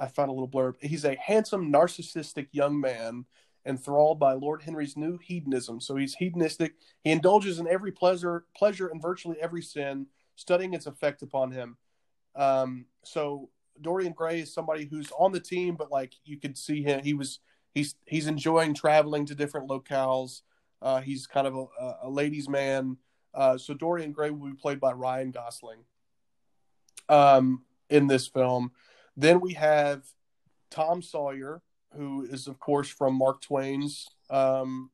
I 0.00 0.06
found 0.06 0.30
a 0.30 0.32
little 0.32 0.48
blurb. 0.48 0.76
He's 0.80 1.04
a 1.04 1.16
handsome, 1.16 1.70
narcissistic 1.70 2.46
young 2.52 2.80
man 2.80 3.26
enthralled 3.66 4.18
by 4.18 4.32
Lord 4.32 4.62
Henry's 4.62 4.96
new 4.96 5.18
hedonism. 5.18 5.82
So 5.82 5.96
he's 5.96 6.14
hedonistic. 6.14 6.76
He 7.04 7.10
indulges 7.10 7.58
in 7.58 7.68
every 7.68 7.92
pleasure, 7.92 8.46
pleasure 8.56 8.88
and 8.88 9.02
virtually 9.02 9.36
every 9.38 9.60
sin, 9.60 10.06
studying 10.34 10.72
its 10.72 10.86
effect 10.86 11.20
upon 11.20 11.50
him. 11.50 11.76
Um, 12.34 12.86
so 13.04 13.50
Dorian 13.78 14.14
Gray 14.14 14.40
is 14.40 14.54
somebody 14.54 14.86
who's 14.86 15.12
on 15.18 15.30
the 15.30 15.40
team, 15.40 15.76
but 15.76 15.90
like 15.90 16.14
you 16.24 16.38
could 16.38 16.56
see 16.56 16.82
him, 16.82 17.04
he 17.04 17.12
was 17.12 17.40
he's 17.74 17.96
he's 18.06 18.26
enjoying 18.26 18.72
traveling 18.72 19.26
to 19.26 19.34
different 19.34 19.68
locales. 19.68 20.40
Uh, 20.80 21.02
he's 21.02 21.26
kind 21.26 21.46
of 21.46 21.54
a, 21.54 21.94
a 22.04 22.08
ladies' 22.08 22.48
man. 22.48 22.96
Uh, 23.34 23.56
so 23.58 23.74
Dorian 23.74 24.12
Gray 24.12 24.30
will 24.30 24.50
be 24.50 24.56
played 24.56 24.80
by 24.80 24.92
Ryan 24.92 25.30
Gosling 25.30 25.84
um, 27.08 27.62
in 27.88 28.06
this 28.06 28.26
film. 28.26 28.72
Then 29.16 29.40
we 29.40 29.54
have 29.54 30.02
Tom 30.70 31.02
Sawyer, 31.02 31.62
who 31.96 32.24
is 32.24 32.46
of 32.46 32.58
course 32.58 32.88
from 32.88 33.14
Mark 33.14 33.42
Twain's, 33.42 34.08
um, 34.30 34.90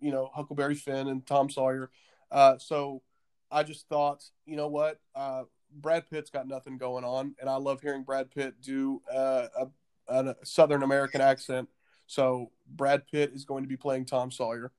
you 0.00 0.10
know, 0.10 0.30
Huckleberry 0.34 0.74
Finn 0.74 1.08
and 1.08 1.24
Tom 1.26 1.48
Sawyer. 1.50 1.90
Uh, 2.30 2.58
so 2.58 3.02
I 3.50 3.62
just 3.62 3.88
thought, 3.88 4.24
you 4.46 4.56
know 4.56 4.68
what, 4.68 4.98
uh, 5.14 5.44
Brad 5.74 6.08
Pitt's 6.10 6.30
got 6.30 6.48
nothing 6.48 6.78
going 6.78 7.04
on, 7.04 7.34
and 7.40 7.48
I 7.48 7.56
love 7.56 7.80
hearing 7.80 8.02
Brad 8.02 8.30
Pitt 8.30 8.60
do 8.60 9.02
uh, 9.12 9.46
a, 9.58 9.68
a 10.08 10.36
Southern 10.42 10.82
American 10.82 11.20
accent. 11.20 11.68
So 12.06 12.50
Brad 12.66 13.06
Pitt 13.06 13.32
is 13.34 13.44
going 13.44 13.62
to 13.64 13.68
be 13.68 13.76
playing 13.76 14.06
Tom 14.06 14.30
Sawyer. 14.30 14.72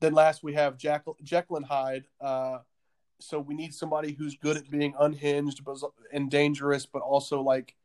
Then 0.00 0.14
last 0.14 0.42
we 0.42 0.54
have 0.54 0.76
Jack- 0.78 1.04
Jekyll 1.22 1.62
Hyde. 1.64 2.04
Uh, 2.20 2.58
so 3.20 3.38
we 3.38 3.54
need 3.54 3.74
somebody 3.74 4.12
who's 4.12 4.34
good 4.36 4.56
at 4.56 4.70
being 4.70 4.94
unhinged 4.98 5.62
but, 5.64 5.76
and 6.12 6.30
dangerous, 6.30 6.86
but 6.86 7.02
also 7.02 7.42
like 7.42 7.76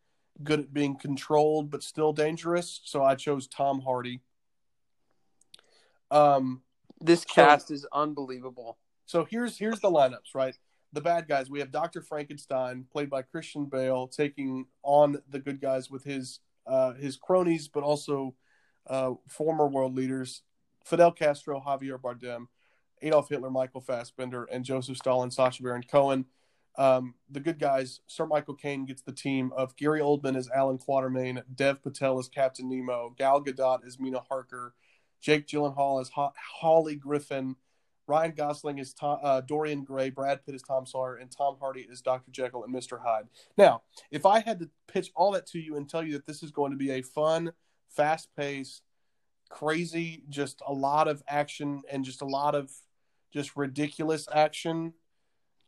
good 0.44 0.60
at 0.60 0.74
being 0.74 0.96
controlled 0.96 1.70
but 1.70 1.84
still 1.84 2.14
dangerous. 2.14 2.82
So 2.86 3.04
I 3.04 3.16
chose 3.16 3.48
Tom 3.48 3.82
Hardy. 3.82 4.22
Um, 6.12 6.62
This 7.02 7.22
So- 7.24 7.34
cast 7.34 7.72
is 7.72 7.86
unbelievable. 7.92 8.78
so 9.06 9.26
here's 9.26 9.58
here's 9.58 9.82
the 9.82 9.90
lineups, 9.92 10.34
right? 10.34 10.58
The 10.94 11.02
bad 11.02 11.28
guys. 11.28 11.50
We 11.50 11.60
have 11.60 11.72
Doctor 11.72 12.02
Frankenstein, 12.02 12.86
played 12.90 13.10
by 13.10 13.22
Christian 13.22 13.66
Bale, 13.66 14.08
taking 14.08 14.68
on 14.82 15.22
the 15.30 15.40
good 15.40 15.60
guys 15.60 15.92
with 15.92 16.04
his 16.06 16.40
uh, 16.66 16.94
his 16.94 17.18
cronies, 17.18 17.68
but 17.68 17.84
also 17.84 18.34
uh, 18.88 19.14
former 19.28 19.68
world 19.68 19.94
leaders: 19.94 20.42
Fidel 20.86 21.12
Castro, 21.12 21.62
Javier 21.66 22.00
Bardem, 22.00 22.48
Adolf 23.02 23.30
Hitler, 23.30 23.50
Michael 23.50 23.82
Fassbender, 23.82 24.46
and 24.46 24.64
Joseph 24.64 24.98
Stalin, 24.98 25.32
Sacha 25.32 25.62
Baron 25.62 25.84
Cohen. 25.84 26.26
Um, 26.78 27.16
the 27.30 27.40
good 27.40 27.60
guys: 27.60 28.02
Sir 28.08 28.26
Michael 28.26 28.56
Caine 28.56 28.86
gets 28.86 29.02
the 29.02 29.12
team 29.12 29.52
of 29.56 29.76
Gary 29.76 30.00
Oldman 30.00 30.38
as 30.38 30.50
Alan 30.50 30.78
Quatermain, 30.78 31.44
Dev 31.54 31.82
Patel 31.82 32.20
as 32.20 32.28
Captain 32.28 32.70
Nemo, 32.70 33.14
Gal 33.18 33.44
Gadot 33.44 33.86
as 33.86 34.00
Mina 34.00 34.22
Harker, 34.30 34.74
Jake 35.22 35.48
Gyllenhaal 35.48 36.02
as 36.02 36.10
Ho- 36.10 36.34
Hawley 36.60 36.96
Griffin. 36.96 37.56
Ryan 38.08 38.34
Gosling 38.38 38.78
is 38.78 38.94
Tom, 38.94 39.18
uh, 39.24 39.42
Dorian 39.42 39.84
Gray, 39.84 40.12
Brad 40.12 40.46
Pitt 40.46 40.54
is 40.54 40.62
Tom 40.62 40.86
Sawyer, 40.86 41.16
and 41.16 41.32
Tom 41.32 41.58
Hardy 41.60 41.88
is 41.90 42.02
Dr. 42.02 42.30
Jekyll 42.30 42.64
and 42.64 42.74
Mr. 42.74 43.00
Hyde. 43.04 43.26
Now, 43.58 43.82
if 44.12 44.28
I 44.28 44.42
had 44.42 44.60
to 44.60 44.70
pitch 44.88 45.10
all 45.16 45.32
that 45.32 45.48
to 45.48 45.60
you 45.60 45.76
and 45.76 45.90
tell 45.90 46.04
you 46.04 46.14
that 46.14 46.28
this 46.28 46.44
is 46.44 46.52
going 46.52 46.72
to 46.72 46.78
be 46.78 46.92
a 46.92 47.02
fun, 47.02 47.52
fast 47.90 48.30
paced, 48.38 48.84
crazy, 49.50 50.24
just 50.30 50.62
a 50.68 50.74
lot 50.74 51.08
of 51.08 51.24
action 51.28 51.84
and 51.92 52.04
just 52.04 52.22
a 52.22 52.26
lot 52.26 52.56
of 52.56 52.72
just 53.34 53.56
ridiculous 53.56 54.28
action, 54.34 54.94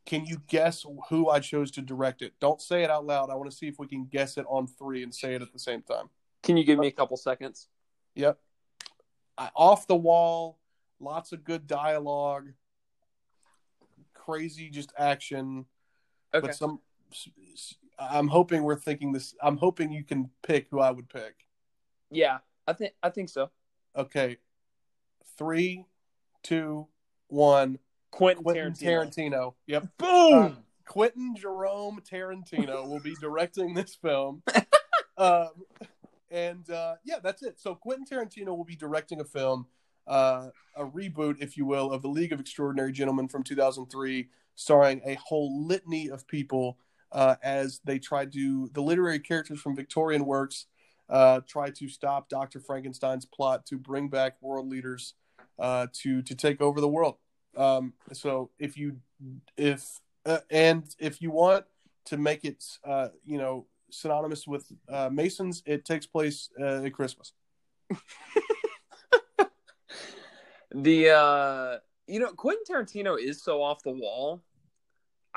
can 0.06 0.26
you 0.26 0.42
guess 0.48 0.86
who 1.10 1.30
I 1.30 1.40
chose 1.40 1.70
to 1.72 1.82
direct 1.82 2.22
it? 2.22 2.34
Don't 2.40 2.62
say 2.62 2.84
it 2.84 2.90
out 2.90 3.06
loud. 3.06 3.30
I 3.30 3.36
want 3.36 3.52
to 3.52 3.56
see 3.56 3.68
if 3.68 3.78
we 3.78 3.88
can 3.88 4.06
guess 4.06 4.38
it 4.38 4.46
on 4.48 4.68
three 4.68 5.04
and 5.04 5.14
say 5.14 5.36
it 5.36 5.42
at 5.42 5.52
the 5.52 5.60
same 5.60 5.82
time. 5.82 6.10
Can 6.44 6.56
you 6.56 6.64
give 6.64 6.80
me 6.80 6.88
a 6.88 6.92
couple 6.92 7.18
seconds? 7.18 7.68
Yep. 8.16 8.40
I, 9.38 9.50
off 9.54 9.86
the 9.86 9.96
wall, 9.96 10.60
lots 11.00 11.34
of 11.34 11.44
good 11.44 11.68
dialogue, 11.68 12.54
crazy 14.14 14.70
just 14.70 14.94
action. 14.98 15.66
Okay. 16.34 16.48
But 16.48 16.56
some, 16.56 16.80
I'm 18.00 18.28
hoping 18.30 18.64
we're 18.64 18.76
thinking 18.76 19.12
this. 19.12 19.36
I'm 19.42 19.58
hoping 19.58 19.92
you 19.92 20.04
can 20.04 20.30
pick 20.42 20.68
who 20.70 20.80
I 20.80 20.92
would 20.92 21.10
pick. 21.10 21.36
Yeah, 22.10 22.38
I 22.66 22.74
think 22.74 22.94
I 23.04 23.10
think 23.10 23.30
so. 23.30 23.50
Okay, 23.98 24.38
three, 25.38 25.86
two, 26.44 26.88
one. 27.28 27.80
Quentin, 28.12 28.44
Quentin 28.44 28.74
Tarantino. 28.74 29.14
Tarantino. 29.16 29.54
Yep. 29.68 29.88
Boom. 29.98 30.58
Quentin 30.88 31.36
Jerome 31.36 32.02
Tarantino 32.10 32.88
will 32.88 33.02
be 33.02 33.16
directing 33.20 33.74
this 33.74 33.96
film. 33.96 34.42
um, 35.18 35.50
and 36.32 36.70
uh, 36.70 36.96
yeah, 37.04 37.18
that's 37.22 37.44
it. 37.44 37.60
So 37.60 37.76
Quentin 37.76 38.06
Tarantino 38.06 38.56
will 38.56 38.64
be 38.64 38.76
directing 38.76 39.20
a 39.20 39.26
film, 39.26 39.68
uh, 40.08 40.50
a 40.76 40.86
reboot, 40.86 41.42
if 41.42 41.58
you 41.58 41.66
will, 41.66 41.92
of 41.92 42.02
The 42.02 42.08
League 42.08 42.32
of 42.32 42.40
Extraordinary 42.40 42.92
Gentlemen 42.92 43.28
from 43.28 43.44
2003, 43.44 44.30
starring 44.56 45.02
a 45.06 45.16
whole 45.16 45.66
litany 45.66 46.10
of 46.10 46.28
people 46.28 46.78
uh, 47.12 47.36
as 47.44 47.82
they 47.84 48.00
try 48.00 48.26
to, 48.26 48.70
the 48.74 48.82
literary 48.82 49.20
characters 49.20 49.60
from 49.60 49.76
Victorian 49.76 50.26
works, 50.26 50.68
uh, 51.10 51.42
try 51.48 51.70
to 51.70 51.88
stop 51.88 52.30
Dr. 52.30 52.60
Frankenstein's 52.60 53.26
plot 53.26 53.66
to 53.68 53.78
bring 53.78 54.10
back 54.10 54.42
world 54.42 54.70
leaders 54.70 55.14
uh, 55.60 55.88
to 55.94 56.22
to 56.22 56.36
take 56.36 56.62
over 56.62 56.82
the 56.82 56.88
world. 56.88 57.16
Um, 57.56 57.94
so 58.14 58.52
if 58.60 58.78
you 58.78 58.98
if 59.56 60.00
uh, 60.26 60.40
and 60.50 60.84
if 61.00 61.22
you 61.22 61.32
want 61.32 61.66
to 62.06 62.18
make 62.18 62.46
it, 62.46 62.64
uh, 62.84 63.10
you 63.26 63.38
know, 63.38 63.66
synonymous 63.90 64.48
with 64.48 64.72
uh, 64.90 65.10
Masons, 65.12 65.64
it 65.66 65.86
takes 65.86 66.06
place 66.06 66.50
uh, 66.60 66.84
at 66.84 66.94
Christmas. 66.94 67.34
The 70.72 71.10
uh 71.10 71.78
you 72.08 72.22
know, 72.22 72.32
Quentin 72.32 72.64
Tarantino 72.70 73.20
is 73.22 73.44
so 73.44 73.62
off 73.62 73.84
the 73.84 73.92
wall. 73.92 74.42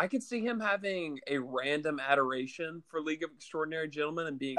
I 0.01 0.07
could 0.07 0.23
see 0.23 0.41
him 0.41 0.59
having 0.59 1.21
a 1.27 1.37
random 1.37 2.01
adoration 2.01 2.83
for 2.89 3.03
League 3.03 3.23
of 3.23 3.29
Extraordinary 3.37 3.87
Gentlemen 3.87 4.29
and 4.29 4.39
being 4.39 4.57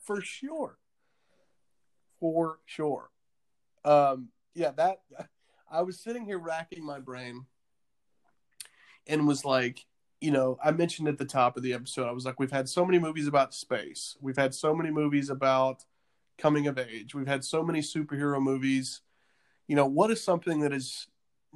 for 0.00 0.22
sure. 0.22 0.78
For 2.18 2.60
sure. 2.64 3.10
Um, 3.84 4.30
yeah, 4.54 4.70
that 4.78 5.02
I 5.70 5.82
was 5.82 6.00
sitting 6.00 6.24
here 6.24 6.38
racking 6.38 6.82
my 6.82 7.00
brain 7.00 7.44
and 9.06 9.28
was 9.28 9.44
like, 9.44 9.84
you 10.22 10.30
know, 10.30 10.56
I 10.64 10.70
mentioned 10.70 11.06
at 11.06 11.18
the 11.18 11.26
top 11.26 11.58
of 11.58 11.62
the 11.62 11.74
episode, 11.74 12.08
I 12.08 12.12
was 12.12 12.24
like, 12.24 12.40
we've 12.40 12.50
had 12.50 12.66
so 12.66 12.86
many 12.86 12.98
movies 12.98 13.26
about 13.26 13.52
space. 13.52 14.16
We've 14.22 14.38
had 14.38 14.54
so 14.54 14.74
many 14.74 14.90
movies 14.90 15.28
about 15.28 15.84
coming 16.38 16.66
of 16.66 16.78
age. 16.78 17.14
We've 17.14 17.28
had 17.28 17.44
so 17.44 17.62
many 17.62 17.80
superhero 17.80 18.40
movies. 18.40 19.02
You 19.66 19.76
know, 19.76 19.86
what 19.86 20.10
is 20.10 20.24
something 20.24 20.60
that 20.60 20.72
is 20.72 21.08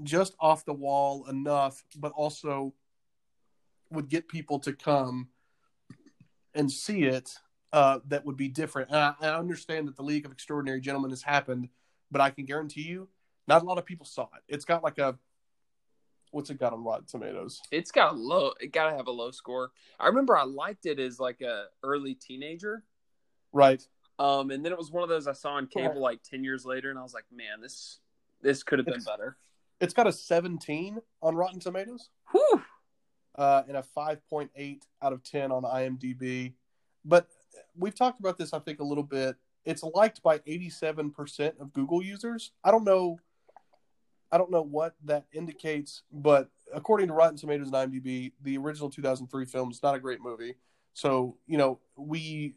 just 0.02 0.34
off 0.38 0.66
the 0.66 0.74
wall 0.74 1.26
enough, 1.30 1.82
but 1.96 2.12
also 2.12 2.74
would 3.92 4.08
get 4.08 4.28
people 4.28 4.58
to 4.60 4.72
come 4.72 5.28
and 6.54 6.70
see 6.70 7.04
it 7.04 7.34
uh, 7.72 8.00
that 8.08 8.24
would 8.26 8.36
be 8.36 8.48
different. 8.48 8.90
And 8.90 8.98
I, 8.98 9.14
I 9.20 9.38
understand 9.38 9.88
that 9.88 9.96
the 9.96 10.02
League 10.02 10.26
of 10.26 10.32
Extraordinary 10.32 10.80
Gentlemen 10.80 11.10
has 11.10 11.22
happened, 11.22 11.68
but 12.10 12.20
I 12.20 12.30
can 12.30 12.44
guarantee 12.44 12.82
you, 12.82 13.08
not 13.48 13.62
a 13.62 13.64
lot 13.64 13.78
of 13.78 13.86
people 13.86 14.04
saw 14.06 14.24
it. 14.36 14.42
It's 14.48 14.64
got 14.64 14.82
like 14.82 14.98
a 14.98 15.16
what's 16.30 16.48
it 16.48 16.58
got 16.58 16.72
on 16.72 16.82
Rotten 16.82 17.06
Tomatoes? 17.06 17.60
It's 17.70 17.90
got 17.90 18.12
a 18.12 18.16
low 18.16 18.52
it 18.60 18.72
gotta 18.72 18.96
have 18.96 19.06
a 19.06 19.10
low 19.10 19.30
score. 19.30 19.70
I 20.00 20.06
remember 20.06 20.36
I 20.36 20.44
liked 20.44 20.86
it 20.86 20.98
as 20.98 21.18
like 21.20 21.40
a 21.40 21.66
early 21.82 22.14
teenager. 22.14 22.84
Right. 23.52 23.86
Um 24.18 24.50
and 24.50 24.64
then 24.64 24.72
it 24.72 24.78
was 24.78 24.90
one 24.90 25.02
of 25.02 25.08
those 25.08 25.26
I 25.26 25.32
saw 25.32 25.52
on 25.52 25.66
cable 25.66 26.00
like 26.00 26.22
ten 26.22 26.42
years 26.44 26.64
later 26.64 26.90
and 26.90 26.98
I 26.98 27.02
was 27.02 27.12
like, 27.14 27.24
man, 27.34 27.60
this 27.60 27.98
this 28.40 28.62
could 28.62 28.78
have 28.78 28.86
been 28.86 28.94
It's- 28.94 29.06
better. 29.06 29.36
It's 29.80 29.94
got 29.94 30.06
a 30.06 30.12
17 30.12 31.00
on 31.22 31.34
Rotten 31.34 31.58
Tomatoes 31.58 32.08
Whew. 32.30 32.62
Uh, 33.36 33.62
and 33.68 33.76
a 33.76 33.84
5.8 33.96 34.82
out 35.02 35.12
of 35.12 35.22
10 35.22 35.52
on 35.52 35.62
IMDb. 35.62 36.54
But 37.04 37.28
we've 37.76 37.94
talked 37.94 38.20
about 38.20 38.38
this, 38.38 38.52
I 38.52 38.58
think, 38.58 38.80
a 38.80 38.84
little 38.84 39.04
bit. 39.04 39.36
It's 39.64 39.82
liked 39.82 40.22
by 40.22 40.38
87% 40.38 41.60
of 41.60 41.72
Google 41.72 42.02
users. 42.02 42.52
I 42.64 42.70
don't 42.70 42.84
know. 42.84 43.18
I 44.30 44.38
don't 44.38 44.50
know 44.50 44.62
what 44.62 44.94
that 45.04 45.26
indicates, 45.32 46.02
but 46.10 46.48
according 46.72 47.08
to 47.08 47.12
Rotten 47.12 47.36
Tomatoes 47.36 47.70
and 47.70 47.74
IMDb, 47.74 48.32
the 48.42 48.56
original 48.56 48.88
2003 48.88 49.44
film 49.44 49.70
is 49.70 49.82
not 49.82 49.94
a 49.94 49.98
great 49.98 50.22
movie. 50.22 50.56
So 50.94 51.36
you 51.46 51.58
know 51.58 51.80
we 51.96 52.54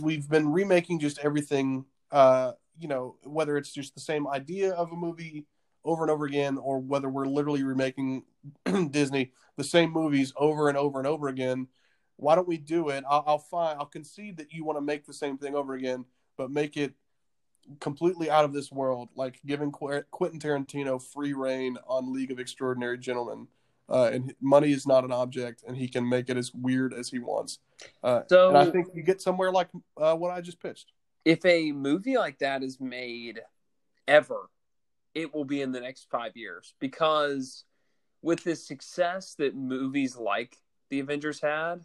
we've 0.00 0.28
been 0.28 0.50
remaking 0.50 0.98
just 0.98 1.18
everything. 1.20 1.84
Uh, 2.10 2.52
you 2.78 2.88
know 2.88 3.16
whether 3.24 3.56
it's 3.56 3.72
just 3.72 3.94
the 3.94 4.00
same 4.00 4.26
idea 4.26 4.72
of 4.72 4.90
a 4.90 4.96
movie 4.96 5.46
over 5.84 6.02
and 6.02 6.10
over 6.10 6.24
again, 6.24 6.58
or 6.58 6.78
whether 6.78 7.08
we're 7.08 7.26
literally 7.26 7.62
remaking 7.62 8.24
Disney 8.90 9.32
the 9.56 9.64
same 9.64 9.90
movies 9.90 10.32
over 10.36 10.68
and 10.68 10.78
over 10.78 10.98
and 10.98 11.06
over 11.06 11.28
again. 11.28 11.68
Why 12.16 12.34
don't 12.34 12.48
we 12.48 12.56
do 12.58 12.88
it? 12.90 13.04
I'll, 13.08 13.24
I'll 13.26 13.38
find. 13.38 13.78
I'll 13.78 13.86
concede 13.86 14.36
that 14.38 14.52
you 14.52 14.64
want 14.64 14.76
to 14.78 14.82
make 14.82 15.04
the 15.06 15.12
same 15.12 15.36
thing 15.36 15.54
over 15.54 15.74
again, 15.74 16.04
but 16.36 16.50
make 16.50 16.76
it 16.76 16.94
completely 17.80 18.30
out 18.30 18.44
of 18.44 18.52
this 18.52 18.70
world, 18.70 19.08
like 19.16 19.40
giving 19.46 19.72
Qu- 19.72 20.02
Quentin 20.10 20.38
Tarantino 20.38 21.02
free 21.02 21.32
reign 21.32 21.76
on 21.86 22.12
League 22.12 22.30
of 22.30 22.38
Extraordinary 22.38 22.98
Gentlemen. 22.98 23.48
Uh, 23.88 24.10
and 24.12 24.34
money 24.40 24.72
is 24.72 24.86
not 24.86 25.04
an 25.04 25.12
object, 25.12 25.62
and 25.66 25.76
he 25.76 25.88
can 25.88 26.08
make 26.08 26.30
it 26.30 26.38
as 26.38 26.54
weird 26.54 26.94
as 26.94 27.10
he 27.10 27.18
wants. 27.18 27.58
Uh, 28.02 28.22
So 28.28 28.48
and 28.48 28.56
I 28.56 28.64
think 28.70 28.88
you 28.94 29.02
get 29.02 29.20
somewhere 29.20 29.50
like 29.52 29.68
uh, 29.98 30.14
what 30.14 30.30
I 30.30 30.40
just 30.40 30.58
pitched. 30.60 30.92
if 31.26 31.44
a 31.44 31.70
movie 31.72 32.16
like 32.16 32.38
that 32.38 32.62
is 32.62 32.80
made 32.80 33.40
ever, 34.08 34.48
it 35.14 35.32
will 35.34 35.44
be 35.44 35.62
in 35.62 35.72
the 35.72 35.80
next 35.80 36.08
five 36.10 36.36
years 36.36 36.74
because 36.80 37.64
with 38.22 38.42
the 38.44 38.56
success 38.56 39.34
that 39.38 39.54
movies 39.54 40.16
like 40.16 40.56
the 40.90 41.00
Avengers 41.00 41.40
had, 41.40 41.84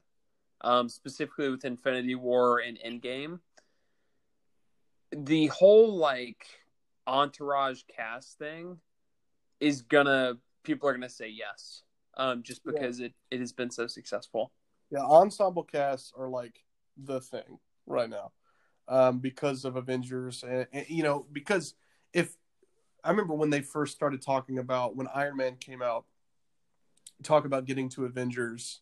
um, 0.62 0.90
specifically 0.90 1.50
with 1.50 1.66
Infinity 1.66 2.16
War 2.16 2.60
and 2.60 2.78
Endgame, 2.86 3.40
the 5.12 5.48
whole 5.48 5.96
like 5.96 6.46
entourage 7.08 7.82
cast 7.96 8.38
thing 8.38 8.78
is 9.60 9.82
gonna 9.82 10.38
people 10.64 10.88
are 10.88 10.94
gonna 10.94 11.10
say 11.10 11.28
yes, 11.28 11.84
um, 12.18 12.44
just 12.44 12.62
Yeah. 12.66 12.74
because 12.74 13.00
it, 13.00 13.14
it 13.32 13.40
has 13.40 13.52
been 13.52 13.72
so 13.72 13.88
successful. 13.88 14.52
Yeah, 14.92 15.02
ensemble 15.02 15.64
casts 15.64 16.14
are 16.18 16.30
like 16.30 16.64
the 16.98 17.22
thing 17.22 17.60
right 17.86 18.10
now 18.10 18.32
um, 18.88 19.20
because 19.20 19.66
of 19.66 19.76
Avengers, 19.76 20.44
and, 20.44 20.68
and 20.74 20.86
you 20.90 21.04
know 21.04 21.26
because 21.32 21.76
if 22.14 22.36
I 23.04 23.10
remember 23.10 23.34
when 23.34 23.50
they 23.50 23.62
first 23.62 23.96
started 23.96 24.22
talking 24.22 24.58
about 24.58 24.96
when 24.96 25.08
Iron 25.14 25.38
Man 25.38 25.56
came 25.56 25.82
out, 25.82 26.06
talk 27.24 27.46
about 27.46 27.66
getting 27.66 27.90
to 27.90 28.06
Avengers, 28.06 28.82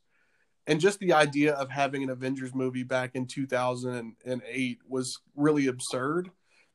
and 0.68 0.80
just 0.80 1.00
the 1.00 1.14
idea 1.14 1.54
of 1.54 1.70
having 1.70 2.04
an 2.04 2.10
Avengers 2.10 2.54
movie 2.54 2.84
back 2.84 3.12
in 3.16 3.26
2008 3.26 4.80
was 4.88 5.20
really 5.36 5.68
absurd 5.68 6.30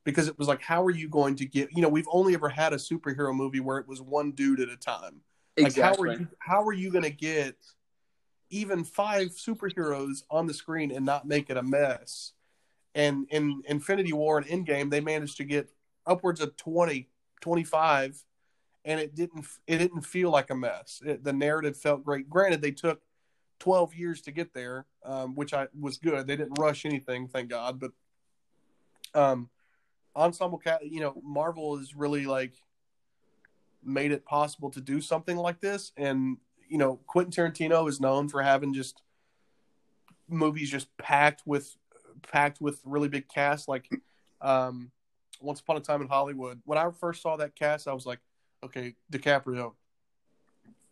because 0.04 0.28
it 0.28 0.38
was 0.38 0.48
like, 0.48 0.62
how 0.62 0.84
are 0.84 0.90
you 0.90 1.08
going 1.08 1.36
to 1.36 1.44
get? 1.44 1.70
You 1.72 1.82
know, 1.82 1.88
we've 1.88 2.08
only 2.10 2.34
ever 2.34 2.48
had 2.48 2.72
a 2.72 2.76
superhero 2.76 3.34
movie 3.34 3.60
where 3.60 3.78
it 3.78 3.86
was 3.86 4.00
one 4.00 4.32
dude 4.32 4.60
at 4.60 4.68
a 4.68 4.76
time. 4.76 5.20
Like, 5.58 5.76
how 5.76 5.94
are 5.94 6.06
you? 6.06 6.28
How 6.38 6.62
are 6.64 6.72
you 6.72 6.90
going 6.90 7.04
to 7.04 7.10
get 7.10 7.56
even 8.48 8.84
five 8.84 9.28
superheroes 9.28 10.22
on 10.30 10.46
the 10.46 10.54
screen 10.54 10.90
and 10.90 11.04
not 11.04 11.26
make 11.26 11.50
it 11.50 11.56
a 11.56 11.62
mess? 11.62 12.32
And 12.94 13.26
in 13.30 13.62
Infinity 13.66 14.12
War 14.12 14.38
and 14.38 14.46
Endgame, 14.46 14.90
they 14.90 15.00
managed 15.00 15.36
to 15.38 15.44
get 15.44 15.70
upwards 16.06 16.40
of 16.40 16.56
20, 16.56 17.08
25, 17.42 18.24
and 18.86 18.98
it 18.98 19.14
didn't. 19.14 19.46
It 19.66 19.78
didn't 19.78 20.02
feel 20.02 20.30
like 20.30 20.48
a 20.50 20.54
mess. 20.54 21.02
It, 21.04 21.22
the 21.22 21.32
narrative 21.32 21.76
felt 21.76 22.04
great. 22.04 22.30
Granted, 22.30 22.62
they 22.62 22.70
took 22.70 23.02
twelve 23.58 23.94
years 23.94 24.22
to 24.22 24.32
get 24.32 24.54
there, 24.54 24.86
um, 25.04 25.34
which 25.34 25.52
I 25.52 25.68
was 25.78 25.98
good. 25.98 26.26
They 26.26 26.36
didn't 26.36 26.58
rush 26.58 26.84
anything, 26.84 27.28
thank 27.28 27.50
God. 27.50 27.78
But 27.78 27.92
um, 29.14 29.50
ensemble 30.16 30.58
cat, 30.58 30.80
you 30.84 31.00
know, 31.00 31.20
Marvel 31.22 31.78
is 31.78 31.94
really 31.94 32.26
like 32.26 32.54
made 33.84 34.12
it 34.12 34.24
possible 34.24 34.70
to 34.70 34.80
do 34.80 35.00
something 35.00 35.36
like 35.36 35.60
this. 35.60 35.92
And, 35.96 36.38
you 36.68 36.78
know, 36.78 37.00
Quentin 37.06 37.32
Tarantino 37.32 37.88
is 37.88 38.00
known 38.00 38.28
for 38.28 38.42
having 38.42 38.74
just 38.74 39.02
movies 40.28 40.70
just 40.70 40.96
packed 40.96 41.42
with 41.46 41.76
packed 42.22 42.60
with 42.60 42.80
really 42.84 43.08
big 43.08 43.28
casts 43.28 43.66
like 43.68 43.88
um 44.40 44.90
Once 45.42 45.60
Upon 45.60 45.76
a 45.76 45.80
Time 45.80 46.02
in 46.02 46.08
Hollywood. 46.08 46.60
When 46.64 46.78
I 46.78 46.90
first 46.90 47.22
saw 47.22 47.36
that 47.36 47.54
cast, 47.54 47.88
I 47.88 47.92
was 47.92 48.06
like, 48.06 48.20
okay, 48.64 48.94
DiCaprio, 49.12 49.72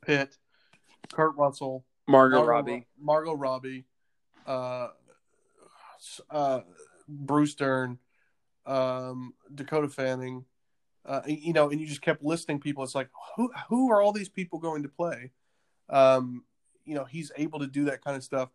Pitt, 0.04 0.36
Kurt 1.12 1.36
Russell, 1.36 1.84
Margot 2.06 2.44
Robbie. 2.44 2.86
Margot 2.98 3.34
Robbie, 3.34 3.84
uh, 4.46 4.88
uh, 6.30 6.60
Bruce 7.08 7.54
Dern, 7.54 7.98
um, 8.66 9.34
Dakota 9.54 9.88
Fanning, 9.88 10.44
uh, 11.06 11.22
you 11.26 11.52
know, 11.52 11.70
and 11.70 11.80
you 11.80 11.86
just 11.86 12.02
kept 12.02 12.22
listing 12.22 12.60
people. 12.60 12.84
It's 12.84 12.94
like, 12.94 13.08
who 13.36 13.50
who 13.68 13.90
are 13.90 14.02
all 14.02 14.12
these 14.12 14.28
people 14.28 14.58
going 14.58 14.82
to 14.82 14.88
play? 14.88 15.30
Um, 15.88 16.44
you 16.84 16.94
know, 16.94 17.04
he's 17.04 17.32
able 17.36 17.60
to 17.60 17.66
do 17.66 17.84
that 17.86 18.04
kind 18.04 18.16
of 18.16 18.24
stuff. 18.24 18.50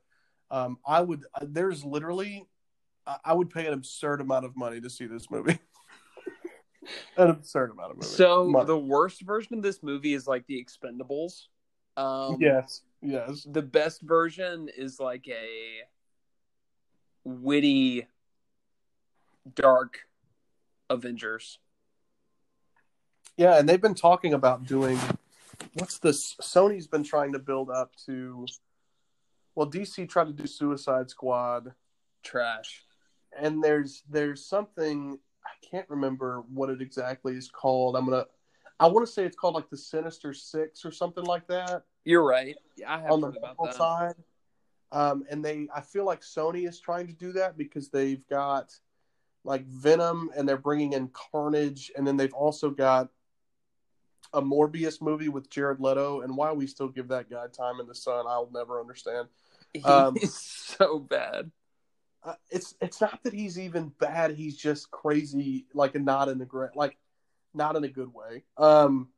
Um, 0.51 0.77
I 0.85 1.01
would. 1.01 1.23
There's 1.41 1.83
literally, 1.83 2.47
I 3.23 3.33
would 3.33 3.49
pay 3.49 3.65
an 3.65 3.73
absurd 3.73 4.21
amount 4.21 4.45
of 4.45 4.55
money 4.55 4.79
to 4.81 4.89
see 4.89 5.05
this 5.05 5.31
movie. 5.31 5.59
an 7.17 7.29
absurd 7.29 7.71
amount 7.71 7.91
of 7.91 7.97
money. 7.97 8.07
So 8.07 8.45
Money. 8.47 8.65
the 8.65 8.77
worst 8.77 9.21
version 9.21 9.55
of 9.55 9.63
this 9.63 9.81
movie 9.81 10.13
is 10.13 10.27
like 10.27 10.45
the 10.47 10.63
Expendables. 10.63 11.43
Um, 11.97 12.37
yes, 12.39 12.81
Yes. 13.05 13.45
The 13.49 13.61
best 13.61 14.01
version 14.01 14.69
is 14.75 14.99
like 14.99 15.27
a 15.27 15.83
witty, 17.23 18.07
dark 19.53 19.99
Avengers. 20.89 21.59
Yeah, 23.37 23.59
and 23.59 23.69
they've 23.69 23.81
been 23.81 23.95
talking 23.95 24.33
about 24.33 24.65
doing 24.65 24.97
what's 25.73 25.99
this? 25.99 26.35
Sony's 26.41 26.87
been 26.87 27.03
trying 27.03 27.33
to 27.33 27.39
build 27.39 27.69
up 27.69 27.91
to. 28.07 28.45
Well, 29.53 29.69
DC 29.69 30.09
tried 30.09 30.27
to 30.27 30.33
do 30.33 30.47
Suicide 30.47 31.09
Squad, 31.09 31.73
Trash. 32.23 32.83
and 33.39 33.63
there's 33.63 34.03
there's 34.09 34.45
something 34.45 35.19
I 35.45 35.65
can't 35.65 35.89
remember 35.89 36.43
what 36.51 36.69
it 36.69 36.81
exactly 36.81 37.35
is 37.35 37.49
called. 37.49 37.95
I'm 37.95 38.05
gonna. 38.05 38.25
I 38.79 38.87
want 38.87 39.05
to 39.05 39.11
say 39.11 39.23
it's 39.23 39.37
called 39.37 39.55
like 39.55 39.69
the 39.69 39.77
Sinister 39.77 40.33
Six 40.33 40.83
or 40.83 40.91
something 40.91 41.23
like 41.23 41.47
that 41.47 41.83
You're 42.03 42.25
right. 42.25 42.55
I 42.85 42.99
have 42.99 43.11
on 43.11 43.21
the 43.21 43.27
heard 43.27 43.37
about 43.37 43.57
that. 43.63 43.75
side. 43.75 44.15
Um, 44.91 45.23
and 45.29 45.43
they, 45.43 45.67
I 45.75 45.81
feel 45.81 46.05
like 46.05 46.21
Sony 46.21 46.67
is 46.67 46.79
trying 46.79 47.07
to 47.07 47.13
do 47.13 47.33
that 47.33 47.57
because 47.57 47.89
they've 47.89 48.25
got 48.27 48.73
like 49.43 49.65
Venom 49.67 50.29
and 50.35 50.47
they're 50.47 50.57
bringing 50.57 50.93
in 50.93 51.09
Carnage, 51.09 51.91
and 51.95 52.05
then 52.05 52.17
they've 52.17 52.33
also 52.33 52.69
got 52.69 53.09
a 54.33 54.41
Morbius 54.41 55.01
movie 55.01 55.29
with 55.29 55.49
Jared 55.49 55.79
Leto. 55.79 56.21
And 56.21 56.35
why 56.35 56.51
we 56.51 56.67
still 56.67 56.89
give 56.89 57.07
that 57.09 57.29
guy 57.29 57.45
time 57.47 57.79
in 57.79 57.87
the 57.87 57.95
sun, 57.95 58.25
I'll 58.27 58.49
never 58.53 58.79
understand. 58.79 59.27
Um, 59.83 60.15
He's 60.19 60.33
so 60.33 60.99
bad. 60.99 61.51
Uh, 62.25 62.33
it's 62.49 62.73
it's 62.81 62.99
not 62.99 63.21
that 63.23 63.33
he's 63.33 63.59
even 63.59 63.91
bad; 63.99 64.31
he's 64.31 64.57
just 64.57 64.89
crazy, 64.89 65.67
like 65.73 65.93
not 65.95 66.27
in 66.27 66.41
a 66.41 66.45
great, 66.45 66.75
like 66.75 66.97
not 67.53 67.75
in 67.75 67.83
a 67.83 67.87
good 67.87 68.11
way. 68.13 68.43
Um, 68.57 69.09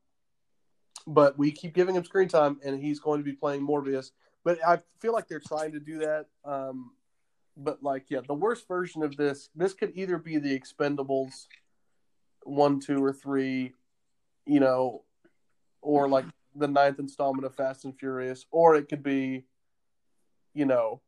but 1.08 1.38
we 1.38 1.52
keep 1.52 1.74
giving 1.74 1.96
him 1.96 2.04
screen 2.04 2.28
time, 2.28 2.60
and 2.66 2.82
he's 2.82 3.00
going 3.00 3.20
to 3.20 3.24
be 3.24 3.32
playing 3.32 3.66
Morbius. 3.66 4.12
But 4.44 4.60
I 4.66 4.80
feel 5.00 5.14
like 5.14 5.28
they're 5.28 5.40
trying 5.40 5.72
to 5.72 5.80
do 5.80 6.00
that. 6.00 6.26
Um, 6.44 6.92
but 7.56 7.82
like, 7.82 8.06
yeah, 8.10 8.20
the 8.28 8.34
worst 8.34 8.68
version 8.68 9.04
of 9.04 9.16
this, 9.18 9.50
this 9.56 9.74
could 9.74 9.94
either 9.96 10.18
be 10.18 10.38
the 10.38 10.58
Expendables 10.58 11.48
one, 12.44 12.80
two, 12.80 13.04
or 13.04 13.14
three, 13.14 13.74
you 14.46 14.60
know, 14.60 15.04
or 15.82 16.08
like 16.08 16.26
the 16.56 16.68
ninth 16.68 17.00
installment 17.00 17.46
of 17.46 17.56
Fast 17.56 17.86
and 17.86 17.98
Furious, 17.98 18.46
or 18.52 18.76
it 18.76 18.90
could 18.90 19.04
be, 19.04 19.46
you 20.54 20.66
know, 20.66 21.02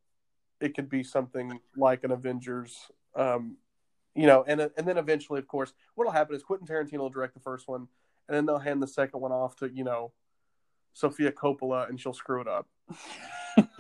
it 0.61 0.75
could 0.75 0.89
be 0.89 1.03
something 1.03 1.59
like 1.75 2.03
an 2.03 2.11
Avengers, 2.11 2.91
um, 3.15 3.57
you 4.15 4.27
know, 4.27 4.43
and 4.47 4.61
and 4.61 4.87
then 4.87 4.97
eventually, 4.97 5.39
of 5.39 5.47
course, 5.47 5.73
what'll 5.95 6.13
happen 6.13 6.35
is 6.35 6.43
Quentin 6.43 6.67
Tarantino 6.67 6.99
will 6.99 7.09
direct 7.09 7.33
the 7.33 7.39
first 7.39 7.67
one, 7.67 7.87
and 8.27 8.35
then 8.35 8.45
they'll 8.45 8.59
hand 8.59 8.81
the 8.81 8.87
second 8.87 9.21
one 9.21 9.31
off 9.31 9.55
to 9.57 9.69
you 9.69 9.83
know, 9.83 10.11
Sofia 10.93 11.31
Coppola, 11.31 11.89
and 11.89 11.99
she'll 11.99 12.13
screw 12.13 12.41
it 12.41 12.47
up. 12.47 12.67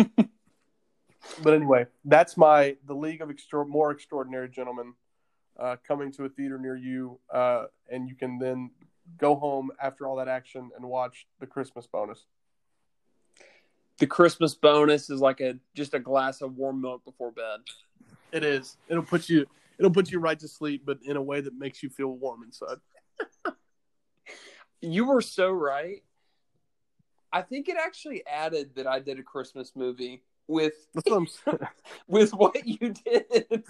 but 1.43 1.53
anyway, 1.53 1.85
that's 2.05 2.37
my 2.37 2.77
the 2.85 2.95
League 2.95 3.21
of 3.21 3.29
Extra- 3.29 3.65
More 3.65 3.91
Extraordinary 3.91 4.49
Gentlemen 4.49 4.93
uh, 5.59 5.75
coming 5.85 6.11
to 6.13 6.25
a 6.25 6.29
theater 6.29 6.57
near 6.57 6.75
you, 6.75 7.19
uh, 7.33 7.65
and 7.91 8.07
you 8.07 8.15
can 8.15 8.39
then 8.39 8.71
go 9.17 9.35
home 9.35 9.71
after 9.81 10.07
all 10.07 10.15
that 10.17 10.27
action 10.27 10.69
and 10.75 10.85
watch 10.85 11.27
the 11.39 11.47
Christmas 11.47 11.87
bonus. 11.87 12.25
The 13.99 14.07
Christmas 14.07 14.55
bonus 14.55 15.09
is 15.09 15.19
like 15.19 15.41
a 15.41 15.55
just 15.75 15.93
a 15.93 15.99
glass 15.99 16.41
of 16.41 16.55
warm 16.55 16.81
milk 16.81 17.03
before 17.03 17.31
bed. 17.31 17.59
It 18.31 18.43
is. 18.43 18.77
It'll 18.87 19.03
put 19.03 19.29
you. 19.29 19.45
It'll 19.77 19.91
put 19.91 20.11
you 20.11 20.19
right 20.19 20.39
to 20.39 20.47
sleep, 20.47 20.83
but 20.85 20.99
in 21.03 21.17
a 21.17 21.21
way 21.21 21.41
that 21.41 21.57
makes 21.57 21.83
you 21.83 21.89
feel 21.89 22.09
warm 22.09 22.43
inside. 22.43 22.77
You 24.81 25.05
were 25.05 25.21
so 25.21 25.51
right. 25.51 26.03
I 27.31 27.41
think 27.41 27.69
it 27.69 27.77
actually 27.77 28.25
added 28.25 28.71
that 28.75 28.87
I 28.87 28.99
did 28.99 29.19
a 29.19 29.23
Christmas 29.23 29.73
movie 29.75 30.23
with 30.47 30.73
That's 30.93 31.09
what 31.09 31.17
I'm 31.17 31.27
saying. 31.27 31.59
with 32.07 32.31
what 32.31 32.65
you 32.65 32.93
did. 32.93 33.63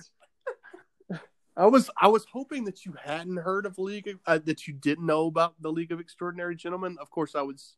I 1.58 1.66
was 1.66 1.90
I 2.00 2.08
was 2.08 2.26
hoping 2.32 2.64
that 2.66 2.86
you 2.86 2.96
hadn't 3.04 3.38
heard 3.38 3.66
of 3.66 3.78
League 3.78 4.08
of, 4.08 4.20
uh, 4.26 4.40
that 4.46 4.68
you 4.68 4.74
didn't 4.74 5.06
know 5.06 5.26
about 5.26 5.56
the 5.60 5.72
League 5.72 5.92
of 5.92 6.00
Extraordinary 6.00 6.56
Gentlemen. 6.56 6.98
Of 7.02 7.10
course, 7.10 7.36
I 7.36 7.42
was 7.42 7.76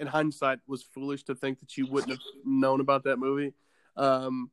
in 0.00 0.06
hindsight 0.06 0.58
was 0.66 0.82
foolish 0.82 1.22
to 1.24 1.34
think 1.34 1.60
that 1.60 1.76
you 1.76 1.86
wouldn't 1.86 2.10
have 2.10 2.20
known 2.44 2.80
about 2.80 3.04
that 3.04 3.18
movie. 3.18 3.52
Um, 3.96 4.50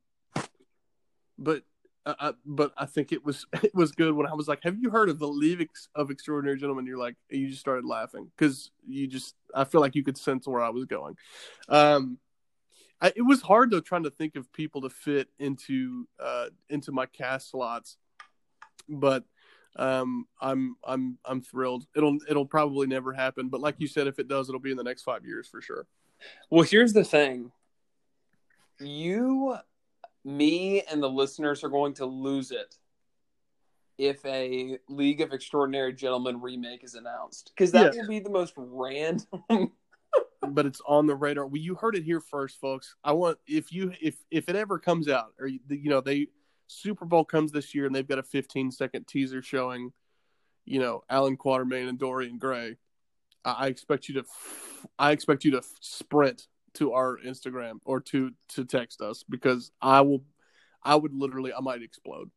but 1.38 1.62
uh, 2.04 2.14
uh, 2.20 2.32
but 2.46 2.72
I 2.76 2.86
think 2.86 3.12
it 3.12 3.24
was 3.24 3.46
it 3.62 3.74
was 3.74 3.92
good 3.92 4.14
when 4.14 4.26
I 4.26 4.34
was 4.34 4.46
like, 4.46 4.62
"Have 4.62 4.78
you 4.78 4.90
heard 4.90 5.08
of 5.08 5.18
the 5.18 5.28
League 5.28 5.68
of 5.94 6.10
Extraordinary 6.10 6.58
Gentlemen?" 6.58 6.86
You're 6.86 6.98
like, 6.98 7.16
you 7.30 7.48
just 7.48 7.60
started 7.60 7.84
laughing 7.84 8.30
because 8.36 8.70
you 8.86 9.06
just 9.06 9.34
I 9.54 9.64
feel 9.64 9.80
like 9.80 9.94
you 9.94 10.04
could 10.04 10.18
sense 10.18 10.46
where 10.46 10.62
I 10.62 10.70
was 10.70 10.84
going. 10.84 11.16
Um, 11.68 12.18
I, 13.00 13.12
it 13.14 13.22
was 13.22 13.42
hard 13.42 13.70
though 13.70 13.80
trying 13.80 14.04
to 14.04 14.10
think 14.10 14.36
of 14.36 14.52
people 14.52 14.82
to 14.82 14.90
fit 14.90 15.28
into 15.38 16.08
uh, 16.18 16.46
into 16.68 16.92
my 16.92 17.06
cast 17.06 17.50
slots, 17.50 17.96
but 18.88 19.24
um, 19.76 20.26
I'm 20.40 20.76
I'm 20.84 21.18
I'm 21.24 21.40
thrilled. 21.40 21.86
It'll 21.94 22.18
it'll 22.28 22.46
probably 22.46 22.86
never 22.86 23.12
happen, 23.12 23.48
but 23.48 23.60
like 23.60 23.76
you 23.78 23.86
said, 23.88 24.06
if 24.06 24.18
it 24.18 24.28
does, 24.28 24.48
it'll 24.48 24.60
be 24.60 24.70
in 24.70 24.76
the 24.76 24.84
next 24.84 25.02
five 25.02 25.24
years 25.24 25.46
for 25.48 25.60
sure. 25.60 25.86
Well, 26.50 26.62
here's 26.62 26.92
the 26.92 27.04
thing. 27.04 27.52
You, 28.80 29.56
me, 30.24 30.82
and 30.90 31.02
the 31.02 31.08
listeners 31.10 31.64
are 31.64 31.68
going 31.68 31.94
to 31.94 32.06
lose 32.06 32.50
it 32.50 32.76
if 33.98 34.24
a 34.24 34.78
League 34.88 35.20
of 35.20 35.32
Extraordinary 35.32 35.92
Gentlemen 35.92 36.40
remake 36.40 36.84
is 36.84 36.94
announced. 36.94 37.52
Because 37.54 37.72
that 37.72 37.94
Yeah. 37.94 38.02
will 38.02 38.08
be 38.08 38.20
the 38.20 38.30
most 38.30 38.52
random. 38.56 39.26
but 40.50 40.66
it's 40.66 40.80
on 40.86 41.06
the 41.06 41.16
radar. 41.16 41.46
Well, 41.46 41.60
you 41.60 41.74
heard 41.74 41.96
it 41.96 42.04
here 42.04 42.20
first, 42.20 42.60
folks. 42.60 42.94
I 43.02 43.12
want 43.12 43.38
if 43.46 43.72
you 43.72 43.92
if 44.00 44.16
if 44.30 44.48
it 44.48 44.56
ever 44.56 44.78
comes 44.78 45.08
out, 45.08 45.34
or 45.40 45.48
you 45.48 45.58
you 45.68 45.90
know 45.90 46.00
they 46.00 46.28
Super 46.68 47.04
Bowl 47.04 47.24
comes 47.24 47.50
this 47.50 47.74
year 47.74 47.86
and 47.86 47.94
they've 47.94 48.06
got 48.06 48.18
a 48.18 48.22
15 48.22 48.70
second 48.70 49.06
teaser 49.08 49.42
showing, 49.42 49.92
you 50.64 50.78
know, 50.78 51.02
Alan 51.10 51.36
Quatermain 51.36 51.88
and 51.88 51.98
Dorian 51.98 52.38
Gray. 52.38 52.76
I, 53.44 53.68
expect 53.68 54.08
you 54.08 54.14
to, 54.16 54.24
I 54.98 55.12
expect 55.12 55.44
you 55.44 55.52
to 55.52 55.62
sprint 55.80 56.46
to 56.74 56.92
our 56.92 57.16
Instagram 57.24 57.78
or 57.84 58.00
to 58.00 58.32
to 58.50 58.64
text 58.64 59.00
us 59.00 59.24
because 59.28 59.72
I 59.80 60.02
will, 60.02 60.22
I 60.82 60.94
would 60.96 61.14
literally, 61.14 61.52
I 61.52 61.60
might 61.60 61.82
explode. 61.82 62.30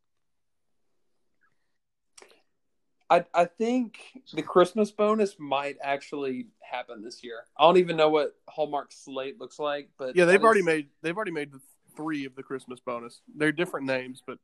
I, 3.09 3.25
I 3.33 3.43
think 3.43 3.99
the 4.33 4.41
Christmas 4.41 4.89
bonus 4.89 5.35
might 5.37 5.75
actually 5.83 6.47
happen 6.61 7.03
this 7.03 7.25
year. 7.25 7.41
I 7.59 7.63
don't 7.63 7.75
even 7.77 7.97
know 7.97 8.07
what 8.07 8.35
Hallmark 8.47 8.93
slate 8.93 9.37
looks 9.37 9.59
like, 9.59 9.89
but 9.97 10.15
Yeah, 10.15 10.23
they've 10.23 10.41
already 10.41 10.61
is- 10.61 10.65
made 10.65 10.87
they've 11.01 11.15
already 11.15 11.31
made 11.31 11.51
the 11.51 11.59
three 11.95 12.25
of 12.25 12.35
the 12.35 12.43
Christmas 12.43 12.79
bonus. 12.79 13.21
They're 13.35 13.51
different 13.51 13.87
names, 13.87 14.21
but 14.25 14.37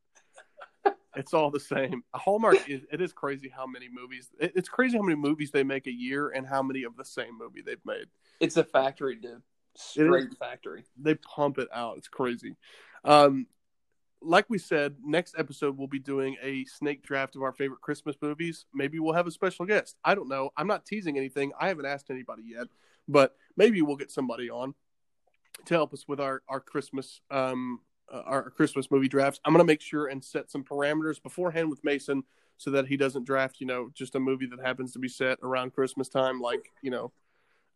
it's 1.15 1.33
all 1.33 1.49
the 1.49 1.59
same. 1.59 2.03
Hallmark 2.13 2.69
is 2.69 2.81
it 2.91 3.01
is 3.01 3.11
crazy 3.13 3.49
how 3.49 3.65
many 3.65 3.87
movies 3.91 4.29
it- 4.39 4.53
it's 4.55 4.69
crazy 4.69 4.97
how 4.97 5.03
many 5.03 5.15
movies 5.15 5.51
they 5.51 5.63
make 5.63 5.87
a 5.87 5.91
year 5.91 6.29
and 6.29 6.45
how 6.45 6.61
many 6.61 6.83
of 6.83 6.95
the 6.95 7.05
same 7.05 7.37
movie 7.37 7.61
they've 7.61 7.83
made. 7.85 8.05
It's 8.39 8.57
a 8.57 8.63
factory, 8.63 9.15
dude. 9.15 9.41
Straight 9.75 10.35
factory. 10.37 10.85
They 10.97 11.15
pump 11.15 11.57
it 11.59 11.67
out. 11.73 11.97
It's 11.97 12.07
crazy. 12.07 12.55
Um, 13.03 13.47
like 14.21 14.49
we 14.49 14.57
said, 14.57 14.95
next 15.03 15.35
episode 15.37 15.77
we'll 15.77 15.87
be 15.87 15.99
doing 15.99 16.37
a 16.41 16.65
snake 16.65 17.03
draft 17.03 17.35
of 17.35 17.43
our 17.43 17.51
favorite 17.51 17.81
Christmas 17.81 18.15
movies. 18.21 18.65
Maybe 18.73 18.99
we'll 18.99 19.13
have 19.13 19.27
a 19.27 19.31
special 19.31 19.65
guest. 19.65 19.95
I 20.03 20.15
don't 20.15 20.27
know. 20.27 20.49
I'm 20.57 20.65
not 20.67 20.85
teasing 20.85 21.17
anything. 21.17 21.51
I 21.59 21.67
haven't 21.67 21.85
asked 21.85 22.09
anybody 22.09 22.43
yet, 22.45 22.67
but 23.07 23.35
maybe 23.55 23.81
we'll 23.83 23.95
get 23.95 24.09
somebody 24.11 24.49
on 24.49 24.73
to 25.65 25.73
help 25.73 25.93
us 25.93 26.07
with 26.07 26.19
our 26.19 26.41
our 26.47 26.59
Christmas 26.59 27.21
um 27.31 27.79
uh, 28.11 28.21
our 28.25 28.49
Christmas 28.49 28.89
movie 28.89 29.07
drafts. 29.07 29.39
I'm 29.45 29.53
gonna 29.53 29.63
make 29.63 29.81
sure 29.81 30.07
and 30.07 30.23
set 30.23 30.49
some 30.49 30.63
parameters 30.63 31.21
beforehand 31.21 31.69
with 31.69 31.83
Mason 31.83 32.23
so 32.57 32.71
that 32.71 32.87
he 32.87 32.97
doesn't 32.97 33.25
draft 33.25 33.57
you 33.59 33.67
know 33.67 33.89
just 33.93 34.15
a 34.15 34.19
movie 34.19 34.47
that 34.47 34.59
happens 34.59 34.93
to 34.93 34.99
be 34.99 35.09
set 35.09 35.37
around 35.43 35.73
Christmas 35.73 36.09
time, 36.09 36.39
like 36.39 36.71
you 36.81 36.91
know 36.91 37.11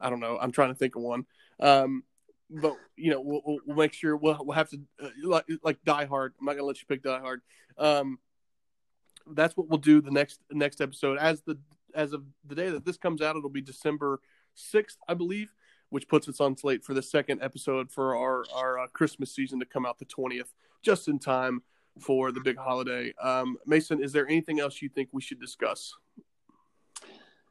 I 0.02 0.10
don't 0.10 0.20
know. 0.20 0.38
I'm 0.42 0.52
trying 0.52 0.70
to 0.70 0.76
think 0.76 0.96
of 0.96 1.04
one. 1.04 1.26
Um, 1.60 2.04
but 2.50 2.76
you 2.98 3.12
know, 3.12 3.22
we'll, 3.22 3.42
we'll, 3.46 3.60
we'll 3.66 3.78
make 3.78 3.94
sure 3.94 4.18
we'll 4.18 4.38
we'll 4.42 4.56
have 4.56 4.70
to 4.72 4.82
uh, 5.02 5.10
like 5.24 5.46
like 5.64 5.84
Die 5.86 6.06
Hard. 6.06 6.34
I'm 6.40 6.46
not 6.46 6.54
gonna 6.54 6.66
let 6.66 6.82
you 6.82 6.88
pick 6.88 7.04
Die 7.04 7.20
Hard. 7.20 7.42
Um, 7.78 8.20
that's 9.28 9.56
what 9.56 9.70
we'll 9.70 9.80
do 9.80 10.02
the 10.02 10.12
next 10.12 10.40
next 10.52 10.82
episode. 10.82 11.18
As 11.18 11.42
the 11.44 11.58
as 11.96 12.14
of 12.14 12.24
the 12.46 12.56
day 12.56 12.70
that 12.70 12.84
this 12.84 12.98
comes 12.98 13.22
out, 13.22 13.36
it'll 13.36 13.50
be 13.50 13.62
December 13.62 14.20
sixth, 14.54 14.98
I 15.08 15.14
believe, 15.14 15.54
which 15.92 16.08
puts 16.08 16.28
us 16.28 16.42
on 16.42 16.58
slate 16.58 16.84
for 16.84 16.96
the 16.96 17.02
second 17.04 17.42
episode 17.44 17.92
for 17.92 18.16
our 18.16 18.44
our 18.56 18.80
uh, 18.80 18.88
Christmas 18.88 19.34
season 19.36 19.60
to 19.60 19.66
come 19.66 19.86
out 19.86 20.00
the 20.00 20.06
twentieth, 20.06 20.52
just 20.82 21.08
in 21.08 21.20
time 21.20 21.62
for 22.00 22.32
the 22.32 22.40
big 22.40 22.58
holiday. 22.58 23.14
Um, 23.22 23.58
Mason, 23.68 24.04
is 24.04 24.12
there 24.12 24.28
anything 24.28 24.60
else 24.60 24.82
you 24.82 24.90
think 24.90 25.10
we 25.12 25.22
should 25.22 25.40
discuss? 25.40 25.94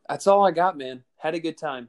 That's 0.09 0.27
all 0.27 0.45
I 0.45 0.51
got, 0.51 0.77
man. 0.77 1.05
Had 1.19 1.35
a 1.35 1.41
good 1.41 1.57
time. 1.57 1.89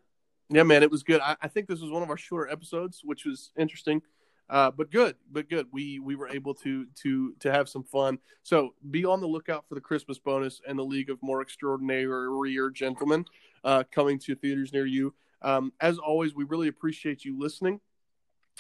Yeah, 0.50 0.64
man, 0.64 0.84
it 0.84 0.92
was 0.92 1.02
good. 1.02 1.22
I, 1.22 1.36
I 1.42 1.48
think 1.48 1.68
this 1.68 1.80
was 1.80 1.90
one 1.90 2.04
of 2.04 2.10
our 2.10 2.18
shorter 2.18 2.52
episodes, 2.52 3.02
which 3.04 3.26
was 3.26 3.52
interesting, 3.58 4.02
uh, 4.50 4.70
but 4.70 4.92
good, 4.92 5.16
but 5.32 5.50
good. 5.50 5.68
We 5.72 6.00
we 6.00 6.16
were 6.16 6.28
able 6.28 6.54
to 6.56 6.86
to 7.04 7.34
to 7.40 7.52
have 7.52 7.70
some 7.70 7.84
fun. 7.84 8.20
So 8.44 8.76
be 8.92 9.06
on 9.06 9.22
the 9.22 9.28
lookout 9.28 9.66
for 9.70 9.76
the 9.76 9.82
Christmas 9.82 10.20
bonus 10.20 10.62
and 10.68 10.78
the 10.78 10.84
League 10.84 11.10
of 11.10 11.18
More 11.24 11.42
Extraordinary 11.42 12.58
Gentlemen 12.74 13.26
uh, 13.64 13.86
coming 13.92 14.20
to 14.20 14.36
theaters 14.36 14.74
near 14.74 14.86
you. 14.86 15.14
Um, 15.42 15.74
as 15.80 15.98
always, 15.98 16.36
we 16.36 16.44
really 16.44 16.68
appreciate 16.68 17.26
you 17.26 17.40
listening. 17.40 17.80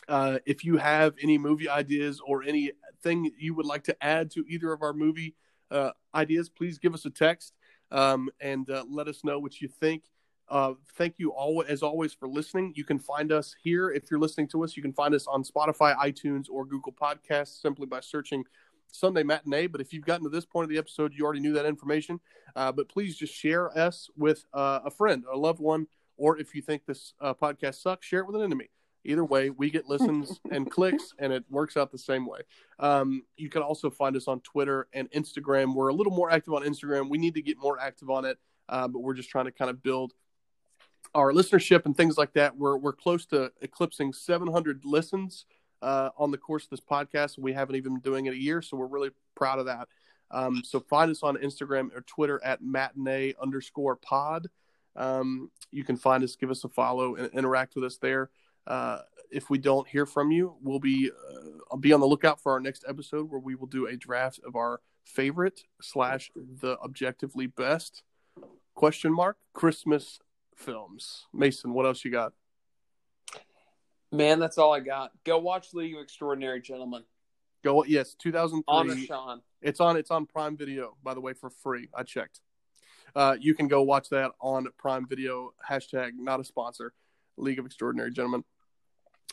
Uh, 0.07 0.39
if 0.45 0.63
you 0.63 0.77
have 0.77 1.13
any 1.21 1.37
movie 1.37 1.69
ideas 1.69 2.21
or 2.25 2.43
anything 2.43 3.31
you 3.37 3.53
would 3.53 3.65
like 3.65 3.83
to 3.83 4.03
add 4.03 4.31
to 4.31 4.43
either 4.47 4.71
of 4.71 4.81
our 4.81 4.93
movie 4.93 5.35
uh, 5.69 5.91
ideas, 6.15 6.49
please 6.49 6.77
give 6.77 6.93
us 6.93 7.05
a 7.05 7.09
text 7.09 7.53
um, 7.91 8.29
and 8.39 8.69
uh, 8.69 8.83
let 8.89 9.07
us 9.07 9.23
know 9.23 9.39
what 9.39 9.61
you 9.61 9.67
think. 9.67 10.03
Uh, 10.49 10.73
thank 10.97 11.15
you 11.17 11.31
all 11.31 11.63
as 11.67 11.81
always 11.81 12.13
for 12.13 12.27
listening. 12.27 12.73
You 12.75 12.83
can 12.83 12.99
find 12.99 13.31
us 13.31 13.55
here 13.63 13.89
if 13.89 14.11
you're 14.11 14.19
listening 14.19 14.49
to 14.49 14.63
us. 14.63 14.75
You 14.75 14.83
can 14.83 14.91
find 14.91 15.15
us 15.15 15.25
on 15.27 15.43
Spotify, 15.43 15.95
iTunes, 15.95 16.47
or 16.49 16.65
Google 16.65 16.91
Podcasts 16.91 17.61
simply 17.61 17.85
by 17.85 18.01
searching 18.01 18.43
Sunday 18.91 19.23
Matinee. 19.23 19.67
But 19.67 19.79
if 19.79 19.93
you've 19.93 20.05
gotten 20.05 20.25
to 20.25 20.29
this 20.29 20.45
point 20.45 20.65
of 20.65 20.69
the 20.69 20.77
episode, 20.77 21.13
you 21.15 21.23
already 21.23 21.39
knew 21.39 21.53
that 21.53 21.65
information. 21.65 22.19
Uh, 22.53 22.71
but 22.71 22.89
please 22.89 23.15
just 23.15 23.33
share 23.33 23.77
us 23.77 24.09
with 24.17 24.43
uh, 24.53 24.79
a 24.83 24.91
friend, 24.91 25.23
a 25.31 25.37
loved 25.37 25.61
one, 25.61 25.87
or 26.21 26.37
if 26.37 26.53
you 26.53 26.61
think 26.61 26.85
this 26.85 27.13
uh, 27.19 27.33
podcast 27.33 27.81
sucks, 27.81 28.05
share 28.05 28.19
it 28.19 28.27
with 28.27 28.35
an 28.35 28.43
enemy. 28.43 28.69
Either 29.03 29.25
way, 29.25 29.49
we 29.49 29.71
get 29.71 29.89
listens 29.89 30.39
and 30.51 30.69
clicks, 30.69 31.15
and 31.17 31.33
it 31.33 31.43
works 31.49 31.75
out 31.75 31.91
the 31.91 31.97
same 31.97 32.27
way. 32.27 32.41
Um, 32.77 33.23
you 33.37 33.49
can 33.49 33.63
also 33.63 33.89
find 33.89 34.15
us 34.15 34.27
on 34.27 34.39
Twitter 34.41 34.87
and 34.93 35.09
Instagram. 35.09 35.73
We're 35.73 35.87
a 35.87 35.93
little 35.93 36.13
more 36.13 36.29
active 36.29 36.53
on 36.53 36.61
Instagram. 36.61 37.09
We 37.09 37.17
need 37.17 37.33
to 37.33 37.41
get 37.41 37.57
more 37.57 37.79
active 37.79 38.11
on 38.11 38.25
it, 38.25 38.37
uh, 38.69 38.87
but 38.87 38.99
we're 38.99 39.15
just 39.15 39.31
trying 39.31 39.45
to 39.45 39.51
kind 39.51 39.71
of 39.71 39.81
build 39.81 40.13
our 41.15 41.31
listenership 41.31 41.87
and 41.87 41.97
things 41.97 42.19
like 42.19 42.33
that. 42.33 42.55
We're 42.55 42.77
we're 42.77 42.93
close 42.93 43.25
to 43.27 43.51
eclipsing 43.61 44.13
700 44.13 44.85
listens 44.85 45.45
uh, 45.81 46.09
on 46.17 46.29
the 46.29 46.37
course 46.37 46.65
of 46.65 46.69
this 46.69 46.81
podcast. 46.81 47.39
We 47.39 47.53
haven't 47.53 47.77
even 47.77 47.93
been 47.93 48.01
doing 48.01 48.27
it 48.27 48.33
a 48.33 48.39
year, 48.39 48.61
so 48.61 48.77
we're 48.77 48.85
really 48.85 49.09
proud 49.35 49.57
of 49.57 49.65
that. 49.65 49.87
Um, 50.29 50.61
so 50.63 50.79
find 50.79 51.09
us 51.09 51.23
on 51.23 51.37
Instagram 51.37 51.89
or 51.95 52.01
Twitter 52.01 52.39
at 52.43 52.61
matinee 52.61 53.33
underscore 53.41 53.95
pod. 53.95 54.47
Um, 54.95 55.51
you 55.71 55.83
can 55.83 55.97
find 55.97 56.23
us, 56.23 56.35
give 56.35 56.51
us 56.51 56.63
a 56.63 56.69
follow, 56.69 57.15
and 57.15 57.31
interact 57.33 57.75
with 57.75 57.83
us 57.83 57.97
there. 57.97 58.29
Uh, 58.67 58.99
if 59.31 59.49
we 59.49 59.57
don't 59.57 59.87
hear 59.87 60.05
from 60.05 60.31
you, 60.31 60.55
we'll 60.61 60.79
be 60.79 61.09
uh, 61.71 61.77
be 61.77 61.93
on 61.93 61.99
the 61.99 62.05
lookout 62.05 62.41
for 62.41 62.51
our 62.51 62.59
next 62.59 62.83
episode 62.87 63.31
where 63.31 63.39
we 63.39 63.55
will 63.55 63.67
do 63.67 63.87
a 63.87 63.95
draft 63.95 64.39
of 64.45 64.55
our 64.55 64.81
favorite 65.05 65.61
slash 65.81 66.29
the 66.35 66.77
objectively 66.79 67.47
best 67.47 68.03
question 68.75 69.13
mark 69.13 69.37
Christmas 69.53 70.19
films. 70.55 71.25
Mason, 71.33 71.73
what 71.73 71.85
else 71.85 72.03
you 72.03 72.11
got? 72.11 72.33
Man, 74.11 74.39
that's 74.39 74.57
all 74.57 74.73
I 74.73 74.81
got. 74.81 75.11
Go 75.23 75.39
watch 75.39 75.73
League 75.73 75.95
of 75.95 76.01
Extraordinary 76.01 76.61
Gentlemen. 76.61 77.03
Go 77.63 77.83
yes, 77.85 78.15
2003. 78.15 78.63
Honor 78.67 78.97
Sean. 78.97 79.41
It's 79.61 79.79
on 79.79 79.95
it's 79.95 80.11
on 80.11 80.25
Prime 80.25 80.57
Video 80.57 80.97
by 81.03 81.13
the 81.13 81.21
way 81.21 81.33
for 81.33 81.49
free. 81.49 81.87
I 81.95 82.03
checked. 82.03 82.41
Uh, 83.15 83.35
you 83.39 83.53
can 83.53 83.67
go 83.67 83.81
watch 83.81 84.09
that 84.09 84.31
on 84.39 84.67
Prime 84.77 85.07
Video. 85.07 85.53
Hashtag 85.69 86.11
not 86.17 86.39
a 86.39 86.43
sponsor. 86.43 86.93
League 87.37 87.59
of 87.59 87.65
Extraordinary 87.65 88.11
Gentlemen. 88.11 88.43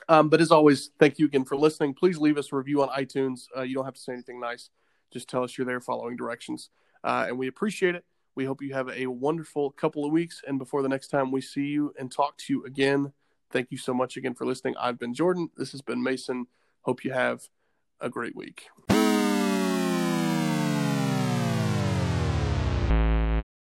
Um, 0.08 0.28
but 0.28 0.40
as 0.40 0.50
always, 0.50 0.90
thank 0.98 1.18
you 1.18 1.26
again 1.26 1.44
for 1.44 1.56
listening. 1.56 1.94
Please 1.94 2.18
leave 2.18 2.38
us 2.38 2.52
a 2.52 2.56
review 2.56 2.82
on 2.82 2.88
iTunes. 2.88 3.46
Uh, 3.56 3.62
you 3.62 3.74
don't 3.74 3.84
have 3.84 3.94
to 3.94 4.00
say 4.00 4.12
anything 4.12 4.40
nice. 4.40 4.70
Just 5.10 5.28
tell 5.28 5.42
us 5.42 5.56
you're 5.56 5.66
there 5.66 5.80
following 5.80 6.16
directions. 6.16 6.70
Uh, 7.02 7.26
and 7.28 7.38
we 7.38 7.48
appreciate 7.48 7.94
it. 7.94 8.04
We 8.34 8.44
hope 8.44 8.62
you 8.62 8.72
have 8.74 8.88
a 8.90 9.06
wonderful 9.06 9.70
couple 9.70 10.04
of 10.04 10.12
weeks. 10.12 10.42
And 10.46 10.58
before 10.58 10.82
the 10.82 10.88
next 10.88 11.08
time 11.08 11.32
we 11.32 11.40
see 11.40 11.66
you 11.66 11.92
and 11.98 12.10
talk 12.10 12.38
to 12.38 12.52
you 12.52 12.64
again, 12.64 13.12
thank 13.50 13.70
you 13.70 13.78
so 13.78 13.92
much 13.92 14.16
again 14.16 14.34
for 14.34 14.46
listening. 14.46 14.76
I've 14.78 14.98
been 14.98 15.14
Jordan. 15.14 15.50
This 15.56 15.72
has 15.72 15.82
been 15.82 16.02
Mason. 16.02 16.46
Hope 16.82 17.04
you 17.04 17.12
have 17.12 17.48
a 18.00 18.08
great 18.08 18.36
week. 18.36 18.68